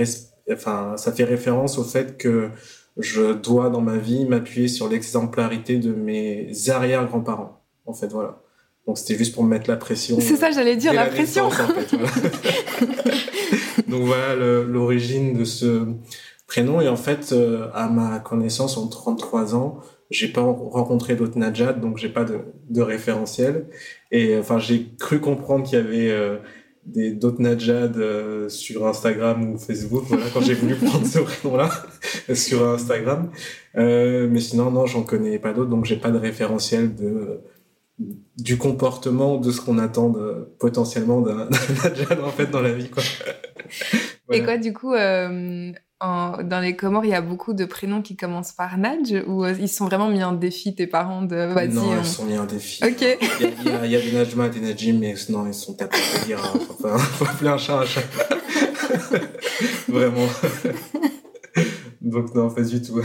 enfin, 0.52 0.96
ça 0.98 1.12
fait 1.12 1.24
référence 1.24 1.78
au 1.78 1.84
fait 1.84 2.18
que 2.18 2.50
je 2.98 3.32
dois 3.32 3.70
dans 3.70 3.80
ma 3.80 3.96
vie 3.96 4.26
m'appuyer 4.26 4.68
sur 4.68 4.88
l'exemplarité 4.88 5.78
de 5.78 5.94
mes 5.94 6.52
arrière-grands-parents. 6.68 7.64
En 7.86 7.94
fait, 7.94 8.08
voilà. 8.08 8.43
Donc 8.86 8.98
c'était 8.98 9.16
juste 9.16 9.34
pour 9.34 9.44
me 9.44 9.48
mettre 9.48 9.70
la 9.70 9.76
pression. 9.76 10.18
C'est 10.20 10.36
ça, 10.36 10.50
j'allais 10.50 10.76
dire, 10.76 10.92
la, 10.92 11.06
pression. 11.06 11.48
Donc 13.88 14.02
voilà 14.02 14.34
l'origine 14.34 15.34
de 15.38 15.44
ce 15.44 15.86
prénom. 16.46 16.80
Et 16.80 16.88
en 16.88 16.96
fait, 16.96 17.32
euh, 17.32 17.68
à 17.74 17.88
ma 17.88 18.18
connaissance, 18.18 18.76
en 18.76 18.86
33 18.88 19.54
ans, 19.54 19.80
j'ai 20.10 20.28
pas 20.28 20.42
rencontré 20.42 21.16
d'autres 21.16 21.38
Najat, 21.38 21.72
donc 21.72 21.98
j'ai 21.98 22.08
pas 22.08 22.24
de, 22.24 22.38
de, 22.68 22.82
référentiel. 22.82 23.66
Et 24.10 24.36
enfin, 24.38 24.58
j'ai 24.58 24.90
cru 24.98 25.18
comprendre 25.18 25.64
qu'il 25.64 25.78
y 25.78 25.80
avait 25.80 26.10
euh, 26.10 26.36
des 26.84 27.12
d'autres 27.12 27.40
Najat 27.40 27.92
euh, 27.96 28.48
sur 28.48 28.86
Instagram 28.86 29.54
ou 29.54 29.58
Facebook. 29.58 30.04
Voilà, 30.06 30.26
quand 30.32 30.42
j'ai 30.42 30.54
voulu 30.54 30.74
prendre 30.86 31.06
ce 31.06 31.20
prénom-là 31.20 31.70
sur 32.34 32.68
Instagram. 32.68 33.30
mais 33.74 34.40
sinon, 34.40 34.70
non, 34.70 34.86
j'en 34.86 35.02
connais 35.02 35.38
pas 35.38 35.52
d'autres, 35.52 35.70
donc 35.70 35.86
j'ai 35.86 35.96
pas 35.96 36.10
de 36.10 36.18
référentiel 36.18 36.94
de 36.94 37.40
du 38.36 38.58
comportement 38.58 39.36
de 39.36 39.50
ce 39.52 39.60
qu'on 39.60 39.78
attend 39.78 40.12
potentiellement 40.58 41.20
d'un 41.20 41.48
Najad 41.84 42.20
en 42.20 42.30
fait 42.30 42.46
dans 42.46 42.60
la 42.60 42.72
vie 42.72 42.90
quoi. 42.90 43.02
Et 44.32 44.42
quoi 44.42 44.56
du 44.56 44.72
coup 44.72 44.92
euh, 44.94 45.72
dans 46.00 46.60
les 46.60 46.76
Comores 46.76 47.04
il 47.04 47.10
y 47.10 47.14
a 47.14 47.20
beaucoup 47.20 47.52
de 47.52 47.64
prénoms 47.64 48.02
qui 48.02 48.16
commencent 48.16 48.52
par 48.52 48.76
Nadj 48.78 49.22
ou 49.26 49.44
euh, 49.44 49.54
ils 49.58 49.68
sont 49.68 49.86
vraiment 49.86 50.08
mis 50.08 50.24
en 50.24 50.32
défi 50.32 50.74
tes 50.74 50.86
parents 50.86 51.22
de 51.22 51.54
Non 51.68 51.96
ils 51.98 52.04
sont 52.04 52.24
mis 52.24 52.36
en 52.36 52.46
défi. 52.46 52.82
Ok. 52.84 53.18
Il 53.40 53.90
y, 53.90 53.96
a, 53.96 54.00
des 54.00 54.12
Najma 54.12 54.48
des 54.48 54.60
Najim 54.60 54.98
mais 54.98 55.14
non 55.28 55.46
ils 55.46 55.54
sont 55.54 55.74
tapés 55.74 55.96
à 56.20 56.24
dire 56.24 56.40
hein, 56.44 56.58
faut, 56.58 56.88
faut 56.98 57.24
appeler 57.24 57.50
un 57.50 57.58
chat 57.58 57.78
un 57.78 57.86
chat. 57.86 58.02
vraiment. 59.88 60.26
Donc 62.00 62.34
non 62.34 62.50
pas 62.50 62.62
du 62.62 62.82
tout. 62.82 63.00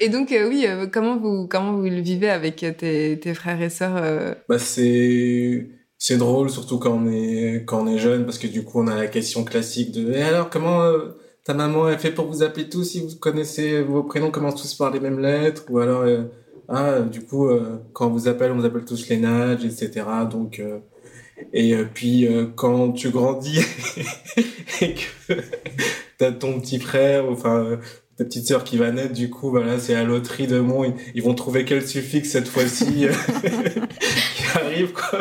Et 0.00 0.08
donc, 0.08 0.32
euh, 0.32 0.48
oui, 0.48 0.64
euh, 0.66 0.86
comment, 0.86 1.16
vous, 1.16 1.46
comment 1.48 1.72
vous 1.72 1.84
le 1.84 2.00
vivez 2.00 2.30
avec 2.30 2.62
euh, 2.62 2.72
tes, 2.72 3.18
tes 3.18 3.34
frères 3.34 3.60
et 3.60 3.70
sœurs 3.70 4.36
bah, 4.48 4.58
C'est 4.58 5.66
c'est 6.00 6.16
drôle, 6.16 6.48
surtout 6.48 6.78
quand 6.78 6.92
on, 6.92 7.10
est, 7.10 7.64
quand 7.66 7.82
on 7.82 7.88
est 7.88 7.98
jeune, 7.98 8.24
parce 8.24 8.38
que 8.38 8.46
du 8.46 8.62
coup, 8.62 8.80
on 8.80 8.86
a 8.86 8.94
la 8.94 9.08
question 9.08 9.42
classique 9.42 9.90
de 9.90 10.12
Et 10.12 10.22
alors, 10.22 10.48
comment 10.48 10.80
ta 11.42 11.54
maman 11.54 11.88
elle 11.88 11.98
fait 11.98 12.12
pour 12.12 12.26
vous 12.26 12.44
appeler 12.44 12.68
tous 12.68 12.84
si 12.84 13.00
vous 13.00 13.16
connaissez 13.16 13.82
vos 13.82 14.04
prénoms? 14.04 14.30
Commencent 14.30 14.62
tous 14.62 14.74
par 14.74 14.92
les 14.92 15.00
mêmes 15.00 15.18
lettres? 15.18 15.64
Ou 15.70 15.80
alors, 15.80 16.04
ah, 16.68 17.00
du 17.00 17.22
coup, 17.22 17.48
quand 17.92 18.06
on 18.06 18.10
vous 18.10 18.28
appelle, 18.28 18.52
on 18.52 18.58
vous 18.58 18.64
appelle 18.64 18.84
tous 18.84 19.08
les 19.08 19.16
nages, 19.16 19.64
etc. 19.64 20.06
Donc, 20.30 20.62
et 21.52 21.74
puis, 21.92 22.28
quand 22.54 22.92
tu 22.92 23.10
grandis 23.10 23.58
et 24.80 24.94
que 24.94 25.34
t'as 26.16 26.30
ton 26.30 26.60
petit 26.60 26.78
frère, 26.78 27.28
enfin 27.28 27.80
ta 28.18 28.24
petite 28.24 28.48
sœur 28.48 28.64
qui 28.64 28.76
va 28.76 28.90
naître, 28.90 29.12
du 29.14 29.30
coup, 29.30 29.48
voilà, 29.50 29.78
c'est 29.78 29.94
à 29.94 30.02
loterie 30.02 30.48
de 30.48 30.58
mon, 30.58 30.92
ils, 31.14 31.22
vont 31.22 31.34
trouver 31.34 31.64
quel 31.64 31.86
suffixe 31.86 32.30
cette 32.30 32.48
fois-ci 32.48 33.06
euh, 33.06 33.12
qui 34.34 34.58
arrive, 34.58 34.92
quoi. 34.92 35.20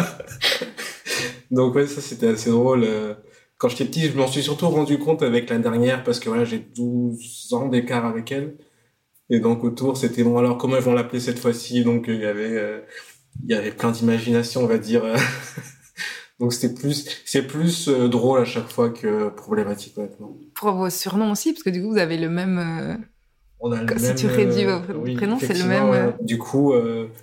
Donc 1.51 1.75
ouais, 1.75 1.85
ça 1.85 2.01
c'était 2.01 2.27
assez 2.27 2.49
drôle. 2.49 2.83
Euh. 2.83 3.13
Quand 3.59 3.69
j'étais 3.69 3.85
petit, 3.85 4.01
je 4.07 4.17
m'en 4.17 4.27
suis 4.27 4.41
surtout 4.41 4.67
rendu 4.67 4.97
compte 4.97 5.21
avec 5.21 5.49
la 5.49 5.59
dernière 5.59 6.03
parce 6.03 6.19
que 6.19 6.29
voilà, 6.29 6.43
j'ai 6.43 6.59
12 6.59 7.53
ans 7.53 7.67
d'écart 7.67 8.05
avec 8.05 8.31
elle. 8.31 8.57
Et 9.29 9.39
donc 9.39 9.63
autour, 9.63 9.95
c'était 9.97 10.23
bon, 10.23 10.37
alors 10.37 10.57
comment 10.57 10.75
ils 10.77 10.81
vont 10.81 10.93
l'appeler 10.93 11.19
cette 11.19 11.39
fois-ci? 11.39 11.83
Donc 11.83 12.05
il 12.07 12.19
y 12.19 12.25
avait, 12.25 12.57
euh, 12.57 12.81
il 13.43 13.51
y 13.51 13.55
avait 13.55 13.71
plein 13.71 13.91
d'imagination, 13.91 14.63
on 14.63 14.67
va 14.67 14.79
dire. 14.79 15.03
Donc 16.39 16.53
c'était 16.53 16.73
plus, 16.73 17.07
c'est 17.25 17.41
plus 17.47 17.87
euh, 17.89 18.07
drôle 18.07 18.39
à 18.39 18.45
chaque 18.45 18.69
fois 18.69 18.89
que 18.89 19.29
problématique 19.29 19.97
maintenant. 19.97 20.37
Pour 20.53 20.71
vos 20.73 20.89
surnoms 20.89 21.31
aussi, 21.31 21.53
parce 21.53 21.63
que 21.63 21.69
du 21.71 21.81
coup 21.81 21.89
vous 21.89 21.97
avez 21.97 22.17
le 22.17 22.29
même, 22.29 22.59
euh, 22.59 22.95
On 23.59 23.71
a 23.71 23.81
le 23.81 23.97
si 23.97 24.05
même, 24.05 24.15
tu 24.15 24.27
réduis 24.27 24.65
euh, 24.65 24.77
vos 24.77 24.99
oui, 24.99 25.15
prénoms, 25.15 25.39
c'est 25.39 25.57
le 25.57 25.65
même. 25.65 26.13
Du 26.21 26.37
coup, 26.37 26.73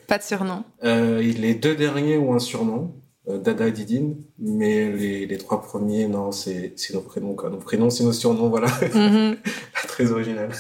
Pas 0.09 0.19
de 0.19 0.23
surnom. 0.23 0.65
les 0.83 1.55
deux 1.55 1.77
derniers 1.77 2.19
ont 2.19 2.35
un 2.35 2.41
surnom, 2.41 2.95
Dada 3.29 3.69
et 3.69 3.73
Didine, 3.73 4.17
mais 4.39 4.91
les, 4.91 5.27
les 5.27 5.39
trois 5.39 5.63
premiers, 5.63 6.09
non, 6.09 6.33
c'est 6.33 6.75
nos 6.93 7.01
prénoms. 7.01 7.35
Quoi. 7.35 7.51
Nos 7.51 7.59
prénoms, 7.59 7.91
c'est 7.91 8.05
nos 8.05 8.13
surnoms, 8.13 8.49
voilà. 8.49 8.69
Mhm. 8.95 9.37
Très 9.87 10.11
original. 10.11 10.51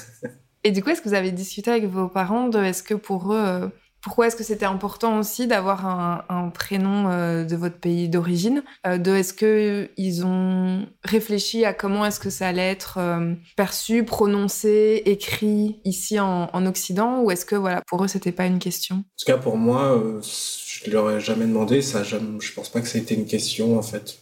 Et 0.62 0.70
du 0.70 0.82
coup, 0.82 0.90
est-ce 0.90 1.02
que 1.02 1.08
vous 1.08 1.14
avez 1.14 1.32
discuté 1.32 1.72
avec 1.72 1.86
vos 1.86 2.08
parents 2.08 2.48
de 2.48 2.58
est-ce 2.58 2.84
que 2.84 2.94
pour 2.94 3.34
eux, 3.34 3.68
pourquoi 4.04 4.26
est-ce 4.26 4.36
que 4.36 4.44
c'était 4.44 4.66
important 4.66 5.18
aussi 5.18 5.46
d'avoir 5.46 5.86
un, 6.28 6.50
prénom 6.50 7.08
euh, 7.08 7.44
de 7.44 7.56
votre 7.56 7.78
pays 7.78 8.10
d'origine? 8.10 8.62
Euh, 8.86 8.98
De 8.98 9.14
est-ce 9.14 9.32
que 9.32 9.88
ils 9.96 10.26
ont 10.26 10.86
réfléchi 11.02 11.64
à 11.64 11.72
comment 11.72 12.04
est-ce 12.04 12.20
que 12.20 12.28
ça 12.28 12.48
allait 12.48 12.70
être 12.70 12.98
euh, 12.98 13.32
perçu, 13.56 14.04
prononcé, 14.04 15.02
écrit 15.06 15.80
ici 15.84 16.20
en, 16.20 16.50
en 16.52 16.66
Occident, 16.66 17.22
ou 17.22 17.30
est-ce 17.30 17.46
que 17.46 17.56
voilà 17.56 17.80
pour 17.86 18.04
eux 18.04 18.08
c'était 18.08 18.30
pas 18.30 18.44
une 18.44 18.58
question? 18.58 18.96
En 18.96 19.18
tout 19.18 19.24
cas, 19.26 19.38
pour 19.38 19.56
moi, 19.56 19.98
je 20.22 20.90
leur 20.90 21.10
ai 21.10 21.20
jamais 21.20 21.46
demandé. 21.46 21.80
Ça, 21.80 22.02
jamais, 22.02 22.38
je 22.40 22.52
pense 22.52 22.68
pas 22.68 22.82
que 22.82 22.88
ça 22.88 22.98
a 22.98 23.00
été 23.00 23.14
une 23.14 23.26
question, 23.26 23.78
en 23.78 23.82
fait. 23.82 24.18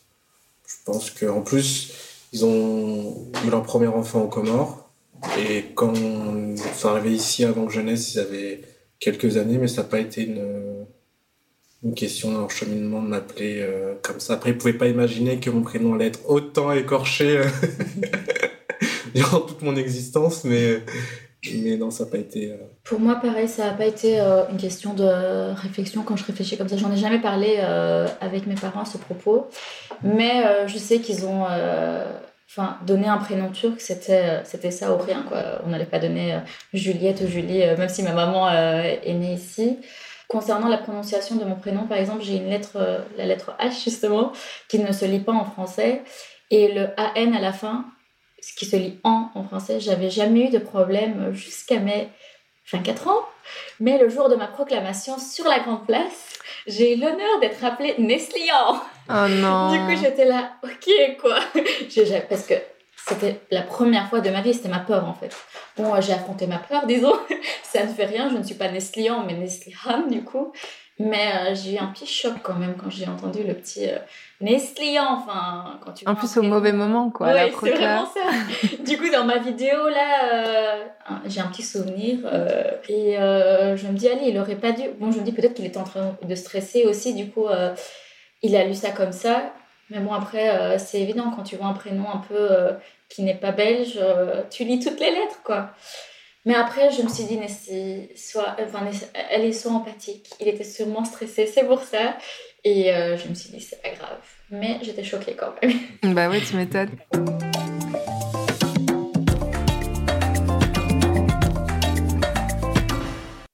Je 0.68 0.76
pense 0.84 1.10
qu'en 1.10 1.40
plus, 1.40 1.92
ils 2.32 2.44
ont 2.44 3.32
eu 3.44 3.50
leur 3.50 3.64
premier 3.64 3.88
enfant 3.88 4.20
aux 4.20 4.28
Comores. 4.28 4.90
Et 5.38 5.66
quand 5.74 5.92
ils 5.94 6.56
sont 6.76 6.88
arrivés 6.88 7.14
ici 7.14 7.44
avant 7.44 7.66
que 7.66 7.72
je 7.72 7.80
naisse, 7.80 8.14
ils 8.14 8.20
avaient 8.20 8.60
quelques 9.02 9.36
années, 9.36 9.58
mais 9.58 9.66
ça 9.66 9.82
n'a 9.82 9.88
pas 9.88 9.98
été 9.98 10.24
une, 10.24 10.86
une 11.82 11.94
question 11.94 12.30
leur 12.38 12.50
cheminement 12.50 13.02
de 13.02 13.08
m'appeler 13.08 13.56
euh, 13.60 13.94
comme 14.00 14.20
ça. 14.20 14.34
Après, 14.34 14.50
ils 14.50 14.56
pouvaient 14.58 14.72
pas 14.74 14.86
imaginer 14.86 15.40
que 15.40 15.50
mon 15.50 15.62
prénom 15.62 15.94
allait 15.94 16.06
être 16.06 16.30
autant 16.30 16.70
écorché 16.70 17.38
euh, 17.38 17.44
durant 19.14 19.40
toute 19.40 19.60
mon 19.62 19.74
existence, 19.74 20.44
mais, 20.44 20.82
mais 21.52 21.76
non, 21.76 21.90
ça 21.90 22.04
n'a 22.04 22.10
pas 22.10 22.18
été. 22.18 22.52
euh, 22.52 22.56
Pour 22.84 23.00
moi, 23.00 23.16
pareil, 23.16 23.48
ça 23.48 23.66
n'a 23.66 23.72
pas 23.72 23.86
été 23.86 24.20
une 24.20 24.56
question 24.56 24.94
de 24.94 25.52
réflexion 25.52 26.04
quand 26.04 26.14
je 26.16 26.24
réfléchis 26.24 26.56
comme 26.56 26.68
ça. 26.68 26.76
J'en 26.76 26.92
ai 26.92 26.96
jamais 26.96 27.20
parlé 27.20 27.56
avec 28.20 28.46
mes 28.46 28.54
parents 28.54 28.82
à 28.82 28.84
ce 28.86 28.98
propos. 28.98 29.48
Mais 30.04 30.68
je 30.68 30.78
sais 30.78 31.00
qu'ils 31.00 31.26
ont 31.26 31.44
enfin, 32.52 32.78
donné 32.82 33.08
un 33.08 33.18
prénom 33.18 33.50
turc, 33.50 33.80
c'était 33.80 34.24
euh, 34.24 34.44
c'était 34.44 34.70
ça 34.70 34.92
ou 34.92 34.98
rien. 34.98 35.22
Quoi. 35.22 35.62
On 35.64 35.70
n'allait 35.70 35.86
pas 35.86 35.98
donner 35.98 36.34
euh, 36.34 36.38
Juliette 36.74 37.22
ou 37.22 37.26
Julie, 37.26 37.62
euh, 37.62 37.76
même 37.76 37.88
si 37.88 38.02
ma 38.02 38.12
maman 38.12 38.50
est 38.50 39.14
née 39.14 39.34
ici. 39.34 39.78
Concernant 40.28 40.68
la 40.68 40.78
prononciation 40.78 41.36
de 41.36 41.44
mon 41.44 41.56
prénom, 41.56 41.86
par 41.86 41.98
exemple, 41.98 42.22
j'ai 42.22 42.36
une 42.36 42.48
lettre, 42.48 43.04
la 43.18 43.26
lettre 43.26 43.54
H 43.60 43.84
justement, 43.84 44.32
qui 44.68 44.78
ne 44.78 44.90
se 44.92 45.04
lit 45.04 45.20
pas 45.20 45.32
en 45.32 45.44
français. 45.44 46.02
Et 46.50 46.72
le 46.72 46.88
AN 46.96 47.34
à 47.34 47.40
la 47.40 47.52
fin, 47.52 47.84
ce 48.40 48.54
qui 48.54 48.64
se 48.64 48.76
lit 48.76 48.98
en 49.04 49.30
en 49.34 49.44
français, 49.44 49.78
j'avais 49.80 50.08
jamais 50.08 50.46
eu 50.46 50.48
de 50.48 50.58
problème 50.58 51.32
jusqu'à 51.34 51.80
mes 51.80 52.08
24 52.72 53.08
ans. 53.08 53.20
Mais 53.80 53.98
le 53.98 54.08
jour 54.08 54.30
de 54.30 54.36
ma 54.36 54.46
proclamation 54.46 55.18
sur 55.18 55.46
la 55.46 55.60
Grande 55.60 55.86
Place, 55.86 56.38
j'ai 56.66 56.94
eu 56.94 57.00
l'honneur 57.00 57.40
d'être 57.40 57.62
appelée 57.64 57.94
Neslian. 57.98 58.80
Oh 59.08 59.28
non. 59.28 59.72
Du 59.72 59.78
coup, 59.78 60.02
j'étais 60.02 60.24
là, 60.24 60.52
ok 60.62 61.18
quoi. 61.20 61.38
Parce 62.28 62.46
que 62.46 62.54
c'était 62.96 63.40
la 63.50 63.62
première 63.62 64.08
fois 64.08 64.20
de 64.20 64.30
ma 64.30 64.40
vie, 64.40 64.54
c'était 64.54 64.68
ma 64.68 64.78
peur 64.78 65.06
en 65.06 65.14
fait. 65.14 65.34
Bon, 65.76 66.00
j'ai 66.00 66.12
affronté 66.12 66.46
ma 66.46 66.58
peur, 66.58 66.86
disons. 66.86 67.14
Ça 67.62 67.84
ne 67.84 67.92
fait 67.92 68.06
rien, 68.06 68.28
je 68.30 68.36
ne 68.36 68.42
suis 68.42 68.54
pas 68.54 68.70
Neslian, 68.70 69.24
mais 69.26 69.34
Neslihan 69.34 70.06
du 70.08 70.22
coup. 70.22 70.52
Mais 70.98 71.32
euh, 71.34 71.54
j'ai 71.54 71.74
eu 71.74 71.78
un 71.78 71.86
petit 71.86 72.06
choc 72.06 72.34
quand 72.42 72.54
même 72.54 72.74
quand 72.76 72.90
j'ai 72.90 73.08
entendu 73.08 73.42
le 73.42 73.54
petit 73.54 73.88
euh. 73.88 73.98
Enfin, 74.98 75.78
quand 75.84 75.92
tu 75.92 76.06
En 76.06 76.14
plus 76.16 76.36
au 76.36 76.42
mauvais 76.42 76.72
moment 76.72 77.10
quoi. 77.10 77.28
Ouais, 77.28 77.52
c'est 77.60 77.70
vraiment 77.70 78.06
ça. 78.06 78.20
du 78.84 78.98
coup, 78.98 79.08
dans 79.10 79.24
ma 79.24 79.38
vidéo, 79.38 79.88
là, 79.88 80.34
euh, 80.34 80.84
j'ai 81.26 81.40
un 81.40 81.46
petit 81.46 81.62
souvenir. 81.62 82.18
euh, 82.24 82.72
et 82.88 83.14
je 83.76 83.86
me 83.86 83.92
dis, 83.92 84.08
allez, 84.08 84.28
il 84.28 84.38
aurait 84.38 84.56
pas 84.56 84.72
dû. 84.72 84.82
Bon, 84.98 85.12
je 85.12 85.20
me 85.20 85.24
dis 85.24 85.32
peut-être 85.32 85.54
qu'il 85.54 85.64
était 85.64 85.78
en 85.78 85.84
train 85.84 86.16
de 86.20 86.34
stresser 86.34 86.84
aussi. 86.86 87.14
Du 87.14 87.30
coup, 87.30 87.46
il 88.42 88.56
a 88.56 88.64
lu 88.64 88.74
ça 88.74 88.90
comme 88.90 89.12
ça. 89.12 89.52
Mais 89.90 90.00
bon, 90.00 90.12
après, 90.12 90.48
euh, 90.50 90.78
c'est 90.78 91.00
évident, 91.00 91.30
quand 91.34 91.42
tu 91.42 91.56
vois 91.56 91.66
un 91.66 91.74
prénom 91.74 92.08
un 92.08 92.18
peu 92.18 92.34
euh, 92.34 92.72
qui 93.08 93.22
n'est 93.22 93.34
pas 93.36 93.52
belge, 93.52 93.98
euh, 94.00 94.42
tu 94.50 94.64
lis 94.64 94.80
toutes 94.80 95.00
les 95.00 95.10
lettres, 95.10 95.42
quoi. 95.44 95.70
Mais 96.44 96.54
après, 96.54 96.90
je 96.90 97.02
me 97.02 97.08
suis 97.08 97.24
dit, 97.24 97.36
Nessie, 97.36 98.08
soit, 98.16 98.56
enfin, 98.60 98.80
elle 99.30 99.44
est 99.44 99.52
soit 99.52 99.70
empathique. 99.70 100.30
Il 100.40 100.48
était 100.48 100.64
sûrement 100.64 101.04
stressé, 101.04 101.46
c'est 101.46 101.64
pour 101.64 101.82
ça. 101.82 102.16
Et 102.64 102.90
je 102.92 103.28
me 103.28 103.34
suis 103.34 103.50
dit, 103.50 103.60
c'est 103.60 103.80
pas 103.80 103.90
grave. 103.90 104.18
Mais 104.50 104.78
j'étais 104.82 105.04
choquée 105.04 105.34
quand 105.34 105.54
même. 105.62 106.14
Bah 106.14 106.28
ouais, 106.28 106.40
tu 106.40 106.56
m'étonnes. 106.56 106.90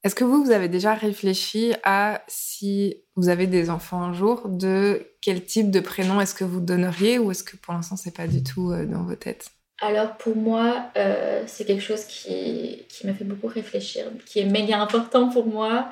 Est-ce 0.09 0.15
que 0.15 0.25
vous, 0.25 0.43
vous 0.43 0.53
avez 0.53 0.69
déjà 0.69 0.95
réfléchi 0.95 1.75
à 1.83 2.23
si 2.29 2.97
vous 3.15 3.29
avez 3.29 3.47
des 3.47 3.69
enfants 3.69 4.01
un 4.01 4.15
jour, 4.15 4.49
de 4.49 5.07
quel 5.21 5.45
type 5.45 5.71
de 5.71 5.81
prénom 5.81 6.19
est-ce 6.19 6.35
que 6.35 6.45
vous 6.45 6.63
donneriez 6.63 7.19
ou 7.19 7.31
est-ce 7.31 7.45
que 7.45 7.59
pour 7.59 7.75
l'instant 7.75 7.97
c'est 7.97 8.17
pas 8.17 8.27
du 8.27 8.43
tout 8.43 8.73
euh, 8.73 8.87
dans 8.87 9.03
vos 9.03 9.17
têtes? 9.17 9.51
Alors 9.83 10.17
pour 10.17 10.35
moi, 10.35 10.87
euh, 10.97 11.43
c'est 11.47 11.67
quelque 11.67 11.83
chose 11.83 12.05
qui, 12.07 12.87
qui 12.89 13.07
me 13.07 13.13
fait 13.13 13.25
beaucoup 13.25 13.49
réfléchir, 13.49 14.07
qui 14.25 14.39
est 14.39 14.47
méga 14.47 14.81
important 14.81 15.29
pour 15.29 15.45
moi. 15.45 15.91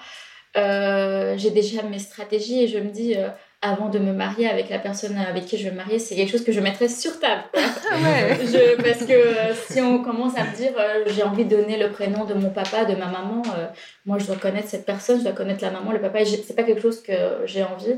Euh, 0.56 1.36
J'ai 1.36 1.50
déjà 1.50 1.82
mes 1.82 1.98
stratégies 1.98 2.62
et 2.62 2.68
je 2.68 2.78
me 2.78 2.88
dis, 2.88 3.16
avant 3.62 3.88
de 3.88 3.98
me 3.98 4.12
marier 4.12 4.48
avec 4.48 4.68
la 4.68 4.78
personne 4.78 5.16
avec 5.18 5.46
qui 5.46 5.56
je 5.56 5.64
vais 5.64 5.70
me 5.70 5.76
marier, 5.76 5.98
c'est 5.98 6.14
quelque 6.14 6.30
chose 6.30 6.44
que 6.44 6.52
je 6.52 6.60
mettrais 6.60 6.88
sur 6.88 7.18
table. 7.18 7.42
Ah 7.90 7.94
ouais 8.02 8.36
Je- 8.42 8.76
parce 8.82 9.04
que 9.04 9.12
euh, 9.12 9.54
si 9.70 9.80
on 9.80 10.02
commence 10.02 10.36
à 10.36 10.44
me 10.44 10.54
dire 10.56 10.72
euh, 10.76 11.04
j'ai 11.06 11.22
envie 11.22 11.44
de 11.44 11.56
donner 11.56 11.76
le 11.78 11.90
prénom 11.90 12.24
de 12.24 12.34
mon 12.34 12.50
papa, 12.50 12.84
de 12.84 12.94
ma 12.96 13.06
maman, 13.06 13.42
euh, 13.56 13.66
moi 14.04 14.18
je 14.18 14.26
dois 14.26 14.36
connaître 14.36 14.68
cette 14.68 14.84
personne, 14.84 15.18
je 15.18 15.24
dois 15.24 15.32
connaître 15.32 15.62
la 15.64 15.70
maman, 15.70 15.92
le 15.92 16.00
papa, 16.00 16.18
c'est 16.24 16.54
pas 16.56 16.64
quelque 16.64 16.82
chose 16.82 17.00
que 17.02 17.12
j'ai 17.44 17.62
envie. 17.62 17.94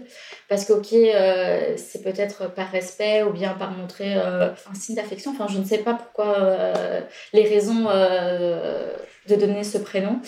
Parce 0.48 0.64
que, 0.64 0.74
ok, 0.74 0.86
c'est 1.76 2.02
peut-être 2.02 2.52
par 2.54 2.70
respect 2.70 3.22
ou 3.22 3.32
bien 3.32 3.50
par 3.54 3.70
montrer 3.72 4.14
un 4.14 4.54
signe 4.74 4.94
d'affection, 4.96 5.32
enfin 5.32 5.46
je 5.52 5.58
ne 5.58 5.64
sais 5.64 5.78
pas 5.78 5.94
pourquoi 5.94 6.36
les 7.32 7.42
raisons 7.48 7.84
de 9.28 9.34
donner 9.34 9.64
ce 9.64 9.78
prénom, 9.78 10.20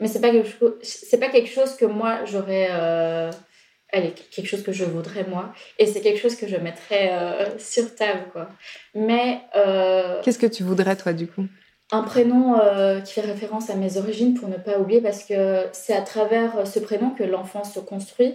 mais 0.00 0.08
c'est 0.08 0.20
pas 0.20 0.30
quelque 0.30 1.16
pas 1.20 1.28
quelque 1.28 1.50
chose 1.50 1.74
que 1.76 1.84
moi 1.84 2.24
j'aurais. 2.24 2.70
Euh, 3.94 3.98
Allez, 3.98 4.12
quelque 4.30 4.46
chose 4.46 4.62
que 4.62 4.72
je 4.72 4.84
voudrais 4.84 5.24
moi. 5.28 5.52
Et 5.78 5.86
c'est 5.86 6.00
quelque 6.00 6.20
chose 6.20 6.36
que 6.36 6.46
je 6.46 6.56
mettrais 6.56 7.10
euh, 7.12 7.58
sur 7.58 7.94
table, 7.94 8.24
quoi. 8.32 8.48
Mais 8.94 9.40
euh, 9.56 10.20
Qu'est-ce 10.22 10.38
que 10.38 10.46
tu 10.46 10.62
voudrais 10.62 10.96
toi 10.96 11.12
du 11.12 11.26
coup? 11.26 11.46
un 11.90 12.02
prénom 12.02 12.60
euh, 12.60 13.00
qui 13.00 13.14
fait 13.14 13.22
référence 13.22 13.70
à 13.70 13.74
mes 13.74 13.96
origines 13.96 14.34
pour 14.34 14.46
ne 14.50 14.58
pas 14.58 14.78
oublier 14.78 15.00
parce 15.00 15.24
que 15.24 15.64
c'est 15.72 15.94
à 15.94 16.02
travers 16.02 16.66
ce 16.66 16.78
prénom 16.80 17.10
que 17.12 17.24
l'enfant 17.24 17.64
se 17.64 17.80
construit. 17.80 18.34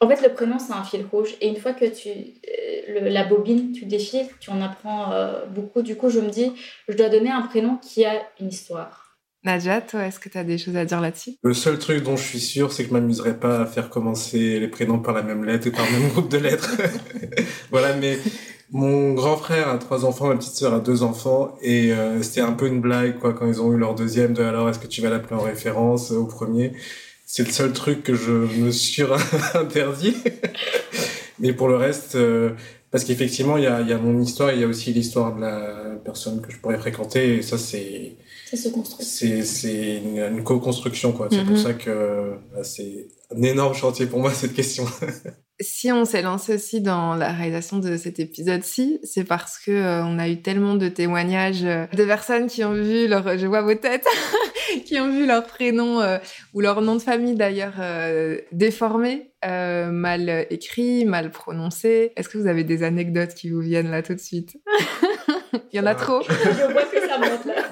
En 0.00 0.08
fait, 0.08 0.20
le 0.22 0.34
prénom, 0.34 0.58
c'est 0.58 0.74
un 0.74 0.84
fil 0.84 1.06
rouge. 1.10 1.34
Et 1.40 1.48
une 1.48 1.56
fois 1.56 1.72
que 1.72 1.86
tu 1.86 2.10
le- 2.88 3.08
la 3.08 3.24
bobine, 3.24 3.72
tu 3.72 3.86
défiles, 3.86 4.26
tu 4.38 4.50
en 4.50 4.60
apprends 4.60 5.14
beaucoup. 5.48 5.80
Du 5.80 5.96
coup, 5.96 6.10
je 6.10 6.20
me 6.20 6.28
dis, 6.28 6.52
je 6.88 6.94
dois 6.96 7.08
donner 7.08 7.30
un 7.30 7.40
prénom 7.42 7.76
qui 7.78 8.04
a 8.04 8.12
une 8.38 8.48
histoire. 8.48 9.09
Nadja, 9.42 9.80
toi, 9.80 10.04
est-ce 10.04 10.20
que 10.20 10.28
tu 10.28 10.36
as 10.36 10.44
des 10.44 10.58
choses 10.58 10.76
à 10.76 10.84
dire 10.84 11.00
là-dessus? 11.00 11.32
Le 11.42 11.54
seul 11.54 11.78
truc 11.78 12.02
dont 12.02 12.16
je 12.16 12.22
suis 12.22 12.40
sûr, 12.40 12.72
c'est 12.72 12.82
que 12.82 12.90
je 12.90 12.94
m'amuserais 12.94 13.38
pas 13.38 13.60
à 13.60 13.66
faire 13.66 13.88
commencer 13.88 14.60
les 14.60 14.68
prénoms 14.68 14.98
par 14.98 15.14
la 15.14 15.22
même 15.22 15.44
lettre 15.44 15.68
ou 15.68 15.72
par 15.72 15.86
le 15.86 15.98
même 15.98 16.08
groupe 16.10 16.28
de 16.28 16.36
lettres. 16.36 16.76
voilà, 17.70 17.94
mais 17.96 18.18
mon 18.70 19.14
grand 19.14 19.38
frère 19.38 19.68
a 19.68 19.78
trois 19.78 20.04
enfants, 20.04 20.28
ma 20.28 20.36
petite 20.36 20.52
sœur 20.52 20.74
a 20.74 20.80
deux 20.80 21.02
enfants, 21.02 21.56
et 21.62 21.90
euh, 21.92 22.22
c'était 22.22 22.42
un 22.42 22.52
peu 22.52 22.66
une 22.66 22.82
blague, 22.82 23.18
quoi, 23.18 23.32
quand 23.32 23.46
ils 23.46 23.62
ont 23.62 23.72
eu 23.72 23.78
leur 23.78 23.94
deuxième, 23.94 24.34
de 24.34 24.42
alors 24.42 24.68
est-ce 24.68 24.78
que 24.78 24.86
tu 24.86 25.00
vas 25.00 25.08
l'appeler 25.08 25.36
en 25.36 25.42
référence 25.42 26.12
euh, 26.12 26.16
au 26.16 26.26
premier? 26.26 26.72
C'est 27.24 27.46
le 27.46 27.52
seul 27.52 27.72
truc 27.72 28.02
que 28.02 28.14
je 28.14 28.32
me 28.32 28.70
suis 28.70 29.04
interdit. 29.54 30.16
mais 31.38 31.54
pour 31.54 31.68
le 31.68 31.76
reste, 31.76 32.14
euh, 32.16 32.50
parce 32.90 33.04
qu'effectivement, 33.04 33.56
il 33.56 33.64
y 33.64 33.68
a, 33.68 33.80
y 33.80 33.92
a 33.94 33.98
mon 33.98 34.20
histoire, 34.20 34.52
il 34.52 34.60
y 34.60 34.64
a 34.64 34.66
aussi 34.66 34.92
l'histoire 34.92 35.34
de 35.34 35.40
la 35.40 35.96
personne 36.04 36.42
que 36.42 36.52
je 36.52 36.58
pourrais 36.58 36.78
fréquenter, 36.78 37.36
et 37.36 37.42
ça, 37.42 37.56
c'est 37.56 38.16
Ça 38.50 38.56
se 38.56 38.68
construit. 38.68 39.04
c'est 39.06 39.42
c'est 39.44 39.96
une, 39.98 40.18
une 40.18 40.42
co-construction 40.44 41.12
quoi. 41.12 41.28
C'est 41.30 41.38
Mhm. 41.42 41.46
pour 41.46 41.58
ça 41.58 41.74
que 41.74 42.34
bah, 42.52 42.64
c'est 42.64 43.06
un 43.34 43.42
énorme 43.42 43.74
chantier 43.74 44.06
pour 44.06 44.18
moi 44.20 44.32
cette 44.34 44.54
question. 44.54 44.84
Si 45.60 45.92
on 45.92 46.04
s'est 46.06 46.22
lancé 46.22 46.54
aussi 46.54 46.80
dans 46.80 47.14
la 47.14 47.32
réalisation 47.32 47.78
de 47.78 47.96
cet 47.98 48.18
épisode-ci, 48.18 48.98
c'est 49.04 49.24
parce 49.24 49.58
que 49.58 49.70
euh, 49.70 50.02
on 50.04 50.18
a 50.18 50.26
eu 50.28 50.40
tellement 50.40 50.74
de 50.74 50.88
témoignages 50.88 51.64
euh, 51.64 51.84
de 51.94 52.04
personnes 52.06 52.46
qui 52.46 52.64
ont 52.64 52.72
vu 52.72 53.06
leur, 53.06 53.36
je 53.36 53.46
vois 53.46 53.60
vos 53.60 53.74
têtes, 53.74 54.06
qui 54.86 54.98
ont 54.98 55.12
vu 55.12 55.26
leur 55.26 55.44
prénom 55.46 56.00
euh, 56.00 56.16
ou 56.54 56.60
leur 56.62 56.80
nom 56.80 56.96
de 56.96 57.02
famille 57.02 57.34
d'ailleurs 57.34 57.74
euh, 57.78 58.38
déformé, 58.52 59.32
euh, 59.44 59.90
mal 59.90 60.46
écrit, 60.48 61.04
mal 61.04 61.30
prononcé. 61.30 62.12
Est-ce 62.16 62.30
que 62.30 62.38
vous 62.38 62.46
avez 62.46 62.64
des 62.64 62.82
anecdotes 62.82 63.34
qui 63.34 63.50
vous 63.50 63.60
viennent 63.60 63.90
là 63.90 64.02
tout 64.02 64.14
de 64.14 64.20
suite? 64.20 64.56
Il 65.72 65.76
y 65.76 65.80
en 65.80 65.86
a 65.86 65.90
Ah. 65.90 65.94
trop. 65.94 66.22
je 66.22 66.72
vois 66.72 66.84
que 66.84 67.06
ça 67.06 67.18
monte 67.18 67.44
là. 67.44 67.69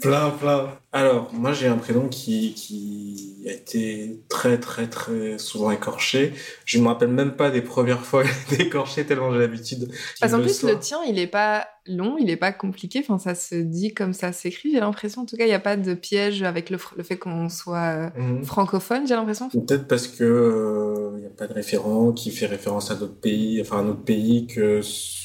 Plein 0.00 0.30
plein. 0.30 0.78
Alors 0.92 1.30
moi 1.32 1.52
j'ai 1.52 1.66
un 1.66 1.76
prénom 1.76 2.08
qui 2.08 2.54
qui 2.54 3.44
a 3.46 3.52
été 3.52 4.20
très 4.28 4.58
très 4.58 4.88
très 4.88 5.38
souvent 5.38 5.70
écorché. 5.70 6.32
Je 6.64 6.78
ne 6.78 6.84
me 6.84 6.88
rappelle 6.88 7.08
même 7.08 7.36
pas 7.36 7.50
des 7.50 7.62
premières 7.62 8.04
fois 8.04 8.24
écorché 8.58 9.04
tellement 9.04 9.32
j'ai 9.32 9.38
l'habitude. 9.38 9.90
Parce 10.20 10.32
qu'en 10.32 10.40
plus 10.40 10.62
le 10.62 10.78
tien 10.78 10.98
il 11.06 11.18
est 11.18 11.26
pas 11.26 11.66
long, 11.86 12.16
il 12.18 12.30
est 12.30 12.36
pas 12.36 12.52
compliqué. 12.52 13.00
Enfin 13.00 13.18
ça 13.18 13.34
se 13.34 13.54
dit 13.54 13.92
comme 13.94 14.12
ça 14.12 14.32
s'écrit. 14.32 14.72
J'ai 14.72 14.80
l'impression 14.80 15.22
en 15.22 15.26
tout 15.26 15.36
cas 15.36 15.44
il 15.44 15.48
n'y 15.48 15.54
a 15.54 15.60
pas 15.60 15.76
de 15.76 15.94
piège 15.94 16.42
avec 16.42 16.70
le, 16.70 16.78
le 16.96 17.02
fait 17.02 17.16
qu'on 17.16 17.48
soit 17.48 18.10
euh, 18.16 18.20
mhm. 18.20 18.44
francophone. 18.44 19.06
J'ai 19.06 19.14
l'impression. 19.14 19.48
Peut-être 19.48 19.86
parce 19.86 20.08
que 20.08 20.24
euh, 20.24 21.12
il 21.16 21.20
n'y 21.20 21.26
a 21.26 21.30
pas 21.30 21.46
de 21.46 21.54
référent 21.54 22.12
qui 22.12 22.30
fait 22.30 22.46
référence 22.46 22.90
à 22.90 22.94
d'autres 22.94 23.20
pays, 23.20 23.60
enfin 23.60 23.78
un 23.78 23.88
autre 23.88 24.04
pays 24.04 24.46
que 24.46 24.80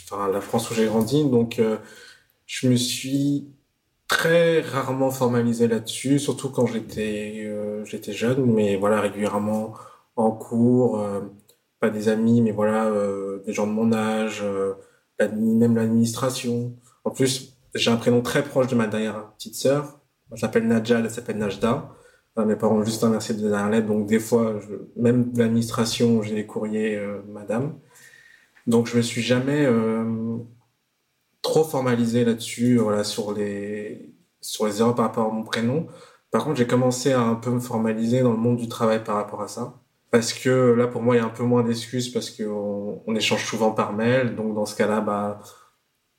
enfin 0.06 0.30
la 0.30 0.42
France 0.42 0.70
où 0.70 0.74
j'ai 0.74 0.86
grandi. 0.86 1.24
Donc 1.24 1.60
euh, 1.60 1.78
je 2.46 2.68
me 2.68 2.76
suis 2.76 3.48
très 4.12 4.60
rarement 4.60 5.10
formalisé 5.10 5.70
là-dessus, 5.70 6.20
surtout 6.20 6.50
quand 6.50 6.66
j'étais 6.66 7.46
euh, 7.46 7.86
j'étais 7.86 8.12
jeune, 8.12 8.46
mais 8.46 8.76
voilà 8.76 9.00
régulièrement 9.00 9.74
en 10.18 10.32
cours, 10.32 11.00
euh, 11.00 11.22
pas 11.80 11.90
des 11.90 12.10
amis, 12.10 12.42
mais 12.42 12.52
voilà 12.52 12.88
euh, 12.88 13.42
des 13.46 13.54
gens 13.54 13.66
de 13.66 13.72
mon 13.72 13.94
âge, 13.94 14.44
même 15.18 15.76
l'administration. 15.76 16.74
En 17.06 17.12
plus, 17.12 17.58
j'ai 17.74 17.90
un 17.90 17.96
prénom 17.96 18.22
très 18.22 18.44
proche 18.44 18.68
de 18.68 18.76
ma 18.76 18.88
dernière 18.88 19.32
petite 19.38 19.56
sœur. 19.56 20.02
J'appelle 20.34 20.68
Nadja, 20.68 21.00
elle 21.00 21.10
s'appelle 21.10 21.38
Najda. 21.38 21.90
mes 22.46 22.58
parents 22.58 22.80
ont 22.80 22.84
juste 22.84 23.06
inversé 23.06 23.34
de 23.34 23.48
dernière 23.48 23.70
lettre, 23.70 23.88
donc 23.88 24.08
des 24.08 24.20
fois, 24.20 24.60
je, 24.60 24.76
même 25.02 25.32
l'administration, 25.38 26.22
j'ai 26.22 26.36
des 26.36 26.46
courriers 26.46 27.00
Madame. 27.30 27.76
Donc 28.68 28.88
je 28.88 28.98
me 28.98 29.02
suis 29.02 29.22
jamais 29.22 29.66
trop 31.42 31.64
formalisé 31.64 32.26
là-dessus, 32.26 32.78
voilà, 32.78 33.04
sur 33.04 33.34
les, 33.34 34.14
sur 34.42 34.66
les 34.66 34.80
erreurs 34.82 34.96
par 34.96 35.06
rapport 35.06 35.32
à 35.32 35.34
mon 35.34 35.44
prénom. 35.44 35.88
Par 36.32 36.46
contre, 36.46 36.58
j'ai 36.58 36.68
commencé 36.68 37.12
à 37.12 37.22
un 37.22 37.36
peu 37.36 37.52
me 37.52 37.60
formaliser 37.60 38.22
dans 38.22 38.32
le 38.32 38.38
monde 38.38 38.58
du 38.58 38.70
travail 38.70 39.04
par 39.04 39.16
rapport 39.16 39.42
à 39.42 39.48
ça. 39.48 39.82
Parce 40.12 40.34
que 40.34 40.74
là, 40.74 40.88
pour 40.88 41.02
moi, 41.02 41.16
il 41.16 41.20
y 41.20 41.22
a 41.22 41.26
un 41.26 41.30
peu 41.30 41.44
moins 41.44 41.64
d'excuses 41.64 42.10
parce 42.10 42.30
qu'on 42.30 43.02
on 43.06 43.16
échange 43.16 43.46
souvent 43.46 43.72
par 43.72 43.94
mail. 43.94 44.36
Donc, 44.36 44.54
dans 44.56 44.66
ce 44.66 44.76
cas-là, 44.76 45.02
bah, 45.02 45.40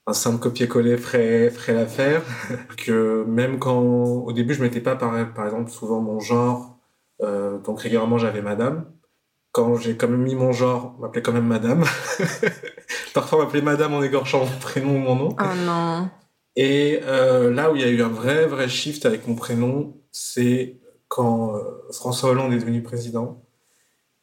un 0.07 0.13
simple 0.15 0.39
copier-coller 0.41 0.97
ferait, 0.99 1.51
ferait 1.51 1.75
l'affaire. 1.75 2.23
que 2.77 3.25
même 3.25 3.59
quand, 3.59 3.81
au 3.81 4.33
début, 4.33 4.55
je 4.55 4.63
mettais 4.63 4.81
pas, 4.81 4.97
par, 4.97 5.33
par 5.35 5.47
exemple, 5.47 5.71
souvent 5.71 6.01
mon 6.01 6.21
genre. 6.21 6.79
Euh, 7.23 7.59
donc, 7.59 7.81
régulièrement, 7.81 8.19
j'avais 8.19 8.43
madame. 8.43 8.87
Quand 9.53 9.77
j'ai 9.77 9.97
quand 9.97 10.09
même 10.09 10.23
mis 10.23 10.35
mon 10.35 10.53
genre, 10.53 10.95
on 10.99 11.03
m'appelait 11.03 11.23
quand 11.23 11.33
même 11.33 11.47
madame. 11.47 11.85
Parfois, 13.15 13.39
on 13.39 13.43
m'appelait 13.43 13.63
madame 13.63 13.95
en 13.95 14.03
écorchant 14.03 14.45
mon 14.45 14.59
prénom 14.59 14.97
ou 14.97 14.99
mon 14.99 15.17
nom. 15.17 15.37
Oh 15.39 15.57
non. 15.67 16.09
Et 16.57 17.01
euh, 17.05 17.53
là 17.53 17.73
où 17.73 17.77
il 17.77 17.83
y 17.83 17.85
a 17.85 17.89
eu 17.89 18.03
un 18.03 18.09
vrai, 18.09 18.47
vrai 18.47 18.69
shift 18.69 19.07
avec 19.07 19.27
mon 19.27 19.35
prénom, 19.35 19.97
c'est 20.11 20.81
quand 21.09 21.57
euh, 21.57 21.61
François 21.93 22.31
Hollande 22.31 22.53
est 22.53 22.59
devenu 22.59 22.83
président 22.83 23.43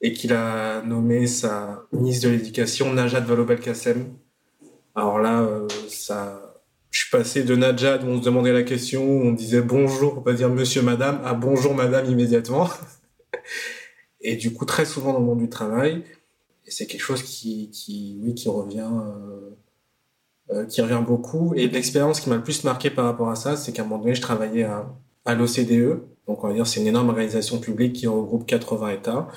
et 0.01 0.13
qu'il 0.13 0.33
a 0.33 0.81
nommé 0.83 1.27
sa 1.27 1.83
ministre 1.91 2.27
de 2.27 2.33
l'Éducation, 2.33 2.93
Najat 2.93 3.21
Vallaud-Belkacem. 3.21 4.13
Alors 4.95 5.19
là, 5.19 5.41
euh, 5.41 5.67
ça, 5.87 6.61
je 6.91 7.01
suis 7.01 7.09
passé 7.09 7.43
de 7.43 7.55
Najat 7.55 7.99
où 8.03 8.07
on 8.07 8.19
se 8.19 8.25
demandait 8.25 8.53
la 8.53 8.63
question, 8.63 9.03
où 9.03 9.21
on 9.23 9.31
disait 9.33 9.61
bonjour, 9.61 10.19
on 10.19 10.21
pas 10.21 10.33
dire 10.33 10.49
monsieur, 10.49 10.81
madame, 10.81 11.21
à 11.25 11.33
bonjour, 11.33 11.75
madame 11.75 12.05
immédiatement. 12.05 12.69
et 14.21 14.35
du 14.35 14.53
coup, 14.53 14.65
très 14.65 14.85
souvent 14.85 15.13
dans 15.13 15.19
le 15.19 15.25
monde 15.25 15.39
du 15.39 15.49
travail, 15.49 16.03
et 16.69 16.71
c'est 16.71 16.85
quelque 16.85 17.01
chose 17.01 17.23
qui, 17.23 17.71
qui, 17.71 18.19
oui, 18.21 18.35
qui 18.35 18.47
revient, 18.47 18.91
euh, 18.91 19.49
euh, 20.51 20.65
qui 20.67 20.81
revient 20.83 21.03
beaucoup. 21.03 21.55
Et 21.55 21.67
l'expérience 21.67 22.19
qui 22.19 22.29
m'a 22.29 22.35
le 22.35 22.43
plus 22.43 22.63
marqué 22.63 22.91
par 22.91 23.05
rapport 23.05 23.31
à 23.31 23.35
ça, 23.35 23.57
c'est 23.57 23.71
qu'à 23.71 23.81
un 23.81 23.85
moment 23.85 24.03
donné, 24.03 24.13
je 24.13 24.21
travaillais 24.21 24.65
à, 24.65 24.87
à 25.25 25.33
l'OCDE. 25.33 26.03
Donc, 26.27 26.43
on 26.43 26.47
va 26.47 26.53
dire, 26.53 26.67
c'est 26.67 26.79
une 26.79 26.85
énorme 26.85 27.09
organisation 27.09 27.57
publique 27.57 27.93
qui 27.93 28.05
regroupe 28.05 28.45
80 28.45 28.89
États. 28.91 29.29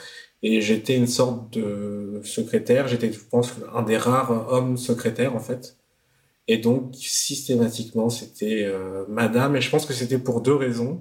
Et 0.43 0.61
j'étais 0.61 0.95
une 0.95 1.07
sorte 1.07 1.55
de 1.55 2.21
secrétaire. 2.23 2.87
J'étais, 2.87 3.11
je 3.11 3.21
pense, 3.21 3.55
un 3.75 3.83
des 3.83 3.97
rares 3.97 4.53
hommes 4.53 4.77
secrétaires, 4.77 5.35
en 5.35 5.41
fait. 5.41 5.79
Et 6.49 6.59
donc, 6.59 6.95
systématiquement, 6.95 8.11
c'était 8.11 8.65
euh, 8.67 9.07
Madame. 9.09 9.57
Et 9.57 9.63
je 9.63 9.71
pense 9.71 9.87
que 9.87 9.95
c'était 9.95 10.19
pour 10.19 10.43
deux 10.43 10.55
raisons. 10.55 11.01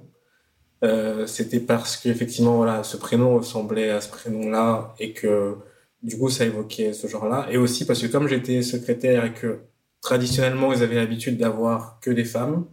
Euh, 0.82 1.26
c'était 1.26 1.60
parce 1.60 1.98
qu'effectivement, 1.98 2.56
voilà, 2.56 2.84
ce 2.84 2.96
prénom 2.96 3.36
ressemblait 3.36 3.90
à 3.90 4.00
ce 4.00 4.08
prénom-là 4.08 4.94
et 4.98 5.12
que 5.12 5.58
du 6.02 6.18
coup, 6.18 6.28
ça 6.28 6.44
évoquait 6.44 6.92
ce 6.92 7.06
genre-là. 7.06 7.46
Et 7.50 7.56
aussi 7.58 7.86
parce 7.86 8.00
que 8.02 8.06
comme 8.06 8.28
j'étais 8.28 8.62
secrétaire 8.62 9.24
et 9.24 9.34
que 9.34 9.60
traditionnellement, 10.00 10.72
ils 10.72 10.82
avaient 10.82 10.96
l'habitude 10.96 11.38
d'avoir 11.38 12.00
que 12.00 12.10
des 12.10 12.24
femmes, 12.24 12.66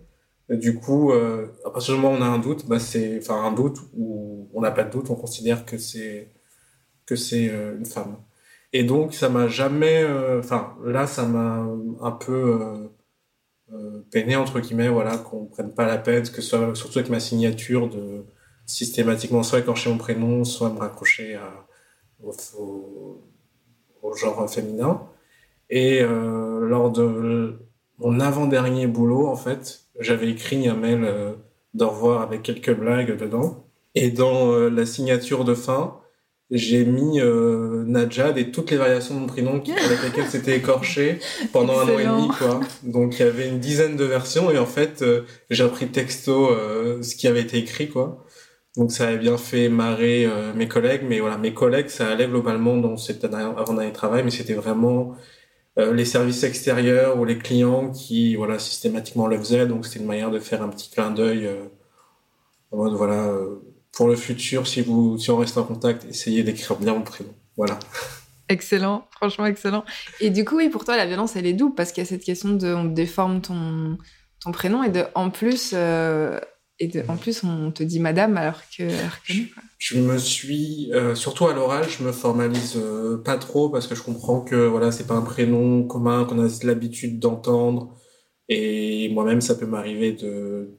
du 0.50 0.76
coup, 0.76 1.12
euh, 1.12 1.48
à 1.66 1.70
partir 1.70 1.96
du 1.96 2.02
moment 2.02 2.16
où 2.16 2.18
on 2.18 2.22
a 2.24 2.28
un 2.28 2.40
doute, 2.40 2.66
bah 2.68 2.80
c'est, 2.80 3.20
enfin 3.20 3.44
un 3.44 3.52
doute 3.52 3.78
ou 3.96 4.50
on 4.54 4.62
n'a 4.62 4.72
pas 4.72 4.84
de 4.84 4.92
doute, 4.92 5.10
on 5.12 5.16
considère 5.16 5.66
que 5.66 5.78
c'est 5.78 6.30
que 7.06 7.16
c'est 7.16 7.50
euh, 7.50 7.78
une 7.78 7.86
femme. 7.86 8.18
Et 8.74 8.84
donc, 8.84 9.14
ça 9.16 9.30
m'a 9.30 9.48
jamais, 9.48 10.04
euh, 10.04 10.40
enfin 10.40 10.76
là, 10.86 11.08
ça 11.08 11.26
m'a 11.26 11.66
un 12.02 12.12
peu 12.12 12.60
euh, 13.74 14.02
peiné 14.12 14.36
entre 14.36 14.60
guillemets, 14.60 14.90
voilà, 14.90 15.18
qu'on 15.18 15.46
prenne 15.46 15.74
pas 15.74 15.86
la 15.86 15.98
peine, 15.98 16.24
que 16.24 16.42
ce 16.42 16.42
soit 16.42 16.76
surtout 16.76 17.00
avec 17.00 17.12
ma 17.12 17.20
signature 17.20 17.90
de 17.90 18.26
systématiquement 18.66 19.44
soit 19.44 19.60
écorcher 19.60 19.90
mon 19.90 19.98
prénom, 19.98 20.44
soit 20.44 20.70
me 20.72 20.80
raccrocher 20.80 21.36
à 21.36 21.68
au, 22.24 23.22
au, 24.02 24.16
genre 24.16 24.50
féminin. 24.50 25.02
Et 25.70 26.02
euh, 26.02 26.68
lors 26.68 26.92
de 26.92 27.60
mon 28.00 28.20
avant-dernier 28.20 28.88
boulot, 28.88 29.28
en 29.28 29.36
fait, 29.36 29.82
j'avais 30.00 30.30
écrit 30.30 30.68
un 30.68 30.76
mail 30.76 31.04
euh, 31.04 31.34
d'au 31.74 31.90
revoir 31.90 32.22
avec 32.22 32.44
quelques 32.44 32.74
blagues 32.74 33.18
dedans. 33.18 33.66
Et 33.96 34.10
dans 34.10 34.52
euh, 34.52 34.70
la 34.70 34.86
signature 34.86 35.44
de 35.44 35.54
fin, 35.54 36.00
j'ai 36.50 36.86
mis 36.86 37.20
euh, 37.20 37.84
Najad 37.86 38.38
et 38.38 38.52
toutes 38.52 38.72
les 38.72 38.78
variations 38.78 39.16
de 39.16 39.20
mon 39.20 39.28
prénom 39.28 39.56
avec 39.56 39.68
lesquelles 40.04 40.30
c'était 40.30 40.56
écorché 40.56 41.20
pendant 41.52 41.78
un 41.78 41.90
an 41.90 42.00
et 42.00 42.06
demi 42.06 42.28
quoi. 42.30 42.62
Donc 42.84 43.20
il 43.20 43.26
y 43.26 43.28
avait 43.28 43.48
une 43.48 43.60
dizaine 43.60 43.98
de 43.98 44.06
versions 44.06 44.50
et 44.50 44.58
en 44.58 44.66
fait 44.66 45.04
j'ai 45.52 45.64
appris 45.64 45.90
texto 45.90 46.50
ce 47.04 47.16
qui 47.16 47.28
avait 47.28 47.42
été 47.42 47.58
écrit 47.58 47.88
quoi. 47.90 48.26
Donc 48.78 48.92
ça 48.92 49.08
a 49.08 49.16
bien 49.16 49.38
fait 49.38 49.68
marrer 49.68 50.26
euh, 50.26 50.54
mes 50.54 50.68
collègues, 50.68 51.02
mais 51.04 51.20
voilà, 51.20 51.38
mes 51.38 51.54
collègues, 51.54 51.90
ça 51.90 52.10
allait 52.10 52.28
globalement 52.28 52.78
dans 52.78 52.98
cette 52.98 53.24
avant-année 53.26 53.90
de 53.90 53.96
travail, 53.96 54.24
mais 54.24 54.32
c'était 54.32 54.54
vraiment 54.54 55.16
euh, 55.80 55.94
les 55.94 56.06
services 56.06 56.44
extérieurs 56.44 57.18
ou 57.20 57.26
les 57.26 57.40
clients 57.40 57.90
qui, 57.90 58.36
voilà, 58.36 58.60
systématiquement 58.60 59.28
le 59.28 59.38
faisaient. 59.40 59.66
Donc 59.66 59.86
c'était 59.86 60.00
une 60.00 60.06
manière 60.06 60.30
de 60.30 60.40
faire 60.40 60.62
un 60.62 60.70
petit 60.70 60.90
clin 60.92 61.10
d'œil 61.10 61.48
euh, 61.48 61.64
en 62.72 62.78
mode, 62.78 62.94
voilà, 62.94 63.34
pour 63.92 64.08
le 64.08 64.16
futur, 64.16 64.68
si 64.68 64.82
vous, 64.82 65.18
si 65.18 65.32
on 65.32 65.38
reste 65.38 65.58
en 65.58 65.64
contact, 65.64 66.06
essayez 66.06 66.44
d'écrire 66.44 66.78
bien 66.78 66.94
mon 66.94 67.02
prénom. 67.02 67.34
Voilà. 67.58 67.80
Excellent, 68.48 69.08
franchement 69.10 69.48
excellent. 69.48 69.84
Et 70.20 70.30
du 70.30 70.46
coup, 70.46 70.58
oui, 70.58 70.70
pour 70.70 70.86
toi, 70.86 70.96
la 70.96 71.08
violence, 71.08 71.36
elle 71.36 71.48
est 71.48 71.54
double 71.54 71.74
parce 71.74 71.92
qu'il 71.92 72.04
y 72.04 72.06
a 72.06 72.10
cette 72.10 72.24
question 72.24 72.50
de 72.50 72.72
on 72.72 72.86
déforme 72.86 73.42
ton, 73.42 73.98
ton 74.40 74.52
prénom 74.52 74.84
et 74.84 74.90
de, 74.90 75.04
en 75.16 75.32
plus, 75.32 75.74
et 76.80 76.90
en 77.10 77.18
plus, 77.18 77.44
on 77.44 77.72
te 77.72 77.84
dit 77.84 78.00
madame 78.00 78.38
alors 78.38 78.62
que, 78.76 78.88
Je, 79.78 80.00
me 80.00 80.18
suis, 80.18 80.90
euh, 80.94 81.14
surtout 81.14 81.48
à 81.48 81.54
l'oral, 81.54 81.86
je 81.90 82.04
me 82.04 82.14
formalise 82.14 82.76
euh, 82.78 83.18
pas 83.18 83.38
trop 83.38 83.70
parce 83.70 83.86
que 83.86 83.96
je 83.96 84.02
comprends 84.02 84.42
que 84.42 84.56
voilà, 84.56 84.92
c'est 84.92 85.06
pas 85.06 85.16
un 85.16 85.22
prénom 85.22 85.84
commun 85.84 86.24
qu'on 86.24 86.40
a 86.40 86.48
l'habitude 86.64 87.20
d'entendre. 87.20 87.96
Et 88.48 89.10
moi-même, 89.10 89.42
ça 89.42 89.56
peut 89.56 89.66
m'arriver 89.66 90.14
de, 90.14 90.78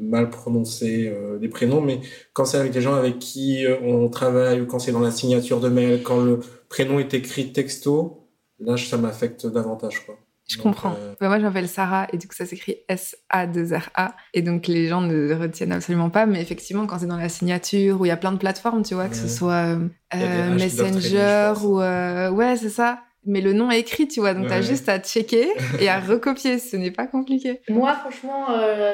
mal 0.00 0.28
prononcer 0.28 1.08
euh, 1.08 1.38
des 1.38 1.48
prénoms. 1.48 1.80
Mais 1.80 2.00
quand 2.32 2.44
c'est 2.44 2.58
avec 2.58 2.72
des 2.72 2.80
gens 2.80 2.94
avec 2.94 3.20
qui 3.20 3.64
on 3.82 4.08
travaille 4.08 4.60
ou 4.60 4.66
quand 4.66 4.80
c'est 4.80 4.92
dans 4.92 5.00
la 5.00 5.12
signature 5.12 5.60
de 5.60 5.68
mail, 5.68 6.02
quand 6.02 6.20
le 6.20 6.40
prénom 6.68 6.98
est 6.98 7.14
écrit 7.14 7.52
texto, 7.52 8.28
là, 8.58 8.76
ça 8.76 8.96
m'affecte 8.96 9.46
davantage. 9.46 10.04
Je 10.48 10.58
comprends. 10.58 10.92
Euh, 10.92 11.14
bah, 11.20 11.28
moi, 11.28 11.40
j'appelle 11.40 11.68
Sarah 11.68 12.06
et 12.12 12.18
du 12.18 12.28
coup, 12.28 12.34
ça 12.34 12.46
s'écrit 12.46 12.76
S-A-2-R-A. 12.88 14.14
Et 14.32 14.42
donc, 14.42 14.68
les 14.68 14.86
gens 14.86 15.00
ne 15.00 15.34
retiennent 15.34 15.72
absolument 15.72 16.08
pas. 16.08 16.24
Mais 16.26 16.40
effectivement, 16.40 16.86
quand 16.86 17.00
c'est 17.00 17.06
dans 17.06 17.16
la 17.16 17.28
signature, 17.28 18.00
où 18.00 18.04
il 18.04 18.08
y 18.08 18.12
a 18.12 18.16
plein 18.16 18.32
de 18.32 18.38
plateformes, 18.38 18.84
tu 18.84 18.94
vois, 18.94 19.08
que 19.08 19.16
ce 19.16 19.28
soit 19.28 19.76
euh, 20.14 20.54
Messenger 20.54 21.54
ou. 21.64 21.80
Euh, 21.80 22.30
ouais, 22.30 22.56
c'est 22.56 22.70
ça. 22.70 23.00
Mais 23.28 23.40
le 23.40 23.52
nom 23.52 23.72
est 23.72 23.80
écrit, 23.80 24.06
tu 24.06 24.20
vois. 24.20 24.34
Donc, 24.34 24.46
tu 24.46 24.52
as 24.52 24.62
juste 24.62 24.88
à 24.88 25.00
checker 25.00 25.48
et 25.80 25.88
à 25.88 25.98
recopier. 25.98 26.60
Ce 26.60 26.76
n'est 26.76 26.92
pas 26.92 27.08
compliqué. 27.08 27.60
Moi, 27.68 27.92
franchement, 27.94 28.46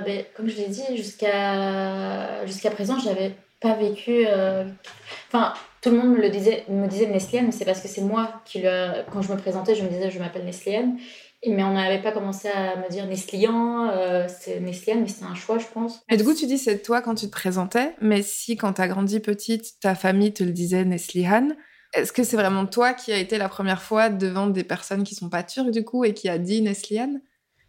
ben, 0.06 0.24
comme 0.34 0.48
je 0.48 0.56
l'ai 0.56 0.68
dit, 0.68 0.96
jusqu'à 0.96 2.46
jusqu'à 2.46 2.70
présent, 2.70 2.98
j'avais 2.98 3.34
pas 3.60 3.74
vécu. 3.74 4.24
Enfin, 5.28 5.52
tout 5.82 5.90
le 5.90 5.98
monde 5.98 6.16
me 6.16 6.22
le 6.22 6.30
disait, 6.30 6.64
me 6.70 6.86
disait 6.86 7.08
Nesliane, 7.08 7.44
mais 7.44 7.52
c'est 7.52 7.66
parce 7.66 7.82
que 7.82 7.88
c'est 7.88 8.00
moi 8.00 8.40
qui 8.46 8.62
le. 8.62 9.02
Quand 9.12 9.20
je 9.20 9.30
me 9.30 9.36
présentais, 9.36 9.74
je 9.74 9.82
me 9.82 9.90
disais 9.90 10.10
je 10.10 10.18
m'appelle 10.18 10.46
Nesliane 10.46 10.96
mais 11.50 11.64
on 11.64 11.72
n'avait 11.72 12.00
pas 12.00 12.12
commencé 12.12 12.48
à 12.48 12.76
me 12.76 12.88
dire 12.88 13.06
Neslian, 13.06 13.88
euh, 13.90 14.26
c'est 14.28 14.60
Neslian, 14.60 15.00
mais 15.00 15.08
c'était 15.08 15.24
un 15.24 15.34
choix, 15.34 15.58
je 15.58 15.66
pense. 15.66 16.00
Et 16.08 16.16
du 16.16 16.24
coup, 16.24 16.34
tu 16.34 16.46
dis 16.46 16.58
c'est 16.58 16.78
toi 16.78 17.02
quand 17.02 17.16
tu 17.16 17.26
te 17.26 17.32
présentais, 17.32 17.94
mais 18.00 18.22
si 18.22 18.56
quand 18.56 18.74
tu 18.74 18.82
as 18.82 18.88
grandi 18.88 19.18
petite, 19.18 19.80
ta 19.80 19.94
famille 19.94 20.32
te 20.32 20.44
le 20.44 20.52
disait 20.52 20.84
Neslihan, 20.84 21.48
est-ce 21.94 22.12
que 22.12 22.22
c'est 22.22 22.36
vraiment 22.36 22.66
toi 22.66 22.94
qui 22.94 23.12
a 23.12 23.18
été 23.18 23.38
la 23.38 23.48
première 23.48 23.82
fois 23.82 24.08
devant 24.08 24.46
des 24.46 24.64
personnes 24.64 25.02
qui 25.02 25.14
sont 25.14 25.28
pas 25.28 25.42
turques 25.42 25.70
du 25.70 25.84
coup 25.84 26.04
et 26.04 26.14
qui 26.14 26.28
a 26.28 26.38
dit 26.38 26.62
Neslian 26.62 27.20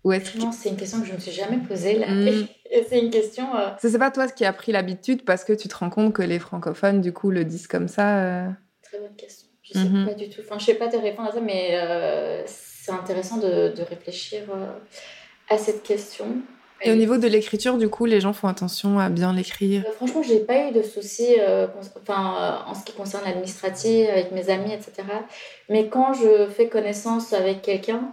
Non, 0.05 0.51
c'est 0.51 0.69
une 0.69 0.77
question 0.77 1.01
que 1.01 1.07
je 1.07 1.13
me 1.13 1.19
suis 1.19 1.31
jamais 1.31 1.57
posée. 1.57 1.97
Là. 1.97 2.07
Mm. 2.09 2.47
c'est 2.89 2.99
une 2.99 3.09
question. 3.09 3.55
Euh... 3.55 3.69
C'est 3.79 3.97
pas 3.97 4.11
toi 4.11 4.27
qui 4.27 4.45
as 4.45 4.53
pris 4.53 4.71
l'habitude 4.71 5.25
parce 5.25 5.43
que 5.43 5.53
tu 5.53 5.67
te 5.67 5.75
rends 5.75 5.89
compte 5.89 6.13
que 6.13 6.21
les 6.21 6.39
francophones, 6.39 7.01
du 7.01 7.11
coup, 7.11 7.31
le 7.31 7.43
disent 7.43 7.67
comme 7.67 7.87
ça 7.87 8.19
euh? 8.19 8.49
Très 8.83 8.99
bonne 8.99 9.15
question. 9.15 9.49
Je 9.63 9.73
sais 9.73 9.79
mm-hmm. 9.79 10.05
pas 10.05 10.13
du 10.13 10.29
tout. 10.29 10.41
Enfin, 10.41 10.59
je 10.59 10.65
sais 10.65 10.75
pas 10.75 10.89
te 10.89 10.97
répondre 10.97 11.29
à 11.29 11.31
ça, 11.31 11.41
mais 11.41 11.71
euh, 11.73 12.43
c'est 12.83 12.91
intéressant 12.91 13.37
de, 13.37 13.69
de 13.69 13.81
réfléchir 13.83 14.41
euh, 14.49 14.73
à 15.49 15.57
cette 15.57 15.83
question. 15.83 16.41
Et 16.81 16.91
au 16.91 16.95
niveau 16.95 17.17
de 17.17 17.27
l'écriture, 17.27 17.77
du 17.77 17.87
coup, 17.87 18.05
les 18.05 18.19
gens 18.19 18.33
font 18.33 18.49
attention 18.49 18.99
à 18.99 19.09
bien 19.09 19.33
l'écrire 19.33 19.83
euh, 19.87 19.91
Franchement, 19.93 20.21
j'ai 20.21 20.39
pas 20.39 20.67
eu 20.67 20.71
de 20.71 20.81
soucis 20.81 21.35
euh, 21.39 21.67
enfin, 22.01 22.35
euh, 22.67 22.69
en 22.71 22.75
ce 22.75 22.83
qui 22.83 22.91
concerne 22.91 23.23
l'administratif, 23.23 24.09
avec 24.09 24.31
mes 24.31 24.49
amis, 24.49 24.73
etc. 24.73 25.07
Mais 25.69 25.87
quand 25.87 26.13
je 26.13 26.47
fais 26.47 26.67
connaissance 26.67 27.31
avec 27.31 27.61
quelqu'un, 27.61 28.11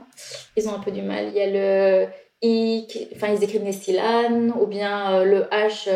ils 0.56 0.68
ont 0.68 0.74
un 0.74 0.78
peu 0.78 0.92
du 0.92 1.02
mal. 1.02 1.26
Il 1.28 1.34
y 1.34 1.40
a 1.40 1.46
le 1.48 2.06
I, 2.42 2.86
enfin, 3.16 3.34
ils 3.34 3.42
écrivent 3.42 3.64
Nestilan, 3.64 4.50
ou 4.60 4.66
bien 4.66 5.24
le 5.24 5.42
H, 5.50 5.90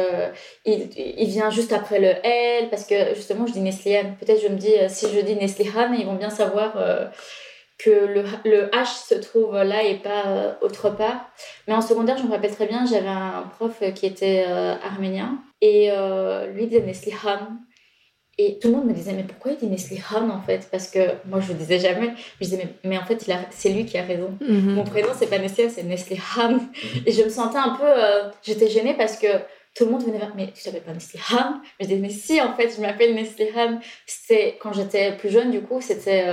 il, 0.66 0.90
il, 0.96 1.28
vient 1.28 1.50
juste 1.50 1.72
après 1.72 2.00
le 2.00 2.08
L, 2.26 2.68
parce 2.70 2.84
que 2.84 3.14
justement, 3.14 3.46
je 3.46 3.52
dis 3.52 3.60
Nestlian. 3.60 4.16
Peut-être 4.20 4.42
je 4.42 4.48
me 4.48 4.56
dis, 4.56 4.74
si 4.88 5.06
je 5.14 5.20
dis 5.20 5.36
Nestlihan, 5.36 5.92
ils 5.92 6.04
vont 6.04 6.16
bien 6.16 6.30
savoir 6.30 6.76
que 7.78 7.90
le, 7.90 8.24
le, 8.44 8.66
H 8.68 9.08
se 9.08 9.14
trouve 9.14 9.54
là 9.54 9.82
et 9.82 9.96
pas 9.96 10.26
euh, 10.26 10.52
autre 10.60 10.90
part. 10.90 11.30
Mais 11.66 11.74
en 11.74 11.80
secondaire, 11.80 12.16
je 12.16 12.22
me 12.22 12.30
rappelle 12.30 12.54
très 12.54 12.66
bien, 12.66 12.86
j'avais 12.86 13.08
un 13.08 13.50
prof 13.56 13.82
qui 13.94 14.06
était 14.06 14.44
euh, 14.48 14.74
arménien 14.82 15.38
et 15.60 15.90
euh, 15.90 16.46
lui 16.52 16.66
disait 16.66 16.82
Neslihan. 16.82 17.40
Et 18.36 18.58
tout 18.58 18.66
le 18.68 18.74
monde 18.74 18.86
me 18.86 18.92
disait, 18.92 19.12
mais 19.12 19.22
pourquoi 19.22 19.52
il 19.52 19.58
dit 19.58 19.66
Neslihan 19.66 20.28
en 20.28 20.40
fait? 20.40 20.68
Parce 20.70 20.88
que 20.88 20.98
moi 21.24 21.40
je 21.40 21.52
le 21.52 21.58
disais 21.58 21.78
jamais. 21.78 22.14
Je 22.40 22.44
disais, 22.44 22.56
mais, 22.56 22.90
mais 22.90 22.98
en 22.98 23.04
fait, 23.04 23.24
c'est 23.50 23.68
lui 23.68 23.84
qui 23.84 23.96
a 23.96 24.02
raison. 24.02 24.36
Mhm. 24.40 24.74
Mon 24.74 24.84
prénom, 24.84 25.10
c'est 25.16 25.28
pas 25.28 25.38
Neslihan, 25.38 25.68
c'est 25.68 25.84
Neslihan. 25.84 26.58
et 27.06 27.12
je 27.12 27.22
me 27.22 27.28
sentais 27.28 27.58
un 27.58 27.76
peu. 27.76 28.30
J'étais 28.42 28.68
gênée 28.68 28.94
parce 28.94 29.16
que 29.16 29.28
tout 29.76 29.84
le 29.84 29.90
monde 29.90 30.04
venait 30.04 30.18
vers 30.18 30.34
mais 30.36 30.52
tu 30.52 30.62
t'appelles 30.62 30.82
pas 30.82 30.92
Neslihan 30.92 31.60
Je 31.80 31.86
disais, 31.86 32.00
mais 32.00 32.10
si, 32.10 32.40
en 32.40 32.54
fait, 32.54 32.74
je 32.74 32.80
m'appelle 32.80 33.14
Neslihan. 33.14 33.78
C'était 34.06 34.58
quand 34.60 34.72
j'étais 34.72 35.16
plus 35.16 35.30
jeune, 35.30 35.52
du 35.52 35.60
coup, 35.60 35.80
c'était 35.80 36.26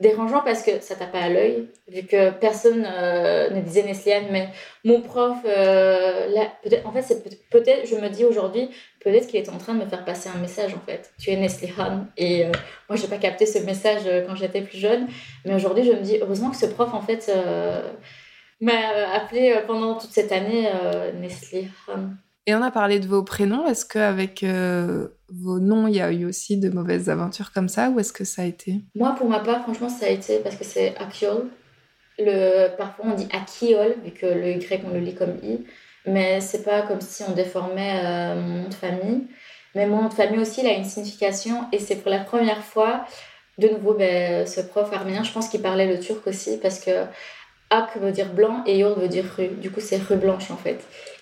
dérangeant 0.00 0.40
parce 0.40 0.62
que 0.62 0.80
ça 0.80 0.94
pas 0.96 1.20
à 1.20 1.28
l'œil, 1.28 1.68
vu 1.88 2.02
que 2.04 2.30
personne 2.30 2.86
euh, 2.90 3.50
ne 3.50 3.60
disait 3.60 3.82
Nesliane, 3.82 4.24
mais 4.30 4.48
mon 4.84 5.02
prof, 5.02 5.36
euh, 5.44 6.28
peut-être, 6.62 6.86
en 6.86 6.92
fait, 6.92 7.22
peut-être, 7.50 7.86
je 7.86 7.96
me 7.96 8.08
dis 8.08 8.24
aujourd'hui, 8.24 8.70
peut-être 9.00 9.26
qu'il 9.28 9.38
est 9.40 9.48
en 9.50 9.58
train 9.58 9.74
de 9.74 9.84
me 9.84 9.86
faire 9.86 10.04
passer 10.04 10.30
un 10.34 10.38
message, 10.38 10.74
en 10.74 10.80
fait. 10.80 11.12
Tu 11.20 11.30
es 11.30 11.36
Neslihan. 11.36 12.06
Et 12.16 12.46
euh, 12.46 12.52
moi, 12.88 12.96
j'ai 12.96 13.08
pas 13.08 13.18
capté 13.18 13.44
ce 13.44 13.58
message 13.58 14.02
quand 14.26 14.34
j'étais 14.34 14.62
plus 14.62 14.78
jeune, 14.78 15.06
mais 15.44 15.54
aujourd'hui, 15.54 15.84
je 15.84 15.92
me 15.92 16.00
dis, 16.00 16.18
heureusement 16.20 16.50
que 16.50 16.56
ce 16.56 16.66
prof, 16.66 16.94
en 16.94 17.02
fait, 17.02 17.30
m'a 18.60 19.12
appelé 19.14 19.54
pendant 19.66 19.98
toute 19.98 20.10
cette 20.10 20.32
année 20.32 20.68
Neslihan. 21.20 22.10
Et 22.46 22.54
on 22.54 22.62
a 22.62 22.70
parlé 22.70 23.00
de 23.00 23.06
vos 23.06 23.22
prénoms. 23.22 23.66
Est-ce 23.66 23.84
qu'avec 23.84 24.42
euh, 24.42 25.08
vos 25.28 25.58
noms, 25.58 25.86
il 25.86 25.96
y 25.96 26.00
a 26.00 26.10
eu 26.10 26.24
aussi 26.24 26.56
de 26.56 26.70
mauvaises 26.70 27.10
aventures 27.10 27.52
comme 27.52 27.68
ça 27.68 27.90
ou 27.90 28.00
est-ce 28.00 28.12
que 28.12 28.24
ça 28.24 28.42
a 28.42 28.44
été? 28.46 28.80
Moi, 28.94 29.14
pour 29.16 29.28
ma 29.28 29.40
part, 29.40 29.62
franchement, 29.62 29.88
ça 29.88 30.06
a 30.06 30.08
été 30.08 30.38
parce 30.38 30.56
que 30.56 30.64
c'est 30.64 30.94
Akiol. 30.96 31.48
Parfois, 32.76 33.06
on 33.06 33.14
dit 33.14 33.28
Akiol, 33.32 33.94
vu 34.04 34.10
que 34.10 34.26
le 34.26 34.50
Y, 34.52 34.82
on 34.86 34.92
le 34.92 35.00
lit 35.00 35.14
comme 35.14 35.36
I. 35.42 35.64
Mais 36.06 36.40
c'est 36.40 36.62
pas 36.62 36.82
comme 36.82 37.00
si 37.00 37.22
on 37.28 37.32
déformait 37.32 38.00
euh, 38.02 38.40
mon 38.40 38.62
nom 38.62 38.68
de 38.68 38.74
famille. 38.74 39.26
Mais 39.74 39.86
mon 39.86 40.02
nom 40.02 40.08
de 40.08 40.14
famille 40.14 40.40
aussi, 40.40 40.62
il 40.62 40.66
a 40.66 40.72
une 40.72 40.84
signification 40.84 41.66
et 41.72 41.78
c'est 41.78 41.96
pour 41.96 42.10
la 42.10 42.20
première 42.20 42.64
fois, 42.64 43.04
de 43.58 43.68
nouveau, 43.68 43.94
ben, 43.94 44.46
ce 44.46 44.60
prof 44.60 44.92
arménien, 44.92 45.22
je 45.22 45.32
pense 45.32 45.48
qu'il 45.48 45.60
parlait 45.60 45.86
le 45.86 46.00
turc 46.00 46.26
aussi 46.26 46.58
parce 46.58 46.80
que 46.80 47.04
Ak 47.68 47.96
veut 47.98 48.10
dire 48.10 48.32
blanc 48.32 48.64
et 48.66 48.78
Yol 48.78 48.98
veut 48.98 49.08
dire 49.08 49.24
rue. 49.36 49.48
Du 49.48 49.70
coup, 49.70 49.80
c'est 49.80 49.98
rue 49.98 50.16
blanche 50.16 50.50
en 50.50 50.56
fait. 50.56 50.80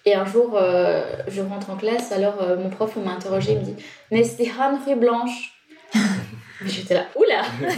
Et 0.08 0.14
un 0.14 0.24
jour, 0.24 0.52
euh, 0.54 1.02
je 1.28 1.42
rentre 1.42 1.68
en 1.68 1.76
classe, 1.76 2.12
alors 2.12 2.40
euh, 2.40 2.56
mon 2.56 2.70
prof 2.70 2.96
m'a 2.96 3.12
interrogé, 3.12 3.52
il 3.52 3.58
me 3.58 3.64
dit 3.64 3.76
Nestihan 4.10 4.78
rue 4.86 4.96
blanche. 4.96 5.52
J'étais 6.64 6.94
là, 6.94 7.04
oula 7.14 7.42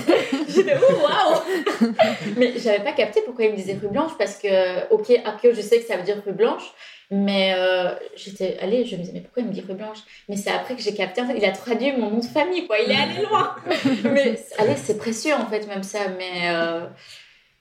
J'étais 0.48 0.76
ouh, 0.76 1.02
waouh 1.02 1.92
Mais 2.36 2.52
j'avais 2.56 2.84
pas 2.84 2.92
capté 2.92 3.20
pourquoi 3.22 3.46
il 3.46 3.50
me 3.50 3.56
disait 3.56 3.76
rue 3.82 3.88
blanche 3.88 4.12
parce 4.16 4.36
que, 4.36 4.92
ok, 4.92 5.10
Akio, 5.24 5.52
je 5.52 5.60
sais 5.60 5.80
que 5.80 5.86
ça 5.86 5.96
veut 5.96 6.04
dire 6.04 6.22
rue 6.24 6.32
blanche, 6.32 6.72
mais 7.10 7.52
euh, 7.58 7.90
j'étais 8.14 8.58
allée, 8.60 8.84
je 8.84 8.94
me 8.94 9.00
disais, 9.00 9.12
mais 9.12 9.22
pourquoi 9.22 9.42
il 9.42 9.48
me 9.48 9.52
dit 9.52 9.64
rue 9.66 9.74
blanche? 9.74 9.98
Mais 10.28 10.36
c'est 10.36 10.50
après 10.50 10.76
que 10.76 10.82
j'ai 10.82 10.94
capté, 10.94 11.20
en 11.22 11.26
fait, 11.26 11.36
il 11.36 11.44
a 11.44 11.50
traduit 11.50 11.92
mon 11.92 12.10
nom 12.10 12.18
de 12.18 12.24
famille, 12.24 12.68
quoi, 12.68 12.78
il 12.78 12.92
est 12.92 12.94
allé 12.94 13.22
loin 13.22 13.56
Mais 14.04 14.38
allez, 14.56 14.76
c'est 14.76 14.98
précieux 14.98 15.34
en 15.34 15.46
fait, 15.46 15.66
même 15.66 15.82
ça, 15.82 15.98
mais. 16.16 16.48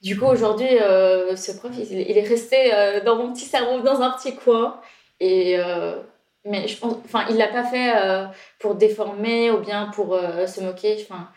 Du 0.02 0.18
coup, 0.18 0.26
aujourd'hui, 0.26 0.80
euh, 0.80 1.36
ce 1.36 1.52
prof, 1.52 1.72
il, 1.78 2.18
est 2.18 2.28
resté 2.28 2.74
euh, 2.74 3.04
dans 3.04 3.18
mon 3.18 3.34
petit 3.34 3.46
cerveau, 3.46 3.82
dans 3.82 4.02
un 4.02 4.12
petit 4.12 4.36
coin. 4.36 4.80
Et, 5.20 5.60
euh, 5.60 6.02
mais 6.46 6.68
je 6.70 6.78
pense, 6.78 6.96
enfin, 7.04 7.26
il 7.30 7.36
l'a 7.36 7.50
pas 7.50 7.66
fait 7.66 7.94
pour 8.60 8.76
déformer 8.76 9.52
ou 9.52 9.60
bien 9.60 9.92
pour 9.94 10.18
se 10.48 10.62
moquer. 10.62 10.98
Enfin, 11.02 11.30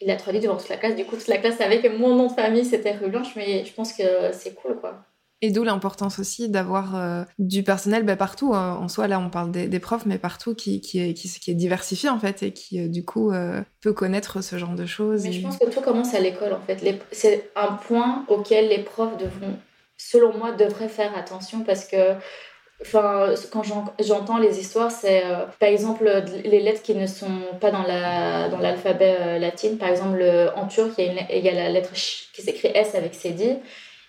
il 0.00 0.10
a 0.10 0.16
traduit 0.16 0.40
devant 0.40 0.56
toute 0.56 0.68
la 0.68 0.76
classe. 0.76 0.96
Du 0.96 1.06
coup, 1.06 1.16
toute 1.16 1.28
la 1.28 1.38
classe 1.38 1.56
savait 1.56 1.80
que 1.80 1.88
mon 1.88 2.14
nom 2.14 2.26
de 2.26 2.32
famille, 2.32 2.64
c'était 2.64 2.92
Rue 2.92 3.08
Blanche. 3.08 3.36
Mais 3.36 3.64
je 3.64 3.72
pense 3.72 3.94
que 3.94 4.32
c'est 4.32 4.54
cool, 4.54 4.78
quoi. 4.80 5.04
Et 5.44 5.50
d'où 5.50 5.62
l'importance 5.62 6.20
aussi 6.20 6.48
d'avoir 6.48 6.96
euh, 6.96 7.22
du 7.38 7.62
personnel 7.62 8.02
bah, 8.04 8.16
partout. 8.16 8.54
Hein. 8.54 8.78
En 8.80 8.88
soi, 8.88 9.08
là, 9.08 9.20
on 9.20 9.28
parle 9.28 9.50
des, 9.50 9.78
profs, 9.78 10.06
mais 10.06 10.16
partout 10.16 10.54
qui, 10.54 10.80
qui, 10.80 10.98
est, 10.98 11.12
qui, 11.12 11.50
est 11.50 11.54
diversifié, 11.54 12.08
en 12.08 12.18
fait, 12.18 12.42
et 12.42 12.52
qui, 12.54 12.80
euh, 12.80 12.88
du 12.88 13.04
coup, 13.04 13.30
euh, 13.30 13.60
peut 13.82 13.92
connaître 13.92 14.42
ce 14.42 14.56
genre 14.56 14.74
de 14.74 14.86
choses. 14.86 15.22
Mais 15.24 15.32
je 15.32 15.42
pense 15.42 15.58
que 15.58 15.68
tout 15.68 15.82
commence 15.82 16.14
à 16.14 16.20
l'école, 16.20 16.54
en 16.54 16.60
fait. 16.60 16.82
C'est 17.12 17.50
un 17.56 17.74
point 17.74 18.24
auquel 18.28 18.70
les 18.70 18.78
profs 18.78 19.18
devront, 19.18 19.58
selon 19.98 20.34
moi, 20.34 20.52
devraient 20.52 20.88
faire 20.88 21.14
attention 21.14 21.60
parce 21.60 21.84
que 21.84 22.14
Enfin, 22.82 23.32
quand 23.52 23.62
j'entends 24.00 24.38
les 24.38 24.58
histoires, 24.58 24.90
c'est 24.90 25.22
par 25.60 25.68
exemple 25.68 26.10
les 26.44 26.60
lettres 26.60 26.82
qui 26.82 26.96
ne 26.96 27.06
sont 27.06 27.40
pas 27.60 27.70
dans 27.70 27.84
l'alphabet 27.84 29.16
la, 29.16 29.34
dans 29.34 29.40
latin. 29.40 29.76
Par 29.78 29.88
exemple, 29.88 30.22
en 30.56 30.66
turc, 30.66 30.90
il 30.98 31.04
y, 31.04 31.18
a 31.18 31.36
il 31.36 31.44
y 31.44 31.48
a 31.48 31.54
la 31.54 31.70
lettre 31.70 31.90
ch 31.90 32.30
qui 32.34 32.42
s'écrit 32.42 32.72
S 32.74 32.96
avec 32.96 33.14
CD. 33.14 33.58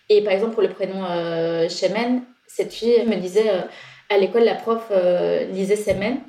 Et 0.09 0.23
par 0.23 0.33
exemple, 0.33 0.53
pour 0.53 0.61
le 0.61 0.69
prénom 0.69 1.03
euh, 1.03 1.67
Shemen, 1.69 2.21
cette 2.47 2.73
fille 2.73 3.03
me 3.05 3.15
disait 3.15 3.49
euh, 3.49 3.61
à 4.09 4.17
l'école, 4.17 4.43
la 4.43 4.55
prof 4.55 4.83
euh, 4.91 5.45
lisait 5.45 5.75
Semen 5.75 6.19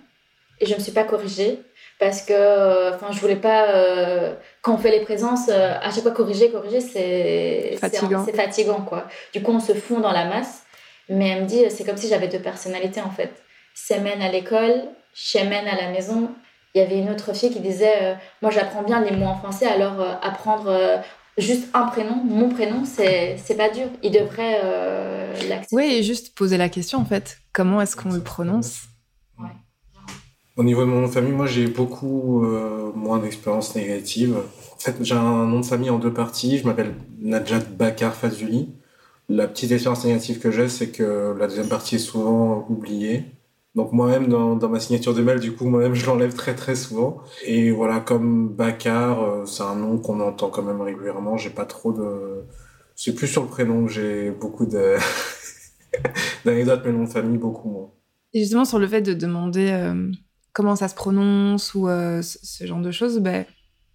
et 0.58 0.64
je 0.64 0.72
ne 0.72 0.78
me 0.78 0.82
suis 0.82 0.92
pas 0.92 1.04
corrigée 1.04 1.60
parce 1.98 2.22
que 2.22 2.94
enfin 2.94 3.08
je 3.10 3.20
voulais 3.20 3.36
pas 3.36 3.66
quand 4.62 4.74
on 4.74 4.78
fait 4.78 4.90
les 4.90 5.00
présences 5.00 5.50
à 5.50 5.90
chaque 5.90 6.02
fois 6.02 6.12
corriger 6.12 6.50
corriger 6.50 6.80
c'est 6.80 7.76
fatigant. 7.78 8.24
c'est 8.24 8.34
fatigant 8.34 8.80
quoi. 8.80 9.04
Du 9.34 9.42
coup 9.42 9.52
on 9.52 9.60
se 9.60 9.74
fond 9.74 10.00
dans 10.00 10.12
la 10.12 10.24
masse. 10.24 10.62
Mais 11.10 11.28
elle 11.28 11.42
me 11.42 11.46
dit 11.46 11.64
c'est 11.68 11.84
comme 11.84 11.98
si 11.98 12.08
j'avais 12.08 12.28
deux 12.28 12.38
personnalités 12.38 13.02
en 13.02 13.10
fait. 13.10 13.34
Semen 13.74 14.22
à 14.22 14.30
l'école 14.30 14.84
Shemen 15.12 15.68
à 15.68 15.76
la 15.76 15.90
maison. 15.90 16.30
Il 16.74 16.78
y 16.78 16.80
avait 16.82 16.98
une 16.98 17.10
autre 17.10 17.34
fille 17.34 17.50
qui 17.50 17.60
disait 17.60 18.16
moi 18.40 18.50
j'apprends 18.50 18.82
bien 18.82 19.04
les 19.04 19.14
mots 19.14 19.26
en 19.26 19.36
français 19.36 19.66
alors 19.66 20.00
apprendre 20.22 21.02
juste 21.38 21.68
un 21.74 21.86
prénom, 21.86 22.16
mon 22.24 22.48
prénom, 22.48 22.84
c'est 22.84 23.56
pas 23.56 23.68
dur. 23.68 23.86
Il 24.02 24.12
devrait 24.12 24.60
euh, 24.64 25.32
l'accepter. 25.48 25.76
Oui, 25.76 25.84
et 25.84 26.02
juste 26.02 26.34
poser 26.34 26.56
la 26.56 26.68
question 26.68 26.98
en 26.98 27.04
fait. 27.04 27.38
Comment 27.52 27.80
est-ce 27.80 27.96
qu'on 27.96 28.12
le 28.12 28.20
prononce? 28.20 28.82
Au 30.56 30.64
niveau 30.64 30.82
de 30.82 30.86
mon 30.86 31.02
nom 31.02 31.06
de 31.06 31.12
famille, 31.12 31.32
moi 31.32 31.46
j'ai 31.46 31.66
beaucoup 31.66 32.42
euh, 32.42 32.90
moins 32.94 33.18
d'expériences 33.18 33.74
négatives. 33.74 34.36
En 34.74 34.78
fait, 34.78 34.96
j'ai 35.02 35.14
un 35.14 35.44
nom 35.44 35.60
de 35.60 35.66
famille 35.66 35.90
en 35.90 35.98
deux 35.98 36.12
parties. 36.12 36.56
Je 36.58 36.64
m'appelle 36.64 36.94
Najat 37.20 37.60
Bakar 37.78 38.14
Fazuli. 38.14 38.70
La 39.28 39.48
petite 39.48 39.72
expérience 39.72 40.04
négative 40.04 40.38
que 40.38 40.50
j'ai, 40.50 40.68
c'est 40.68 40.88
que 40.88 41.36
la 41.38 41.46
deuxième 41.46 41.68
partie 41.68 41.96
est 41.96 41.98
souvent 41.98 42.64
oubliée. 42.70 43.24
Donc 43.76 43.92
moi-même, 43.92 44.28
dans, 44.28 44.56
dans, 44.56 44.70
ma 44.70 44.80
signature 44.80 45.12
de 45.12 45.22
mail, 45.22 45.38
du 45.38 45.52
coup, 45.52 45.66
moi-même, 45.66 45.92
je 45.92 46.06
l'enlève 46.06 46.32
très 46.32 46.54
très 46.54 46.74
souvent. 46.74 47.18
Et 47.44 47.70
voilà, 47.70 48.00
comme 48.00 48.48
Bakar, 48.48 49.22
euh, 49.22 49.44
c'est 49.44 49.62
un 49.62 49.76
nom 49.76 49.98
qu'on 49.98 50.18
entend 50.20 50.48
quand 50.48 50.62
même 50.62 50.80
régulièrement. 50.80 51.36
J'ai 51.36 51.50
pas 51.50 51.66
trop 51.66 51.92
de... 51.92 52.46
C'est 52.94 53.14
plus 53.14 53.26
sur 53.26 53.42
le 53.42 53.48
prénom 53.48 53.84
que 53.84 53.92
j'ai 53.92 54.30
beaucoup 54.30 54.64
de... 54.64 54.96
d'anecdotes, 56.46 56.80
mais 56.86 56.92
nom 56.92 57.04
de 57.04 57.10
famille, 57.10 57.36
beaucoup 57.36 57.68
moins. 57.68 57.90
Et 58.32 58.40
justement, 58.40 58.64
sur 58.64 58.78
le 58.78 58.88
fait 58.88 59.02
de 59.02 59.12
demander 59.12 59.68
euh, 59.70 60.10
comment 60.54 60.74
ça 60.74 60.88
se 60.88 60.94
prononce 60.94 61.74
ou 61.74 61.86
euh, 61.86 62.22
ce, 62.22 62.66
genre 62.66 62.80
de 62.80 62.90
choses, 62.90 63.18
ben, 63.18 63.44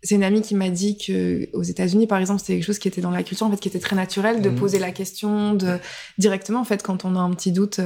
c'est 0.04 0.14
une 0.14 0.24
amie 0.24 0.44
qui 0.44 0.54
m'a 0.54 0.70
dit 0.70 1.00
que 1.00 1.50
aux 1.54 1.64
États-Unis, 1.64 2.06
par 2.06 2.20
exemple, 2.20 2.40
c'était 2.40 2.54
quelque 2.54 2.66
chose 2.66 2.80
qui 2.80 2.88
était 2.88 3.02
dans 3.02 3.10
la 3.10 3.24
culture, 3.24 3.48
en 3.48 3.52
fait, 3.52 3.60
qui 3.60 3.68
était 3.68 3.80
très 3.80 3.96
naturel 3.96 4.44
de 4.44 4.52
mmh. 4.52 4.56
poser 4.56 4.78
la 4.78 4.92
question 4.92 5.56
de 5.56 5.80
directement, 6.20 6.60
en 6.60 6.66
fait, 6.66 6.84
quand 6.84 7.04
on 7.04 7.16
a 7.16 7.20
un 7.20 7.32
petit 7.32 7.52
doute 7.52 7.80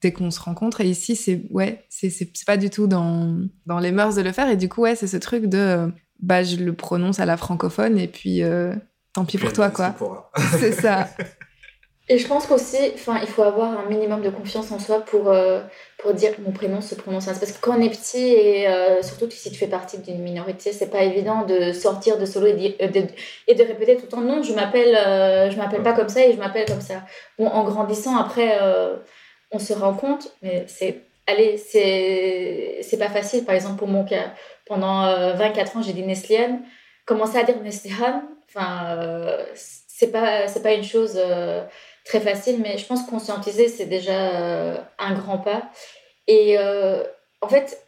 dès 0.00 0.12
qu'on 0.12 0.30
se 0.30 0.40
rencontre. 0.40 0.80
Et 0.80 0.88
ici, 0.88 1.16
c'est 1.16 1.42
ouais, 1.50 1.84
c'est 1.88 2.12
pas 2.46 2.56
du 2.56 2.70
tout 2.70 2.86
dans, 2.86 3.36
dans 3.66 3.78
les 3.78 3.92
mœurs 3.92 4.14
de 4.14 4.22
le 4.22 4.32
faire. 4.32 4.48
Et 4.48 4.56
du 4.56 4.68
coup, 4.68 4.82
ouais, 4.82 4.96
c'est 4.96 5.06
ce 5.06 5.16
truc 5.16 5.46
de 5.46 5.92
bah, 6.20 6.42
je 6.42 6.56
le 6.56 6.72
prononce 6.72 7.20
à 7.20 7.26
la 7.26 7.36
francophone 7.36 7.98
et 7.98 8.08
puis 8.08 8.42
euh, 8.42 8.74
tant 9.12 9.24
pis 9.24 9.38
pour 9.38 9.52
toi, 9.52 9.70
quoi. 9.70 9.94
C'est 10.58 10.72
ça. 10.72 11.08
Et 12.10 12.16
je 12.16 12.26
pense 12.26 12.46
qu'aussi, 12.46 12.78
enfin, 12.94 13.18
il 13.20 13.28
faut 13.28 13.42
avoir 13.42 13.78
un 13.78 13.84
minimum 13.84 14.22
de 14.22 14.30
confiance 14.30 14.72
en 14.72 14.78
soi 14.78 15.00
pour, 15.00 15.28
euh, 15.28 15.60
pour 15.98 16.14
dire 16.14 16.30
mon 16.42 16.52
prénom 16.52 16.80
se 16.80 16.94
prononce 16.94 17.28
ainsi. 17.28 17.38
Parce 17.38 17.52
que 17.52 17.60
quand 17.60 17.76
on 17.78 17.82
est 17.82 17.90
petit, 17.90 18.32
et 18.32 18.66
euh, 18.66 19.02
surtout 19.02 19.26
si 19.30 19.50
tu 19.50 19.58
fais 19.58 19.66
partie 19.66 19.98
d'une 19.98 20.22
minorité, 20.22 20.72
c'est 20.72 20.90
pas 20.90 21.02
évident 21.02 21.44
de 21.44 21.72
sortir 21.72 22.16
de 22.16 22.24
solo 22.24 22.46
et 22.46 22.76
euh, 22.80 22.88
de, 22.88 23.02
et 23.46 23.54
de 23.54 23.62
répéter 23.62 23.96
tout 23.96 24.04
le 24.04 24.08
temps 24.08 24.20
non, 24.22 24.42
je 24.42 24.54
m'appelle 24.54 24.94
je 25.52 25.56
m'appelle 25.58 25.82
pas 25.82 25.92
comme 25.92 26.08
ça 26.08 26.24
et 26.24 26.32
je 26.32 26.38
m'appelle 26.38 26.66
comme 26.66 26.80
ça. 26.80 27.02
Bon, 27.38 27.46
en 27.48 27.64
grandissant, 27.64 28.16
après, 28.16 28.58
on 29.50 29.58
se 29.58 29.72
rend 29.72 29.94
compte, 29.94 30.32
mais 30.42 30.64
c'est. 30.66 31.02
Allez, 31.26 31.58
c'est 31.58 32.98
pas 32.98 33.10
facile. 33.10 33.44
Par 33.44 33.54
exemple, 33.54 33.78
pour 33.78 33.88
mon 33.88 34.04
cas, 34.04 34.32
pendant 34.66 35.34
24 35.34 35.76
ans, 35.76 35.82
j'ai 35.82 35.92
dit 35.92 36.02
Nesliane. 36.02 36.62
Commencer 37.04 37.36
à 37.36 37.42
dire 37.42 37.60
Nesliane, 37.60 38.22
enfin, 38.48 38.96
c'est 39.54 40.10
pas, 40.10 40.46
pas 40.62 40.72
une 40.72 40.84
chose 40.84 41.20
très 42.08 42.20
facile, 42.20 42.60
mais 42.60 42.78
je 42.78 42.86
pense 42.86 43.04
conscientiser, 43.04 43.68
c'est 43.68 43.86
déjà 43.86 44.30
euh, 44.30 44.78
un 44.98 45.14
grand 45.14 45.38
pas. 45.38 45.70
Et 46.26 46.56
euh, 46.58 47.04
en 47.42 47.48
fait, 47.48 47.86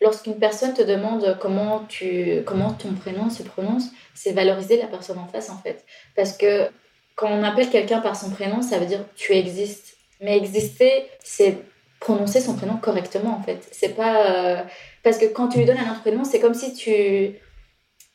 lorsqu'une 0.00 0.38
personne 0.38 0.74
te 0.74 0.82
demande 0.82 1.38
comment, 1.40 1.84
tu, 1.88 2.42
comment 2.44 2.72
ton 2.72 2.92
prénom 2.94 3.30
se 3.30 3.42
prononce, 3.42 3.84
c'est 4.14 4.32
valoriser 4.32 4.76
la 4.76 4.88
personne 4.88 5.18
en 5.18 5.26
face, 5.26 5.50
en 5.50 5.58
fait. 5.58 5.84
Parce 6.16 6.36
que 6.36 6.68
quand 7.14 7.30
on 7.30 7.44
appelle 7.44 7.70
quelqu'un 7.70 8.00
par 8.00 8.16
son 8.16 8.30
prénom, 8.30 8.60
ça 8.60 8.78
veut 8.78 8.86
dire 8.86 9.04
tu 9.14 9.32
existes. 9.32 9.89
Mais 10.20 10.36
exister, 10.36 11.06
c'est 11.22 11.58
prononcer 11.98 12.40
son 12.40 12.54
prénom 12.54 12.76
correctement, 12.76 13.36
en 13.36 13.42
fait. 13.42 13.66
C'est 13.72 13.94
pas... 13.94 14.30
Euh, 14.30 14.62
parce 15.02 15.18
que 15.18 15.26
quand 15.26 15.48
tu 15.48 15.58
lui 15.58 15.64
donnes 15.64 15.78
un 15.78 15.92
autre 15.92 16.02
prénom, 16.02 16.24
c'est 16.24 16.40
comme 16.40 16.54
si 16.54 16.74
tu... 16.74 17.36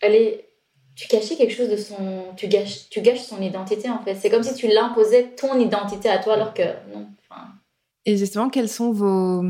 Allez, 0.02 0.46
tu 0.96 1.08
cachais 1.08 1.36
quelque 1.36 1.54
chose 1.54 1.70
de 1.70 1.78
son. 1.78 2.34
Tu 2.38 2.48
gâches, 2.48 2.90
tu 2.90 3.02
gâches 3.02 3.22
son 3.22 3.42
identité 3.42 3.90
en 3.90 4.00
fait. 4.00 4.16
C'est 4.16 4.30
comme 4.30 4.44
si 4.44 4.54
tu 4.56 4.68
l'imposais 4.68 5.36
ton 5.36 5.60
identité 5.60 6.10
à 6.10 6.20
toi 6.20 6.34
alors 6.34 6.54
que 6.54 6.64
non. 6.94 7.08
Et 8.06 8.18
justement, 8.18 8.50
quelles 8.50 8.70
sont 8.70 8.92
vos 8.92 9.44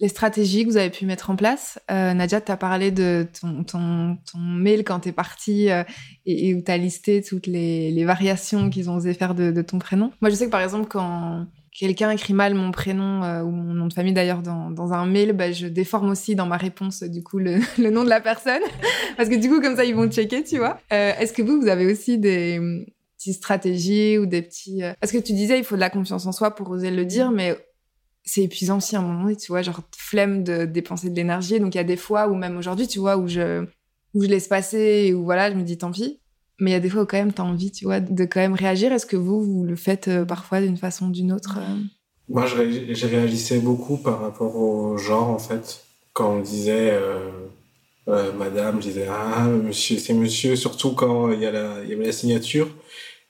les 0.00 0.08
stratégies 0.08 0.64
que 0.64 0.70
vous 0.70 0.76
avez 0.76 0.90
pu 0.90 1.06
mettre 1.06 1.30
en 1.30 1.36
place 1.36 1.78
euh, 1.90 2.14
Nadia, 2.14 2.40
tu 2.40 2.52
as 2.52 2.56
parlé 2.56 2.90
de 2.90 3.26
ton, 3.40 3.64
ton, 3.64 4.16
ton 4.30 4.38
mail 4.38 4.84
quand 4.84 5.00
tu 5.00 5.08
es 5.08 5.12
partie 5.12 5.70
euh, 5.70 5.82
et, 6.26 6.54
où 6.54 6.62
tu 6.62 6.70
as 6.70 6.76
listé 6.76 7.22
toutes 7.22 7.46
les, 7.46 7.90
les 7.90 8.04
variations 8.04 8.70
qu'ils 8.70 8.90
ont 8.90 8.96
osé 8.96 9.14
faire 9.14 9.34
de, 9.34 9.50
de, 9.50 9.62
ton 9.62 9.78
prénom. 9.78 10.12
Moi, 10.20 10.30
je 10.30 10.36
sais 10.36 10.46
que 10.46 10.50
par 10.50 10.62
exemple, 10.62 10.86
quand 10.88 11.46
quelqu'un 11.78 12.10
écrit 12.10 12.34
mal 12.34 12.54
mon 12.54 12.72
prénom 12.72 13.22
euh, 13.22 13.42
ou 13.42 13.50
mon 13.50 13.74
nom 13.74 13.86
de 13.86 13.92
famille 13.92 14.12
d'ailleurs 14.12 14.42
dans, 14.42 14.70
dans, 14.70 14.92
un 14.92 15.06
mail, 15.06 15.32
bah, 15.32 15.52
je 15.52 15.66
déforme 15.66 16.10
aussi 16.10 16.34
dans 16.34 16.46
ma 16.46 16.56
réponse 16.56 17.02
du 17.04 17.22
coup 17.22 17.38
le, 17.38 17.58
le, 17.78 17.90
nom 17.90 18.04
de 18.04 18.08
la 18.08 18.20
personne 18.20 18.62
parce 19.16 19.28
que 19.28 19.36
du 19.36 19.48
coup 19.48 19.60
comme 19.60 19.76
ça 19.76 19.84
ils 19.84 19.94
vont 19.94 20.10
checker, 20.10 20.42
tu 20.42 20.58
vois. 20.58 20.80
Euh, 20.92 21.12
Est-ce 21.18 21.32
que 21.32 21.42
vous 21.42 21.60
vous 21.60 21.68
avez 21.68 21.90
aussi 21.90 22.18
des 22.18 22.58
hum, 22.58 22.84
petites 23.16 23.36
stratégies 23.36 24.18
ou 24.18 24.26
des 24.26 24.42
petits 24.42 24.82
euh, 24.82 24.92
parce 25.00 25.12
que 25.12 25.18
tu 25.18 25.32
disais 25.32 25.58
il 25.58 25.64
faut 25.64 25.76
de 25.76 25.80
la 25.80 25.90
confiance 25.90 26.26
en 26.26 26.32
soi 26.32 26.54
pour 26.54 26.68
oser 26.70 26.90
le 26.90 27.04
dire, 27.04 27.30
mais 27.30 27.56
c'est 28.28 28.42
épuisant 28.42 28.76
aussi 28.76 28.94
à 28.94 28.98
un 28.98 29.02
moment 29.02 29.22
donné, 29.22 29.36
tu 29.36 29.48
vois, 29.48 29.62
genre 29.62 29.80
flemme 29.96 30.44
de 30.44 30.66
dépenser 30.66 31.08
de 31.08 31.16
l'énergie. 31.16 31.60
Donc 31.60 31.74
il 31.74 31.78
y 31.78 31.80
a 31.80 31.84
des 31.84 31.96
fois 31.96 32.28
ou 32.28 32.34
même 32.34 32.58
aujourd'hui, 32.58 32.86
tu 32.86 32.98
vois, 32.98 33.16
où 33.16 33.26
je 33.26 33.64
où 34.14 34.22
je 34.22 34.28
laisse 34.28 34.48
passer 34.48 35.14
ou 35.14 35.24
voilà, 35.24 35.50
je 35.50 35.56
me 35.56 35.62
dis 35.62 35.78
tant 35.78 35.90
pis. 35.90 36.20
Mais 36.60 36.70
il 36.70 36.74
y 36.74 36.76
a 36.76 36.80
des 36.80 36.90
fois 36.90 37.02
où 37.02 37.06
quand 37.06 37.16
même 37.16 37.32
tu 37.32 37.40
as 37.40 37.44
envie, 37.44 37.70
tu 37.70 37.84
vois, 37.84 38.00
de 38.00 38.24
quand 38.24 38.40
même 38.40 38.54
réagir. 38.54 38.92
Est-ce 38.92 39.06
que 39.06 39.16
vous, 39.16 39.42
vous 39.42 39.64
le 39.64 39.76
faites 39.76 40.08
euh, 40.08 40.24
parfois 40.24 40.60
d'une 40.60 40.76
façon 40.76 41.06
ou 41.06 41.12
d'une 41.12 41.32
autre 41.32 41.58
euh 41.58 41.76
Moi, 42.28 42.44
je, 42.46 43.06
réagissais 43.06 43.60
beaucoup 43.60 43.96
par 43.96 44.20
rapport 44.20 44.56
au 44.56 44.98
genre, 44.98 45.30
en 45.30 45.38
fait. 45.38 45.84
Quand 46.12 46.34
on 46.34 46.40
disait 46.40 46.98
euh, 48.08 48.32
madame, 48.32 48.82
je 48.82 48.88
disais 48.88 49.06
ah, 49.08 49.46
monsieur, 49.46 49.98
c'est 49.98 50.14
monsieur, 50.14 50.56
surtout 50.56 50.92
quand 50.92 51.30
il 51.30 51.38
y, 51.38 51.44
il 51.44 51.44
y 51.44 51.46
avait 51.94 52.06
la 52.06 52.12
signature. 52.12 52.68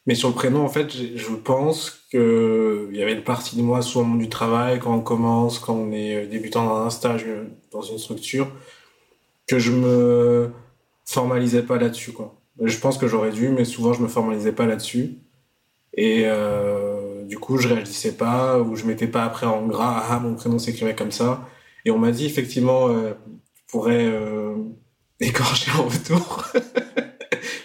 Mais 0.09 0.15
sur 0.15 0.31
le 0.31 0.35
prénom, 0.35 0.65
en 0.65 0.69
fait, 0.69 0.91
je 0.91 1.35
pense 1.35 2.07
qu'il 2.11 2.97
y 2.97 3.03
avait 3.03 3.13
une 3.13 3.25
partie 3.25 3.57
de 3.57 3.63
moi, 3.63 3.83
soit 3.83 4.01
au 4.01 4.05
monde 4.07 4.21
du 4.21 4.31
travail, 4.31 4.79
quand 4.79 4.95
on 4.95 5.03
commence, 5.03 5.59
quand 5.59 5.75
on 5.75 5.93
est 5.93 6.27
débutant 6.27 6.65
dans 6.65 6.79
un 6.79 6.89
stage, 6.89 7.27
dans 7.71 7.83
une 7.83 7.99
structure, 7.99 8.51
que 9.47 9.59
je 9.59 9.71
me 9.71 10.51
formalisais 11.05 11.63
pas 11.63 11.77
là-dessus, 11.77 12.15
je 12.63 12.79
pense 12.79 12.97
que 12.97 13.07
j'aurais 13.07 13.33
dû, 13.33 13.51
mais 13.51 13.67
souvent 13.67 13.93
je 13.93 14.01
me 14.01 14.09
formalisais 14.09 14.53
pas 14.53 14.65
là-dessus. 14.65 15.19
Et 15.93 16.23
euh, 16.25 17.25
du 17.27 17.39
coup, 17.39 17.59
je 17.59 17.69
réagissais 17.69 18.17
pas 18.17 18.59
ou 18.61 18.77
je 18.77 18.87
mettais 18.87 19.09
pas 19.09 19.25
après 19.25 19.47
en 19.47 19.67
gras 19.67 20.07
ah 20.09 20.21
mon 20.21 20.37
prénom 20.37 20.59
s'écrivait 20.59 20.95
comme 20.95 21.13
ça. 21.13 21.47
Et 21.85 21.91
on 21.91 21.99
m'a 21.99 22.13
dit 22.13 22.25
effectivement, 22.25 22.89
euh, 22.89 23.13
tu 23.55 23.63
pourrais 23.69 24.07
euh, 24.07 24.57
écorcher 25.21 25.71
en 25.73 25.85
retour. 25.85 26.47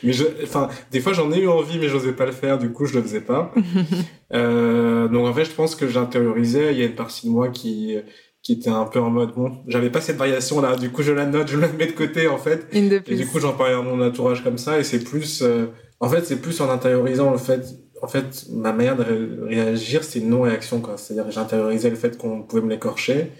mais 0.03 0.13
je, 0.13 0.25
enfin, 0.43 0.69
des 0.91 0.99
fois 0.99 1.13
j'en 1.13 1.31
ai 1.31 1.39
eu 1.39 1.47
envie, 1.47 1.79
mais 1.79 1.87
j'osais 1.87 2.13
pas 2.13 2.25
le 2.25 2.31
faire. 2.31 2.59
Du 2.59 2.71
coup, 2.71 2.85
je 2.85 2.95
le 2.95 3.01
faisais 3.01 3.21
pas. 3.21 3.53
euh, 4.33 5.07
donc 5.07 5.27
en 5.27 5.33
fait, 5.33 5.45
je 5.45 5.51
pense 5.51 5.75
que 5.75 5.87
j'intériorisais. 5.87 6.73
Il 6.73 6.79
y 6.79 6.83
a 6.83 6.85
une 6.85 6.95
partie 6.95 7.27
de 7.27 7.31
moi 7.31 7.49
qui 7.49 7.97
qui 8.43 8.51
était 8.51 8.69
un 8.69 8.83
peu 8.83 8.99
en 8.99 9.09
mode 9.09 9.33
bon 9.33 9.57
j'avais 9.67 9.89
pas 9.89 10.01
cette 10.01 10.17
variation 10.17 10.59
là 10.59 10.75
du 10.75 10.91
coup 10.91 11.01
je 11.01 11.13
la 11.13 11.25
note 11.25 11.47
je 11.47 11.57
la 11.57 11.69
mets 11.69 11.87
de 11.87 11.93
côté 11.93 12.27
en 12.27 12.37
fait 12.37 12.67
et 12.73 13.15
du 13.15 13.25
coup 13.25 13.39
j'en 13.39 13.53
parlais 13.53 13.73
à 13.73 13.81
mon 13.81 14.05
entourage 14.05 14.43
comme 14.43 14.57
ça 14.57 14.77
et 14.77 14.83
c'est 14.83 14.99
plus 14.99 15.41
euh, 15.41 15.67
en 16.01 16.09
fait 16.09 16.25
c'est 16.25 16.41
plus 16.41 16.59
en 16.59 16.69
intériorisant 16.69 17.31
le 17.31 17.37
fait 17.37 17.63
en 18.01 18.07
fait 18.07 18.45
ma 18.51 18.73
manière 18.73 18.97
de 18.97 19.45
réagir 19.47 20.03
c'est 20.03 20.19
une 20.19 20.29
non 20.29 20.41
réaction 20.41 20.81
quoi 20.81 20.97
c'est-à-dire 20.97 21.31
j'intériorisais 21.31 21.89
le 21.89 21.95
fait 21.95 22.17
qu'on 22.17 22.43
pouvait 22.43 22.61
me 22.61 22.69
l'écorcher 22.69 23.31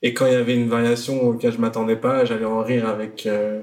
et 0.00 0.14
quand 0.14 0.24
il 0.24 0.32
y 0.32 0.36
avait 0.36 0.54
une 0.54 0.70
variation 0.70 1.28
auquel 1.28 1.52
je 1.52 1.58
m'attendais 1.58 1.96
pas 1.96 2.24
j'allais 2.24 2.46
en 2.46 2.62
rire 2.62 2.88
avec 2.88 3.26
euh, 3.26 3.60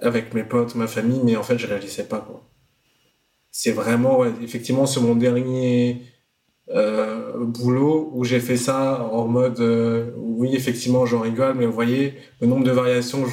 avec 0.00 0.34
mes 0.34 0.44
potes 0.44 0.74
ma 0.74 0.86
famille 0.86 1.20
mais 1.24 1.36
en 1.36 1.42
fait 1.42 1.58
je 1.58 1.66
réagissais 1.66 2.04
pas 2.04 2.18
quoi. 2.20 2.42
C'est 3.50 3.72
vraiment 3.72 4.24
effectivement 4.24 4.86
sur 4.86 5.02
mon 5.02 5.14
dernier 5.14 6.02
euh, 6.70 7.44
boulot 7.44 8.10
où 8.14 8.24
j'ai 8.24 8.40
fait 8.40 8.56
ça 8.56 9.02
en 9.12 9.26
mode 9.26 9.58
euh, 9.60 10.12
oui 10.16 10.54
effectivement 10.54 11.04
j'en 11.06 11.20
rigole 11.20 11.54
mais 11.56 11.66
vous 11.66 11.72
voyez 11.72 12.14
le 12.40 12.46
nombre 12.46 12.64
de 12.64 12.70
variations 12.70 13.24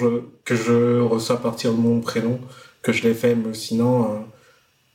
que 0.44 0.56
je 0.56 1.00
reçois 1.00 1.36
à 1.36 1.40
partir 1.40 1.72
de 1.72 1.78
mon 1.78 2.02
prénom 2.02 2.40
que 2.82 2.92
je 2.92 3.04
l'ai 3.04 3.14
fait 3.14 3.36
mais 3.36 3.54
sinon 3.54 4.04
euh, 4.04 4.18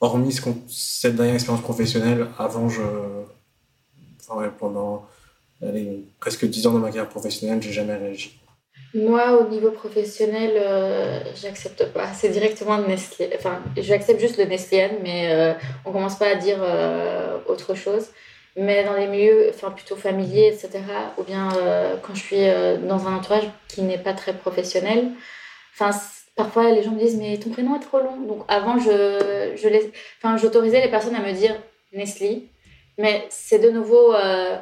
hormis 0.01 0.33
ce 0.33 0.43
cette 0.69 1.15
dernière 1.15 1.37
expérience 1.37 1.63
professionnelle 1.63 2.27
avant 2.37 2.69
je 2.69 2.83
pendant 4.59 5.07
presque 6.19 6.45
10 6.45 6.67
ans 6.67 6.73
dans 6.73 6.81
ma 6.81 6.89
carrière 6.89 7.09
professionnelle 7.09 7.63
j'ai 7.63 7.73
jamais 7.73 7.97
réagi 7.97 8.41
moi, 8.95 9.39
au 9.41 9.49
niveau 9.49 9.71
professionnel, 9.71 10.53
j'accepte 11.35 11.87
pas. 11.93 12.13
C'est 12.13 12.29
directement 12.29 12.79
Nestlé. 12.79 13.31
Enfin, 13.35 13.61
j'accepte 13.77 14.21
juste 14.21 14.39
le 14.39 14.45
Nestlé, 14.45 14.91
mais 15.03 15.57
on 15.85 15.93
commence 15.93 16.17
pas 16.17 16.29
à 16.29 16.35
dire 16.37 16.59
autre 17.47 17.75
chose 17.75 18.11
mais 18.57 18.85
dans 18.85 18.95
les 18.95 19.07
milieux 19.07 19.51
enfin, 19.51 19.71
plutôt 19.71 19.97
familiers, 19.97 20.49
etc., 20.49 20.81
ou 21.19 21.25
bien 21.25 21.49
euh, 21.57 21.97
quand 22.03 22.15
je 22.15 22.21
suis 22.21 22.49
euh, 22.49 22.77
dans 22.77 23.07
un 23.09 23.17
entourage 23.17 23.49
qui 23.69 23.83
n'est 23.83 23.99
pas 23.99 24.13
très 24.13 24.33
professionnel, 24.33 25.11
enfin, 25.73 25.91
parfois 26.37 26.71
les 26.71 26.83
gens 26.83 26.93
me 26.93 26.99
disent 26.99 27.17
mais 27.17 27.39
ton 27.39 27.51
prénom 27.51 27.77
est 27.77 27.81
trop 27.81 27.99
long. 27.99 28.21
Donc 28.21 28.45
avant, 28.49 28.79
je, 28.79 29.53
je 29.57 29.69
les, 29.69 29.93
enfin, 30.19 30.37
j'autorisais 30.37 30.81
les 30.81 30.91
personnes 30.91 31.17
à 31.17 31.21
me 31.21 31.33
dire 31.33 31.55
Nestlé, 31.93 32.49
mais 32.99 33.27
c'est 33.29 33.59
de 33.59 33.71
nouveau 33.71 34.15
euh, 34.15 34.57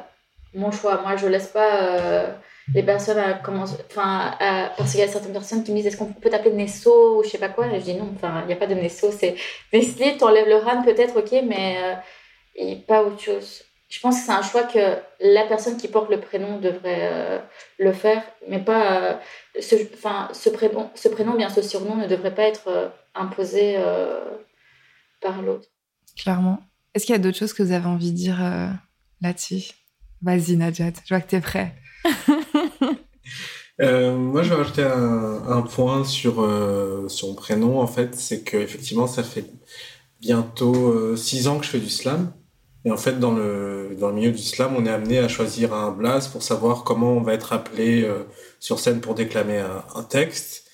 mon 0.55 0.71
choix. 0.71 1.01
Moi, 1.01 1.15
je 1.15 1.27
laisse 1.27 1.47
pas 1.47 2.27
les 2.73 2.83
personnes 2.83 3.17
à 3.17 3.33
commencer, 3.33 3.75
enfin, 3.89 4.35
parce 4.77 4.91
qu'il 4.91 4.99
y 4.99 5.03
a 5.03 5.07
certaines 5.07 5.33
personnes 5.33 5.63
qui 5.63 5.71
me 5.71 5.77
disent 5.77 5.87
est-ce 5.87 5.97
qu'on 5.97 6.13
peut 6.13 6.29
t'appeler 6.29 6.53
Nesso 6.53 7.17
ou 7.17 7.23
je 7.23 7.29
sais 7.29 7.37
pas 7.37 7.49
quoi? 7.49 7.67
Et 7.67 7.79
je 7.79 7.85
dis 7.85 7.95
non, 7.95 8.11
enfin, 8.15 8.41
il 8.43 8.47
n'y 8.47 8.53
a 8.53 8.57
pas 8.57 8.67
de 8.67 8.75
Nesso, 8.75 9.11
c'est 9.11 9.35
Nestlé, 9.73 10.17
t'enlèves 10.17 10.47
le 10.47 10.57
RAN 10.57 10.83
peut-être, 10.83 11.17
ok, 11.17 11.43
mais 11.45 11.77
et 12.55 12.75
pas 12.75 13.03
autre 13.03 13.19
chose 13.19 13.63
je 13.93 13.99
pense 13.99 14.19
que 14.19 14.25
c'est 14.25 14.31
un 14.31 14.41
choix 14.41 14.63
que 14.63 14.97
la 15.19 15.45
personne 15.45 15.77
qui 15.77 15.87
porte 15.87 16.09
le 16.09 16.19
prénom 16.19 16.59
devrait 16.59 17.11
euh, 17.11 17.39
le 17.77 17.93
faire, 17.93 18.23
mais 18.49 18.57
pas 18.57 19.11
euh, 19.11 19.15
ce, 19.61 19.75
ce 20.33 20.49
prénom, 20.49 20.89
ce 20.95 21.09
prénom, 21.09 21.37
bien 21.37 21.47
ce 21.49 21.61
surnom 21.61 21.95
ne 21.95 22.07
devrait 22.07 22.33
pas 22.33 22.47
être 22.47 22.69
euh, 22.69 22.89
imposé 23.13 23.77
par 25.21 25.43
l'autre. 25.43 25.67
Clairement. 26.17 26.59
Est-ce 26.95 27.05
qu'il 27.05 27.13
y 27.13 27.15
a 27.15 27.19
d'autres 27.19 27.37
choses 27.37 27.53
que 27.53 27.61
vous 27.61 27.71
avez 27.71 27.85
envie 27.85 28.11
de 28.11 28.17
dire 28.17 28.39
là-dessus? 29.21 29.73
Vas-y, 30.23 30.57
Najat, 30.57 30.93
je 31.05 31.13
vois 31.13 31.21
que 31.21 31.29
tu 31.29 31.35
es 31.35 31.41
prêt. 31.41 31.75
moi, 33.79 34.43
je 34.43 34.49
vais 34.49 34.55
rajouter 34.55 34.83
un, 34.83 35.61
point 35.61 36.03
sur, 36.03 36.47
sur 37.07 37.27
mon 37.27 37.35
prénom, 37.35 37.79
en 37.79 37.87
fait, 37.87 38.15
c'est 38.15 38.43
que 38.43 38.57
effectivement, 38.57 39.07
ça 39.07 39.23
fait 39.23 39.45
bientôt 40.21 41.15
six 41.15 41.47
ans 41.47 41.59
que 41.59 41.65
je 41.65 41.71
fais 41.71 41.79
du 41.79 41.89
slam. 41.89 42.31
Et 42.85 42.91
en 42.91 42.97
fait, 42.97 43.19
dans 43.19 43.31
le, 43.31 43.95
dans 43.99 44.09
le 44.09 44.15
milieu 44.15 44.31
du 44.31 44.41
slam, 44.41 44.75
on 44.77 44.85
est 44.85 44.89
amené 44.89 45.19
à 45.19 45.27
choisir 45.27 45.73
un 45.73 45.91
blaze 45.91 46.27
pour 46.27 46.43
savoir 46.43 46.83
comment 46.83 47.13
on 47.13 47.21
va 47.21 47.33
être 47.33 47.53
appelé 47.53 48.03
euh, 48.03 48.23
sur 48.59 48.79
scène 48.79 48.99
pour 48.99 49.15
déclamer 49.15 49.59
un, 49.95 50.03
texte. 50.03 50.65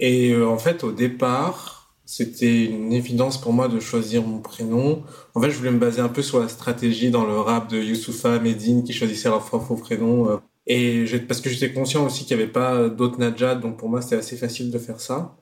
Et 0.00 0.32
euh, 0.32 0.48
en 0.48 0.58
fait, 0.58 0.82
au 0.82 0.90
départ, 0.90 1.94
c'était 2.06 2.64
une 2.64 2.92
évidence 2.92 3.40
pour 3.40 3.52
moi 3.52 3.68
de 3.68 3.78
choisir 3.78 4.24
mon 4.24 4.40
prénom. 4.40 5.04
En 5.34 5.40
fait, 5.40 5.50
je 5.50 5.56
voulais 5.56 5.70
me 5.70 5.78
baser 5.78 6.00
un 6.00 6.08
peu 6.08 6.22
sur 6.22 6.40
la 6.40 6.48
stratégie 6.48 7.10
dans 7.10 7.24
le 7.24 7.38
rap 7.38 7.70
de 7.70 7.80
Youssoufa, 7.80 8.40
Medine, 8.40 8.82
qui 8.82 8.92
choisissaient 8.92 9.28
leur 9.28 9.44
faux 9.44 9.60
prénom. 9.76 10.40
Euh. 10.70 11.06
Et 11.06 11.18
parce 11.20 11.40
que 11.40 11.50
j'étais 11.50 11.72
conscient 11.72 12.06
aussi 12.06 12.24
qu'il 12.24 12.36
n'y 12.36 12.42
avait 12.42 12.52
pas 12.52 12.88
d'autres 12.88 13.18
Najad, 13.18 13.60
donc 13.60 13.78
pour 13.78 13.88
moi, 13.88 14.02
c'était 14.02 14.16
assez 14.16 14.36
facile 14.36 14.70
de 14.70 14.78
faire 14.78 15.00
ça. 15.00 15.36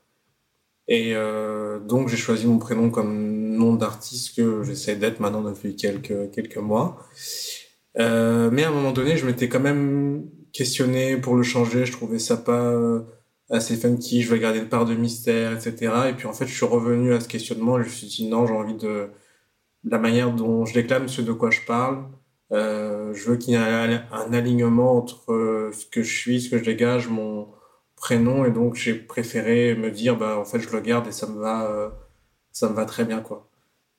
Et 0.89 1.15
donc, 1.89 2.09
j'ai 2.09 2.17
choisi 2.17 2.47
mon 2.47 2.59
prénom 2.59 2.91
comme 2.91 3.57
nom 3.57 3.75
d'artiste 3.75 4.37
que 4.37 4.63
j'essaie 4.65 4.97
d'être 4.97 5.21
maintenant 5.21 5.43
depuis 5.43 5.77
quelques 5.77 6.31
quelques 6.33 6.59
mois. 6.59 6.99
Euh, 7.99 8.51
mais 8.51 8.65
à 8.65 8.69
un 8.69 8.73
moment 8.73 8.93
donné, 8.93 9.17
je 9.17 9.27
m'étais 9.27 9.49
quand 9.49 9.61
même 9.61 10.29
questionné 10.53 11.17
pour 11.17 11.37
le 11.37 11.43
changer. 11.43 11.87
Je 11.87 11.93
trouvais 11.93 12.19
ça 12.19 12.37
pas 12.37 12.73
euh, 12.73 13.03
assez 13.51 13.77
funky. 13.77 14.23
Je 14.23 14.31
veux 14.31 14.39
garder 14.39 14.61
une 14.61 14.69
part 14.69 14.87
de 14.87 14.95
mystère, 14.95 15.53
etc. 15.53 15.93
Et 16.11 16.13
puis 16.15 16.27
en 16.27 16.33
fait, 16.33 16.47
je 16.47 16.55
suis 16.55 16.67
revenu 16.67 17.13
à 17.15 17.21
ce 17.21 17.29
questionnement. 17.29 17.79
Et 17.79 17.83
je 17.83 17.89
me 17.89 17.93
suis 17.93 18.07
dit 18.07 18.29
non, 18.29 18.47
j'ai 18.47 18.55
envie 18.55 18.77
de 18.77 19.09
la 19.85 19.99
manière 19.99 20.33
dont 20.33 20.65
je 20.65 20.75
déclame 20.75 21.09
ce 21.09 21.23
de 21.23 21.33
quoi 21.33 21.51
je 21.51 21.61
parle. 21.67 22.05
Euh, 22.53 23.15
je 23.15 23.31
veux 23.31 23.37
qu'il 23.37 23.55
y 23.55 23.57
ait 23.57 23.59
un, 23.59 24.33
alignement 24.33 24.97
entre 24.97 25.33
euh, 25.33 25.73
ce 25.73 25.87
que 25.87 26.03
je 26.03 26.15
suis, 26.15 26.41
ce 26.41 26.51
que 26.51 26.59
je 26.59 26.65
dégage, 26.65 27.09
mon 27.09 27.49
prénom, 27.97 28.45
et 28.45 28.51
donc 28.51 28.75
j'ai 28.75 28.95
préféré 28.95 29.75
me 29.75 29.91
dire, 29.91 30.17
bah 30.17 30.37
en 30.39 30.45
fait 30.45 30.61
je 30.61 30.71
le 30.71 30.81
garde 30.81 31.07
et 31.07 31.13
ça 31.13 31.27
me 31.27 31.41
va, 31.41 31.71
euh, 31.71 31.89
ça 32.51 32.69
me 32.69 32.75
va 32.75 32.85
très 32.85 33.05
bien 33.05 33.21
quoi. 33.21 33.49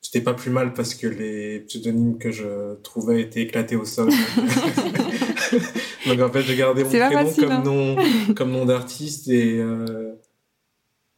C'était 0.02 0.22
pas 0.22 0.34
plus 0.34 0.52
mal 0.52 0.74
parce 0.74 0.94
que 0.96 1.08
les 1.08 1.62
pseudonymes 1.62 2.18
que 2.18 2.30
je 2.30 2.76
trouvais 2.84 3.22
étaient 3.22 3.42
éclatés 3.42 3.78
au 3.78 3.86
sol. 3.86 4.10
donc 6.06 6.20
en 6.20 6.30
fait 6.30 6.42
j'ai 6.42 6.58
gardé 6.58 6.84
mon 6.84 6.90
prénom 6.90 7.34
comme 7.34 7.52
hein. 7.52 7.64
nom, 7.64 7.96
comme 8.36 8.52
nom 8.52 8.66
d'artiste 8.66 9.30
et 9.30 9.58
euh, 9.60 10.14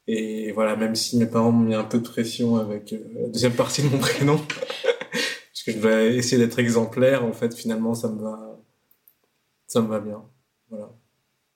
et 0.07 0.51
voilà 0.51 0.75
même 0.75 0.95
si 0.95 1.17
mes 1.17 1.25
parents 1.25 1.51
m'ont 1.51 1.65
mis 1.65 1.73
un 1.73 1.83
peu 1.83 1.97
de 1.97 2.07
pression 2.07 2.57
avec 2.57 2.91
la 2.91 3.27
deuxième 3.27 3.53
partie 3.53 3.81
de 3.81 3.89
mon 3.89 3.97
prénom 3.97 4.39
que 5.65 5.71
je 5.71 5.79
vais 5.79 6.15
essayer 6.15 6.37
d'être 6.37 6.59
exemplaire, 6.59 7.25
en 7.25 7.33
fait, 7.33 7.55
finalement, 7.55 7.93
ça 7.93 8.09
me 8.09 8.21
va, 8.21 8.59
ça 9.67 9.81
me 9.81 9.87
va 9.87 9.99
bien. 9.99 10.21
Voilà. 10.69 10.89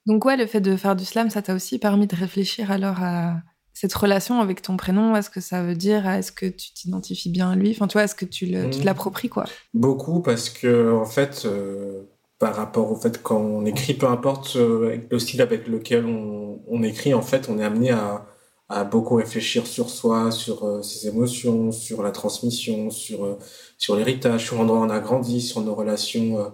Donc 0.06 0.26
ouais, 0.26 0.38
le 0.38 0.48
fait 0.48 0.62
de 0.62 0.76
faire 0.76 0.96
du 0.96 1.06
slam, 1.06 1.30
ça 1.30 1.42
t'a 1.42 1.54
aussi 1.54 1.78
permis 1.78 2.08
de 2.08 2.16
réfléchir 2.16 2.72
alors 2.72 3.04
à 3.04 3.36
cette 3.74 3.94
relation 3.94 4.42
avec 4.42 4.62
ton 4.62 4.76
prénom, 4.76 5.14
à 5.14 5.22
ce 5.22 5.30
que 5.30 5.40
ça 5.40 5.64
veut 5.64 5.76
dire, 5.76 6.08
à 6.08 6.18
est-ce 6.18 6.32
que 6.32 6.48
tu 6.48 6.74
t'identifies 6.74 7.30
bien 7.30 7.52
à 7.52 7.56
lui, 7.56 7.72
enfin 7.72 7.88
tu 7.88 7.94
vois, 7.94 8.04
est-ce 8.04 8.16
que 8.16 8.26
tu, 8.26 8.46
le, 8.46 8.70
te 8.70 8.80
mmh. 8.80 8.84
l'appropries 8.84 9.30
quoi? 9.30 9.46
Beaucoup 9.74 10.22
parce 10.22 10.50
que 10.50 10.92
en 10.94 11.06
fait, 11.06 11.44
euh, 11.46 12.04
par 12.40 12.56
rapport 12.56 12.92
au 12.92 12.96
fait 12.96 13.22
quand 13.22 13.38
on 13.38 13.66
écrit, 13.66 13.94
peu 13.94 14.08
importe 14.08 14.56
euh, 14.56 14.98
le 15.10 15.20
style 15.20 15.42
avec 15.42 15.68
lequel 15.68 16.06
on, 16.06 16.62
on, 16.68 16.84
écrit, 16.84 17.14
en 17.14 17.22
fait, 17.22 17.48
on 17.50 17.60
est 17.60 17.64
amené 17.64 17.92
à, 17.92 18.26
à 18.70 18.84
beaucoup 18.84 19.16
réfléchir 19.16 19.66
sur 19.68 19.90
soi, 19.90 20.32
sur 20.32 20.64
euh, 20.64 20.82
ses 20.84 21.08
émotions, 21.08 21.72
sur 21.72 22.04
la 22.04 22.12
transmission, 22.12 22.92
sur 22.92 23.26
euh, 23.26 23.38
sur 23.78 23.96
l'héritage, 23.96 24.46
sur 24.46 24.58
l'endroit 24.58 24.80
où 24.80 24.84
on 24.84 24.90
a 24.90 25.00
grandi, 25.00 25.42
sur 25.42 25.62
nos 25.62 25.74
relations 25.76 26.40
euh, 26.40 26.50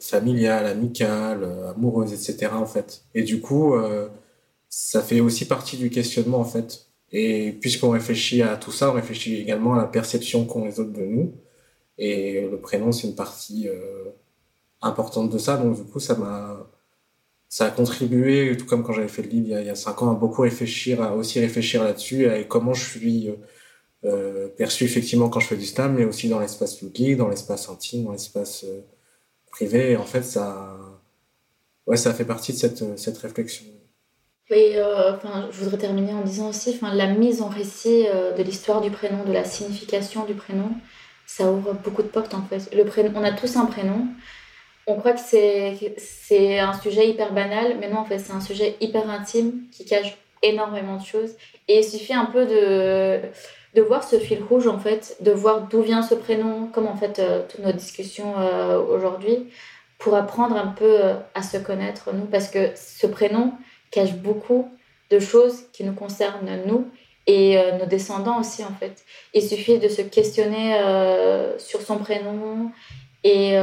familiales, 0.00 0.66
amicales, 0.66 1.44
amoureuses, 1.68 2.12
etc. 2.12 2.52
En 2.54 2.66
fait. 2.66 3.04
Et 3.14 3.22
du 3.22 3.40
coup, 3.40 3.74
ça 4.70 5.02
fait 5.02 5.20
aussi 5.20 5.44
partie 5.46 5.76
du 5.76 5.90
questionnement 5.90 6.40
en 6.40 6.44
fait. 6.44 6.86
Et 7.12 7.52
puisqu'on 7.52 7.90
réfléchit 7.90 8.42
à 8.42 8.56
tout 8.56 8.72
ça, 8.72 8.90
on 8.90 8.94
réfléchit 8.94 9.36
également 9.36 9.74
à 9.74 9.78
la 9.78 9.84
perception 9.84 10.46
qu'ont 10.46 10.64
les 10.64 10.80
autres 10.80 10.92
de 10.92 11.02
nous. 11.04 11.34
Et 11.98 12.48
le 12.50 12.58
prénom, 12.58 12.92
c'est 12.92 13.08
une 13.08 13.14
partie 13.14 13.68
importante 14.80 15.30
de 15.30 15.38
ça. 15.38 15.58
Donc 15.58 15.76
du 15.76 15.84
coup, 15.84 16.00
ça 16.00 16.14
m'a 16.16 16.66
ça 17.50 17.66
a 17.66 17.70
contribué, 17.70 18.56
tout 18.56 18.64
comme 18.64 18.84
quand 18.84 18.92
j'avais 18.92 19.08
fait 19.08 19.22
le 19.22 19.28
livre 19.28 19.58
il 19.58 19.66
y, 19.66 19.70
a, 19.70 19.74
cinq 19.74 20.00
ans, 20.02 20.12
à 20.12 20.14
beaucoup 20.14 20.42
réfléchir, 20.42 21.02
à 21.02 21.16
aussi 21.16 21.40
réfléchir 21.40 21.82
là-dessus, 21.82 22.24
et 22.26 22.46
comment 22.46 22.74
je 22.74 22.88
suis 22.88 23.28
euh, 23.28 23.34
euh, 24.04 24.48
perçu 24.48 24.84
effectivement 24.84 25.28
quand 25.28 25.40
je 25.40 25.48
fais 25.48 25.56
du 25.56 25.66
slam, 25.66 25.94
mais 25.94 26.04
aussi 26.04 26.28
dans 26.28 26.38
l'espace 26.38 26.76
public, 26.76 27.16
dans 27.16 27.28
l'espace 27.28 27.68
intime, 27.68 28.04
dans 28.04 28.12
l'espace 28.12 28.64
euh, 28.64 28.82
privé. 29.50 29.90
Et 29.90 29.96
en 29.96 30.04
fait, 30.04 30.22
ça, 30.22 30.78
ouais, 31.88 31.96
ça 31.96 32.14
fait 32.14 32.24
partie 32.24 32.52
de 32.52 32.58
cette, 32.58 32.98
cette 32.98 33.18
réflexion. 33.18 33.66
Enfin, 34.52 35.48
je 35.50 35.62
voudrais 35.62 35.78
terminer 35.78 36.12
en 36.12 36.22
disant 36.22 36.50
aussi, 36.50 36.70
enfin, 36.70 36.94
la 36.94 37.08
mise 37.08 37.42
en 37.42 37.48
récit 37.48 38.04
de 38.04 38.42
l'histoire 38.42 38.80
du 38.80 38.90
prénom, 38.90 39.24
de 39.24 39.32
la 39.32 39.44
signification 39.44 40.24
du 40.24 40.34
prénom, 40.34 40.70
ça 41.26 41.50
ouvre 41.52 41.72
beaucoup 41.72 42.02
de 42.02 42.08
portes 42.08 42.34
en 42.34 42.42
fait. 42.42 42.68
Le 42.74 42.84
prénom, 42.84 43.12
on 43.14 43.22
a 43.22 43.30
tous 43.30 43.56
un 43.56 43.66
prénom 43.66 44.08
on 44.86 44.96
croit 44.96 45.12
que 45.12 45.20
c'est 45.20 46.58
un 46.58 46.72
sujet 46.80 47.08
hyper 47.08 47.32
banal, 47.32 47.76
mais 47.80 47.88
non, 47.88 47.98
en 47.98 48.04
fait, 48.04 48.18
c'est 48.18 48.32
un 48.32 48.40
sujet 48.40 48.76
hyper 48.80 49.08
intime 49.08 49.62
qui 49.72 49.84
cache 49.84 50.16
énormément 50.42 50.96
de 50.96 51.04
choses. 51.04 51.32
Et 51.68 51.78
il 51.78 51.84
suffit 51.84 52.14
un 52.14 52.26
peu 52.26 52.46
de, 52.46 53.20
de 53.74 53.82
voir 53.82 54.04
ce 54.04 54.18
fil 54.18 54.42
rouge, 54.42 54.66
en 54.66 54.78
fait, 54.78 55.16
de 55.20 55.30
voir 55.30 55.68
d'où 55.68 55.82
vient 55.82 56.02
ce 56.02 56.14
prénom, 56.14 56.66
comme 56.66 56.86
en 56.86 56.96
fait 56.96 57.18
euh, 57.18 57.42
toutes 57.48 57.64
nos 57.64 57.72
discussions 57.72 58.34
euh, 58.38 58.78
aujourd'hui, 58.78 59.48
pour 59.98 60.14
apprendre 60.14 60.56
un 60.56 60.68
peu 60.68 61.04
euh, 61.04 61.14
à 61.34 61.42
se 61.42 61.56
connaître, 61.58 62.10
nous, 62.12 62.26
parce 62.26 62.48
que 62.48 62.70
ce 62.74 63.06
prénom 63.06 63.52
cache 63.90 64.14
beaucoup 64.14 64.70
de 65.10 65.18
choses 65.18 65.64
qui 65.72 65.84
nous 65.84 65.92
concernent, 65.92 66.60
nous, 66.66 66.88
et 67.26 67.56
nos 67.78 67.86
descendants 67.86 68.40
aussi, 68.40 68.64
en 68.64 68.72
fait. 68.72 69.04
Il 69.34 69.42
suffit 69.42 69.78
de 69.78 69.88
se 69.88 70.02
questionner 70.02 70.76
sur 71.58 71.80
son 71.80 71.98
prénom 71.98 72.72
et 73.22 73.56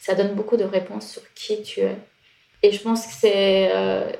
ça 0.00 0.14
donne 0.14 0.34
beaucoup 0.34 0.56
de 0.56 0.64
réponses 0.64 1.08
sur 1.12 1.22
qui 1.34 1.62
tu 1.62 1.80
es. 1.80 1.96
Et 2.62 2.72
je 2.72 2.82
pense 2.82 3.06
que 3.06 3.12
c'est 3.12 3.70
euh, 3.72 4.10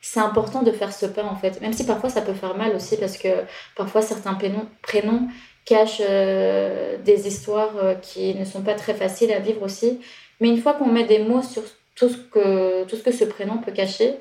c'est 0.00 0.20
important 0.20 0.62
de 0.62 0.72
faire 0.72 0.92
ce 0.92 1.06
pas 1.06 1.24
en 1.24 1.36
fait, 1.36 1.60
même 1.60 1.72
si 1.72 1.86
parfois 1.86 2.10
ça 2.10 2.22
peut 2.22 2.34
faire 2.34 2.56
mal 2.56 2.74
aussi 2.74 2.96
parce 2.96 3.16
que 3.16 3.28
parfois 3.76 4.02
certains 4.02 4.34
prénoms, 4.34 4.68
prénoms 4.82 5.28
cachent 5.64 6.02
euh, 6.06 6.98
des 6.98 7.28
histoires 7.28 7.76
euh, 7.76 7.94
qui 7.94 8.34
ne 8.34 8.44
sont 8.44 8.62
pas 8.62 8.74
très 8.74 8.94
faciles 8.94 9.32
à 9.32 9.38
vivre 9.38 9.62
aussi. 9.62 10.00
Mais 10.40 10.48
une 10.48 10.60
fois 10.60 10.74
qu'on 10.74 10.88
met 10.88 11.04
des 11.04 11.20
mots 11.20 11.42
sur 11.42 11.62
tout 11.94 12.08
ce 12.08 12.16
que 12.16 12.84
tout 12.84 12.96
ce 12.96 13.02
que 13.02 13.12
ce 13.12 13.24
prénom 13.24 13.58
peut 13.58 13.72
cacher, 13.72 14.16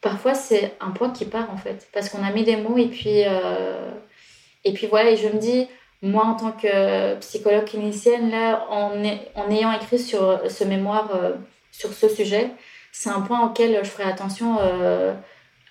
parfois 0.00 0.34
c'est 0.34 0.74
un 0.80 0.90
poids 0.90 1.10
qui 1.10 1.24
part 1.24 1.50
en 1.52 1.56
fait 1.56 1.88
parce 1.92 2.08
qu'on 2.08 2.22
a 2.22 2.30
mis 2.30 2.44
des 2.44 2.56
mots 2.56 2.78
et 2.78 2.86
puis 2.86 3.22
et 4.64 4.72
puis 4.72 4.86
voilà 4.86 5.10
et 5.10 5.16
je 5.16 5.28
me 5.28 5.38
dis 5.38 5.66
moi, 6.02 6.24
en 6.24 6.34
tant 6.34 6.52
que 6.52 7.14
psychologue 7.16 7.64
clinicienne, 7.64 8.30
là, 8.30 8.66
en, 8.70 8.92
en 9.34 9.50
ayant 9.50 9.72
écrit 9.72 9.98
sur 9.98 10.40
ce 10.48 10.64
mémoire 10.64 11.10
euh, 11.14 11.32
sur 11.72 11.92
ce 11.92 12.08
sujet, 12.08 12.50
c'est 12.92 13.10
un 13.10 13.20
point 13.22 13.46
auquel 13.46 13.82
je 13.82 13.88
ferai 13.88 14.04
attention 14.04 14.58
euh, 14.60 15.14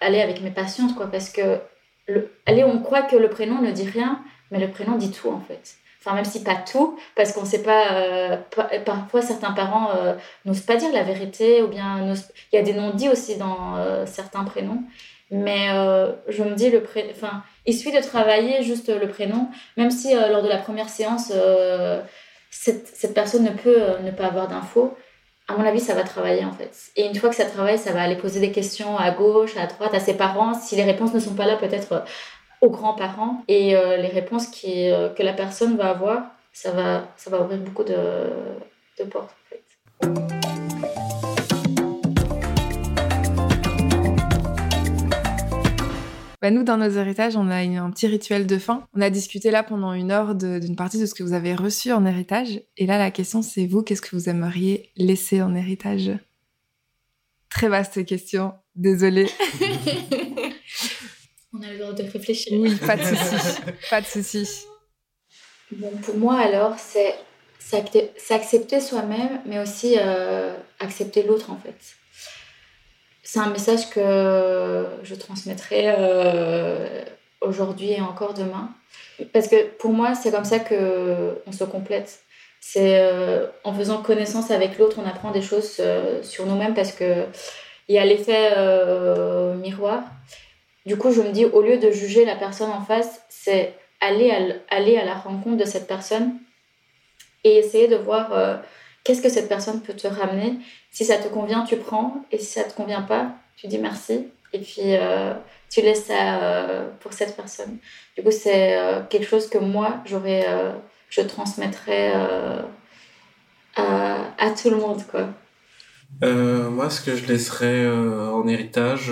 aller 0.02 0.22
avec 0.22 0.42
mes 0.42 0.52
patientes, 0.52 0.96
quoi, 0.96 1.08
parce 1.08 1.30
que 1.30 1.60
le, 2.08 2.32
allez, 2.46 2.64
on 2.64 2.80
croit 2.82 3.04
que 3.04 3.16
le 3.16 3.30
prénom 3.30 3.62
ne 3.62 3.72
dit 3.72 3.88
rien, 3.88 4.24
mais 4.52 4.60
le 4.60 4.70
prénom 4.70 4.98
dit 4.98 5.12
tout 5.12 5.30
en 5.30 5.40
fait. 5.40 5.76
Enfin, 6.00 6.16
même 6.16 6.26
si 6.26 6.44
pas 6.44 6.56
tout, 6.56 7.00
parce 7.16 7.32
qu'on 7.32 7.46
sait 7.46 7.64
pas, 7.64 7.94
euh, 7.94 8.38
parfois 8.86 9.24
certains 9.24 9.54
parents 9.54 9.90
n'osent 10.46 10.62
pas 10.62 10.76
dire 10.76 10.94
la 10.94 11.02
vérité, 11.02 11.64
ou 11.64 11.68
bien 11.68 12.14
il 12.54 12.56
y 12.56 12.60
a 12.60 12.62
des 12.62 12.74
non-dits 12.74 13.10
aussi 13.10 13.38
dans 13.38 14.06
certains 14.06 14.44
prénoms. 14.44 14.84
Mais 15.32 15.70
je 16.28 16.44
me 16.44 16.54
dis, 16.54 16.70
le 16.70 16.84
pré... 16.84 17.08
enfin, 17.10 17.42
il 17.66 17.74
suffit 17.74 17.96
de 17.96 18.02
travailler 18.02 18.64
juste 18.64 18.90
le 18.90 19.08
prénom, 19.08 19.48
même 19.78 19.92
si 19.92 20.16
euh, 20.16 20.30
lors 20.30 20.44
de 20.44 20.48
la 20.48 20.58
première 20.58 20.90
séance, 20.90 21.32
euh, 21.34 22.02
cette, 22.52 22.88
cette, 22.88 23.14
personne 23.14 23.44
ne 23.44 23.50
peut 23.50 23.82
euh, 23.82 24.00
ne 24.00 24.12
pas 24.12 24.28
avoir 24.28 24.48
d'infos. 24.48 24.96
À 25.48 25.54
mon 25.54 25.66
avis, 25.66 25.80
ça 25.80 25.94
va 25.94 26.04
travailler 26.04 26.46
en 26.46 26.52
fait. 26.52 26.72
Et 26.96 27.06
une 27.06 27.16
fois 27.16 27.30
que 27.30 27.36
ça 27.36 27.46
travaille, 27.46 27.78
ça 27.78 27.92
va 27.92 28.02
aller 28.02 28.16
poser 28.16 28.40
des 28.40 28.52
questions 28.52 28.98
à 28.98 29.12
gauche, 29.12 29.58
à 29.58 29.68
droite, 29.68 29.94
à 29.94 30.00
ses 30.00 30.16
parents. 30.16 30.54
Si 30.54 30.76
les 30.76 30.84
réponses 30.84 31.14
ne 31.14 31.20
sont 31.20 31.36
pas 31.36 31.46
là, 31.46 31.56
peut-être 31.56 32.04
aux 32.62 32.70
grands-parents. 32.70 33.44
Et 33.48 33.76
les 33.76 34.08
réponses 34.08 34.48
qui, 34.48 34.90
que 35.16 35.22
la 35.22 35.34
personne 35.34 35.78
va 35.78 35.92
avoir, 35.92 36.24
ça 36.52 36.72
va, 36.72 37.04
ça 37.16 37.30
va 37.30 37.42
ouvrir 37.42 37.60
beaucoup 37.60 37.84
de, 37.84 37.96
de 38.98 39.04
portes 39.04 39.36
en 39.36 39.50
fait. 39.52 40.35
Bah, 46.46 46.52
nous, 46.52 46.62
dans 46.62 46.78
nos 46.78 46.92
héritages, 46.92 47.36
on 47.36 47.50
a 47.50 47.56
un 47.56 47.90
petit 47.90 48.06
rituel 48.06 48.46
de 48.46 48.60
fin. 48.60 48.88
On 48.94 49.02
a 49.02 49.10
discuté 49.10 49.50
là 49.50 49.64
pendant 49.64 49.94
une 49.94 50.12
heure 50.12 50.36
d'une 50.36 50.76
partie 50.76 51.00
de 51.00 51.08
ce 51.08 51.16
que 51.16 51.24
vous 51.24 51.34
avez 51.34 51.56
reçu 51.56 51.92
en 51.92 52.06
héritage. 52.06 52.62
Et 52.78 52.86
là, 52.86 53.00
la 53.00 53.10
question, 53.10 53.42
c'est 53.42 53.66
vous, 53.66 53.82
qu'est-ce 53.82 54.04
que 54.04 54.16
vous 54.16 54.30
aimeriez 54.30 54.92
laisser 54.96 55.42
en 55.42 55.56
héritage? 55.56 56.12
Très 57.50 57.68
vaste 57.68 58.06
question. 58.06 58.54
Désolée. 58.76 59.26
on 61.52 61.64
a 61.64 61.72
le 61.72 61.80
droit 61.80 61.94
de 61.94 62.04
réfléchir. 62.04 62.54
Oui, 62.60 62.76
pas 62.76 62.96
de 62.96 63.02
souci. 63.02 63.36
pas 63.90 64.02
de 64.02 64.06
souci. 64.06 64.48
Bon, 65.72 65.90
pour 66.04 66.16
moi, 66.16 66.38
alors, 66.38 66.78
c'est 66.78 67.16
s'accepter 67.58 68.82
soi-même, 68.82 69.42
mais 69.48 69.60
aussi 69.60 69.96
euh, 69.98 70.56
accepter 70.80 71.24
l'autre, 71.24 71.50
en 71.50 71.58
fait 71.58 71.98
c'est 73.26 73.40
un 73.40 73.50
message 73.50 73.90
que 73.90 74.86
je 75.02 75.16
transmettrai 75.16 75.86
euh, 75.98 77.04
aujourd'hui 77.42 77.94
et 77.94 78.00
encore 78.00 78.36
demain. 78.36 78.70
Parce 79.34 79.48
que 79.48 79.66
pour 79.80 79.92
moi, 79.92 80.14
c'est 80.14 80.32
comme 80.32 80.46
ça 80.46 80.60
qu'on 80.60 81.52
se 81.52 81.64
complète. 81.64 82.20
C'est 82.62 83.00
euh, 83.00 83.48
en 83.64 83.74
faisant 83.74 84.02
connaissance 84.04 84.52
avec 84.52 84.78
l'autre, 84.78 84.98
on 85.04 85.10
apprend 85.10 85.32
des 85.32 85.42
choses 85.42 85.78
euh, 85.80 86.22
sur 86.22 86.46
nous-mêmes 86.46 86.76
parce 86.76 86.92
que 86.92 87.26
il 87.88 87.96
y 87.96 88.00
a 88.00 88.06
l'effet 88.06 88.52
miroir. 89.58 90.04
Du 90.86 90.98
coup, 90.98 91.12
je 91.12 91.22
me 91.22 91.32
dis, 91.32 91.46
au 91.46 91.62
lieu 91.62 91.78
de 91.78 91.92
juger 91.92 92.26
la 92.26 92.36
personne 92.36 92.70
en 92.70 92.82
face, 92.82 93.22
c'est 93.30 93.74
aller 94.02 94.32
à, 94.32 94.76
aller 94.76 94.98
à 94.98 95.06
la 95.06 95.16
rencontre 95.16 95.58
de 95.58 95.66
cette 95.66 95.88
personne 95.88 96.34
et 97.44 97.58
essayer 97.58 97.88
de 97.88 97.96
voir 97.96 98.62
qu'est-ce 99.06 99.22
que 99.22 99.30
cette 99.30 99.48
personne 99.48 99.82
peut 99.82 99.94
te 99.94 100.08
ramener? 100.08 100.58
Si 100.92 101.06
ça 101.06 101.18
te 101.18 101.30
convient, 101.30 101.64
tu 101.64 101.78
prends. 101.78 102.26
Et 102.32 102.38
si 102.38 102.46
ça 102.46 102.66
te 102.66 102.74
convient 102.76 103.04
pas, 103.04 103.32
tu 103.56 103.68
dis 103.68 103.78
merci. 103.78 104.28
et 104.52 104.60
puis 104.60 104.98
tu 105.70 105.82
laisses 105.82 106.06
ça 106.06 106.88
pour 107.00 107.14
cette 107.14 107.36
personne. 107.36 107.78
Du 108.18 108.24
coup, 108.24 108.32
c'est 108.32 108.78
quelque 109.10 109.28
chose 109.28 109.48
que 109.48 109.58
moi, 109.58 110.02
j'aurais, 110.06 110.46
je 111.10 111.22
transmettrais 111.22 112.14
à, 113.76 114.34
à, 114.38 114.52
tout 114.52 114.70
le 114.70 114.78
monde, 114.78 115.04
quoi. 115.10 115.30
moi, 116.22 116.90
ce 116.90 117.02
que 117.02 117.16
je 117.16 117.26
laisserais 117.28 117.88
en 117.90 118.48
héritage, 118.48 119.12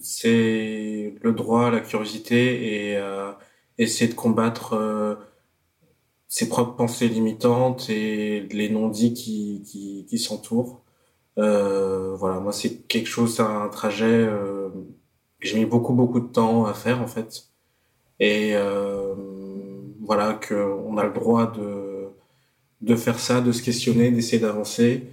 c'est 0.00 1.14
le 1.22 1.32
droit 1.32 1.68
à 1.68 1.70
la 1.70 1.80
curiosité 1.80 2.92
et 2.92 3.00
essayer 3.78 4.10
de 4.10 4.16
combattre 4.16 4.76
ses 6.28 6.48
propres 6.48 6.76
pensées 6.76 7.08
limitantes 7.08 7.88
et 7.90 8.42
les 8.52 8.68
non-dits 8.68 9.14
qui, 9.14 9.62
qui, 9.66 10.06
qui 10.08 10.18
s'entourent. 10.18 10.82
Euh, 11.38 12.14
voilà, 12.16 12.40
moi 12.40 12.52
c'est 12.52 12.86
quelque 12.88 13.06
chose, 13.08 13.36
c'est 13.36 13.42
un 13.42 13.68
trajet 13.68 14.06
euh, 14.06 14.68
que 15.40 15.48
j'ai 15.48 15.58
mis 15.58 15.64
beaucoup 15.66 15.94
beaucoup 15.94 16.20
de 16.20 16.26
temps 16.26 16.66
à 16.66 16.74
faire 16.74 17.00
en 17.02 17.06
fait. 17.06 17.44
Et 18.20 18.50
euh, 18.54 19.14
voilà 20.02 20.34
que 20.34 20.54
on 20.54 20.98
a 20.98 21.04
le 21.04 21.12
droit 21.12 21.50
de 21.52 22.08
de 22.80 22.94
faire 22.96 23.18
ça, 23.18 23.40
de 23.40 23.52
se 23.52 23.62
questionner, 23.62 24.10
d'essayer 24.10 24.40
d'avancer. 24.40 25.04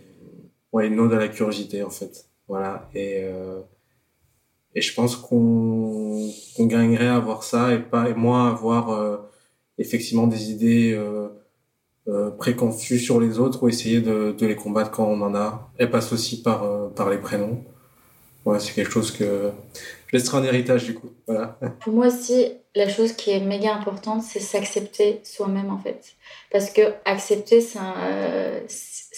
Ouais, 0.72 0.90
ode 1.00 1.14
à 1.14 1.18
la 1.20 1.30
curiosité 1.30 1.84
en 1.84 1.90
fait. 1.90 2.30
Voilà 2.48 2.90
et 2.94 3.24
euh, 3.24 3.62
et 4.76 4.82
je 4.82 4.94
pense 4.94 5.16
qu'on 5.16 6.30
qu'on 6.56 6.66
gagnerait 6.66 7.08
à 7.08 7.16
avoir 7.16 7.44
ça 7.44 7.74
et 7.74 7.80
pas 7.80 8.10
et 8.10 8.14
moins 8.14 8.50
avoir 8.52 8.90
euh, 8.90 9.18
effectivement 9.78 10.28
des 10.28 10.52
idées 10.52 10.94
euh, 10.94 11.30
euh, 12.08 12.32
préconçues 12.32 13.00
sur 13.00 13.20
les 13.20 13.40
autres 13.40 13.64
ou 13.64 13.70
essayer 13.70 14.02
de, 14.02 14.36
les 14.40 14.56
combattre 14.56 14.92
quand 14.92 15.06
on 15.06 15.22
en 15.22 15.36
a. 15.36 15.70
Elle 15.78 15.92
passe 15.92 16.14
aussi 16.14 16.42
par, 16.42 16.64
euh, 16.64 16.88
par 16.90 17.10
les 17.10 17.18
prénoms. 17.18 17.64
Ouais, 18.46 18.60
c'est 18.60 18.74
quelque 18.74 18.92
chose 18.92 19.12
que 19.12 19.52
je 20.08 20.18
laisserai 20.18 20.38
en 20.38 20.44
héritage 20.44 20.86
du 20.86 20.94
coup. 20.94 21.10
Voilà. 21.28 21.58
Pour 21.80 21.94
moi 21.94 22.08
aussi, 22.08 22.54
la 22.76 22.88
chose 22.88 23.14
qui 23.14 23.32
est 23.32 23.40
méga 23.40 23.74
importante, 23.74 24.22
c'est 24.22 24.40
s'accepter 24.40 25.20
soi-même 25.24 25.72
en 25.72 25.80
fait. 25.80 26.14
Parce 26.52 26.70
que 26.70 26.82
accepter, 27.06 27.60
c'est 27.60 27.80
un, 27.80 28.62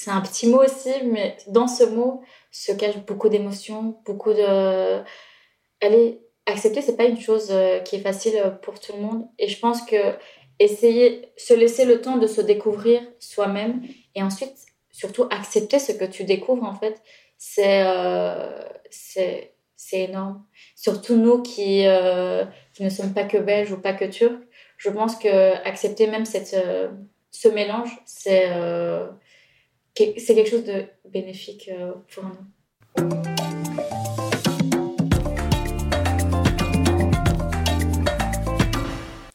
un 0.07 0.21
petit 0.21 0.47
mot 0.47 0.63
aussi, 0.63 0.93
mais 1.11 1.35
dans 1.47 1.67
ce 1.67 1.83
mot 1.83 2.21
se 2.51 2.71
cache 2.71 2.97
beaucoup 3.05 3.27
d'émotions, 3.27 3.97
beaucoup 4.05 4.31
de. 4.31 5.01
Allez, 5.81 6.21
accepter, 6.45 6.81
c'est 6.81 6.95
pas 6.95 7.03
une 7.03 7.19
chose 7.19 7.51
qui 7.83 7.97
est 7.97 8.01
facile 8.01 8.57
pour 8.61 8.79
tout 8.79 8.93
le 8.93 9.01
monde. 9.01 9.27
Et 9.37 9.49
je 9.49 9.59
pense 9.59 9.81
que 9.81 9.97
essayer, 10.59 11.29
se 11.37 11.53
laisser 11.53 11.85
le 11.85 12.01
temps 12.01 12.17
de 12.17 12.27
se 12.27 12.41
découvrir 12.41 13.01
soi-même 13.19 13.81
et 14.15 14.23
ensuite, 14.23 14.55
surtout, 14.91 15.25
accepter 15.29 15.79
ce 15.79 15.91
que 15.91 16.05
tu 16.05 16.23
découvres, 16.23 16.63
en 16.63 16.73
fait, 16.73 17.01
c'est 17.37 17.83
euh, 17.85 18.67
énorme. 19.93 20.43
Surtout 20.75 21.15
nous 21.15 21.41
qui, 21.41 21.85
euh, 21.85 22.45
qui 22.73 22.83
ne 22.83 22.89
sommes 22.89 23.13
pas 23.13 23.23
que 23.23 23.37
belges 23.37 23.71
ou 23.71 23.79
pas 23.79 23.93
que 23.93 24.05
turcs, 24.05 24.41
je 24.77 24.89
pense 24.89 25.15
que 25.15 25.53
accepter 25.67 26.07
même 26.07 26.25
cette, 26.25 26.53
euh, 26.53 26.89
ce 27.31 27.47
mélange, 27.47 27.97
c'est 28.05 28.47
euh, 28.49 29.07
c'est 29.95 30.35
quelque 30.35 30.49
chose 30.49 30.65
de 30.65 30.85
bénéfique 31.09 31.71
pour 32.13 32.25
nous. 32.25 32.37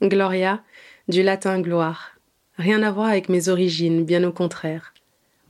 Gloria, 0.01 0.63
du 1.13 1.23
latin 1.23 1.61
gloire. 1.61 2.13
Rien 2.57 2.83
à 2.83 2.91
voir 2.91 3.09
avec 3.09 3.29
mes 3.29 3.51
origines, 3.51 4.03
bien 4.03 4.25
au 4.25 4.33
contraire. 4.33 4.95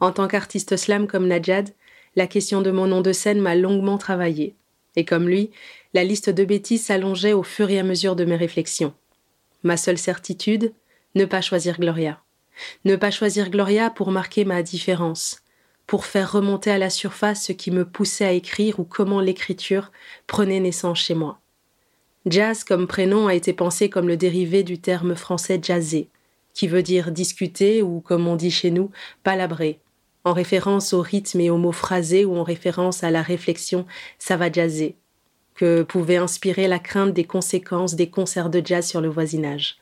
En 0.01 0.11
tant 0.11 0.27
qu'artiste 0.27 0.77
slam 0.77 1.07
comme 1.07 1.29
Najad, 1.29 1.71
la 2.17 2.27
question 2.27 2.63
de 2.63 2.73
mon 2.73 2.89
nom 2.89 3.01
de 3.01 3.13
scène 3.13 3.41
m'a 3.41 3.55
longuement 3.55 3.97
travaillé. 3.97 4.57
Et 4.97 5.05
comme 5.05 5.29
lui, 5.29 5.53
la 5.95 6.03
liste 6.03 6.31
de 6.31 6.45
bêtises 6.45 6.85
s'allongeait 6.87 7.33
au 7.33 7.45
fur 7.45 7.71
et 7.71 7.79
à 7.79 7.85
mesure 7.85 8.17
de 8.17 8.25
mes 8.25 8.35
réflexions. 8.35 8.93
Ma 9.63 9.77
seule 9.77 9.99
certitude, 9.99 10.73
ne 11.15 11.25
pas 11.27 11.41
choisir 11.41 11.79
Gloria. 11.79 12.21
Ne 12.85 12.97
pas 12.97 13.13
choisir 13.13 13.49
Gloria 13.49 13.89
pour 13.89 14.11
marquer 14.11 14.45
ma 14.45 14.65
différence, 14.65 15.43
pour 15.87 16.07
faire 16.07 16.33
remonter 16.33 16.73
à 16.73 16.79
la 16.79 16.91
surface 16.91 17.45
ce 17.47 17.53
qui 17.53 17.71
me 17.71 17.85
poussait 17.85 18.25
à 18.25 18.33
écrire 18.33 18.81
ou 18.81 18.85
comment 18.85 19.21
l'écriture 19.21 19.93
prenait 20.27 20.59
naissance 20.59 20.99
chez 20.99 21.15
moi. 21.15 21.39
Jazz 22.25 22.63
comme 22.63 22.87
prénom 22.87 23.27
a 23.27 23.35
été 23.35 23.53
pensé 23.53 23.91
comme 23.91 24.07
le 24.07 24.17
dérivé 24.17 24.63
du 24.63 24.79
terme 24.79 25.17
français 25.17 25.59
jazzé, 25.61 26.09
qui 26.55 26.69
veut 26.69 26.85
dire 26.85 27.11
discuter 27.11 27.83
ou, 27.83 28.01
comme 28.01 28.29
on 28.29 28.37
dit 28.37 28.53
chez 28.53 28.71
nous, 28.71 28.91
palabrer, 29.25 29.81
en 30.23 30.33
référence 30.33 30.93
au 30.93 31.01
rythme 31.01 31.41
et 31.41 31.51
aux 31.51 31.57
mots 31.57 31.73
phrasés 31.73 32.25
ou 32.25 32.37
en 32.37 32.45
référence 32.45 33.03
à 33.03 33.11
la 33.11 33.23
réflexion 33.23 33.87
ça 34.21 34.37
va 34.37 34.53
jazzer, 34.53 34.95
que 35.57 35.83
pouvait 35.83 36.17
inspirer 36.17 36.69
la 36.69 36.79
crainte 36.79 37.13
des 37.13 37.25
conséquences 37.25 37.97
des 37.97 38.09
concerts 38.09 38.51
de 38.51 38.63
jazz 38.65 38.87
sur 38.87 39.01
le 39.01 39.09
voisinage. 39.09 39.79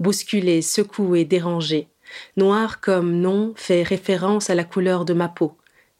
Bousculé, 0.00 0.62
secoué, 0.62 1.26
dérangé, 1.26 1.88
noir 2.38 2.80
comme 2.80 3.20
nom 3.20 3.52
fait 3.54 3.82
référence 3.82 4.48
à 4.48 4.54
la 4.54 4.64
couleur 4.64 5.04
de 5.04 5.12
ma 5.12 5.28
peau, 5.28 5.58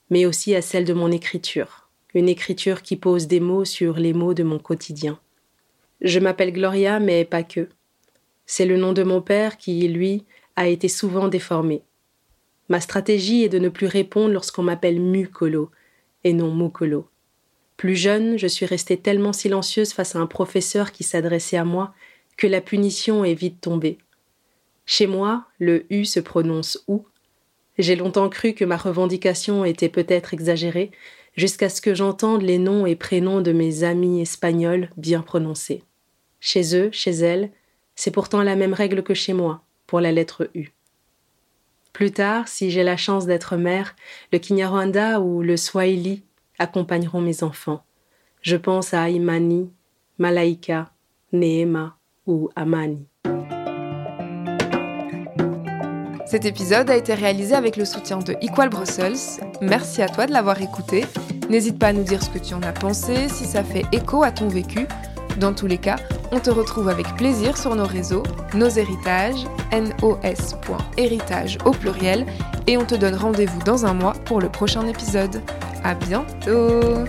mais 0.09 0.25
aussi 0.25 0.55
à 0.55 0.63
celle 0.63 0.87
de 0.87 0.95
mon 0.95 1.13
écriture, 1.13 1.91
une 2.15 2.31
écriture 2.31 2.81
qui 2.81 2.97
pose 2.97 3.27
des 3.27 3.41
mots 3.41 3.67
sur 3.67 3.99
les 3.99 4.15
mots 4.15 4.33
de 4.33 4.43
mon 4.43 4.59
quotidien. 4.59 5.19
Je 6.01 6.19
m'appelle 6.19 6.53
Gloria, 6.53 7.01
mais 7.01 7.25
pas 7.25 7.43
que. 7.43 7.69
C'est 8.47 8.67
le 8.67 8.77
nom 8.77 8.93
de 8.93 9.03
mon 9.03 9.21
père 9.21 9.57
qui, 9.57 9.87
lui, 9.89 10.25
a 10.57 10.69
été 10.69 10.89
souvent 10.89 11.29
déformé. 11.29 11.83
Ma 12.69 12.81
stratégie 12.81 13.45
est 13.45 13.49
de 13.49 13.59
ne 13.59 13.69
plus 13.69 13.87
répondre 13.87 14.33
lorsqu'on 14.33 14.63
m'appelle 14.63 15.01
Mucolo 15.01 15.71
et 16.25 16.33
non 16.33 16.55
Mukolo. 16.55 17.09
Plus 17.77 17.97
jeune, 17.97 18.39
je 18.39 18.47
suis 18.47 18.67
restée 18.67 18.97
tellement 18.97 19.33
silencieuse 19.33 19.93
face 19.93 20.17
à 20.17 20.19
un 20.19 20.27
professeur 20.27 20.93
qui 20.93 21.05
s'adressait 21.05 21.59
à 21.59 21.65
moi 21.65 21.95
que 22.37 22.47
la 22.47 22.61
punition 22.61 23.25
est 23.25 23.35
vite 23.35 23.61
tombée. 23.61 23.99
Chez 24.87 25.07
moi, 25.07 25.45
le 25.59 25.85
U 25.91 26.05
se 26.05 26.21
prononce 26.21 26.83
OU. 26.89 27.05
J'ai 27.79 27.97
longtemps 27.97 28.29
cru 28.29 28.55
que 28.55 28.65
ma 28.65 28.77
revendication 28.77 29.65
était 29.65 29.89
peut-être 29.89 30.33
exagérée, 30.33 30.91
jusqu'à 31.37 31.69
ce 31.69 31.81
que 31.81 31.95
j'entende 31.95 32.43
les 32.43 32.59
noms 32.59 32.87
et 32.87 32.97
prénoms 32.97 33.41
de 33.41 33.53
mes 33.53 33.85
amis 33.85 34.21
espagnols 34.21 34.91
bien 34.97 35.23
prononcés. 35.23 35.83
Chez 36.41 36.77
eux, 36.77 36.91
chez 36.93 37.13
elles, 37.13 37.51
c'est 37.95 38.11
pourtant 38.11 38.43
la 38.43 38.57
même 38.57 38.75
règle 38.75 39.03
que 39.03 39.15
chez 39.15 39.33
moi, 39.33 39.63
pour 39.87 40.01
la 40.01 40.13
lettre 40.13 40.51
U. 40.55 40.69
Plus 41.93 42.11
tard, 42.11 42.47
si 42.47 42.71
j'ai 42.71 42.83
la 42.83 42.97
chance 42.97 43.27
d'être 43.27 43.57
mère, 43.57 43.97
le 44.33 44.39
Kinyarwanda 44.39 45.21
ou 45.21 45.43
le 45.43 45.57
Swahili 45.57 46.23
accompagneront 46.59 47.23
mes 47.23 47.43
enfants. 47.43 47.85
Je 48.43 48.57
pense 48.57 48.93
à 48.93 49.09
Imani, 49.09 49.71
Malaika, 50.19 50.93
Neema 51.33 51.97
ou 52.27 52.51
Amani. 52.55 53.07
Cet 56.27 56.45
épisode 56.45 56.91
a 56.91 56.97
été 56.97 57.15
réalisé 57.15 57.55
avec 57.55 57.77
le 57.77 57.85
soutien 57.85 58.19
de 58.19 58.35
Equal 58.43 58.69
Brussels. 58.69 59.41
Merci 59.61 60.03
à 60.03 60.09
toi 60.09 60.27
de 60.27 60.33
l'avoir 60.33 60.61
écouté. 60.61 61.05
N'hésite 61.49 61.79
pas 61.79 61.89
à 61.89 61.93
nous 61.93 62.03
dire 62.03 62.21
ce 62.21 62.31
que 62.31 62.39
tu 62.39 62.53
en 62.55 62.63
as 62.63 62.73
pensé, 62.73 63.29
si 63.29 63.45
ça 63.45 63.63
fait 63.63 63.85
écho 63.93 64.25
à 64.25 64.33
ton 64.33 64.49
vécu. 64.49 64.89
Dans 65.39 65.53
tous 65.53 65.69
les 65.69 65.79
cas, 65.79 65.97
on 66.33 66.41
te 66.41 66.51
retrouve 66.51 66.89
avec 66.89 67.07
plaisir 67.15 67.57
sur 67.57 67.77
nos 67.77 67.87
réseaux, 67.87 68.25
nos 68.55 68.69
héritages, 68.69 69.47
nos.héritage 69.73 71.59
au 71.65 71.71
pluriel, 71.71 72.27
et 72.67 72.77
on 72.77 72.85
te 72.85 72.97
donne 72.97 73.15
rendez-vous 73.15 73.63
dans 73.63 73.87
un 73.87 73.95
mois 73.95 74.15
pour 74.25 74.41
le 74.41 74.49
prochain 74.49 74.85
épisode. 74.89 75.41
À 75.85 75.95
bientôt! 75.95 77.05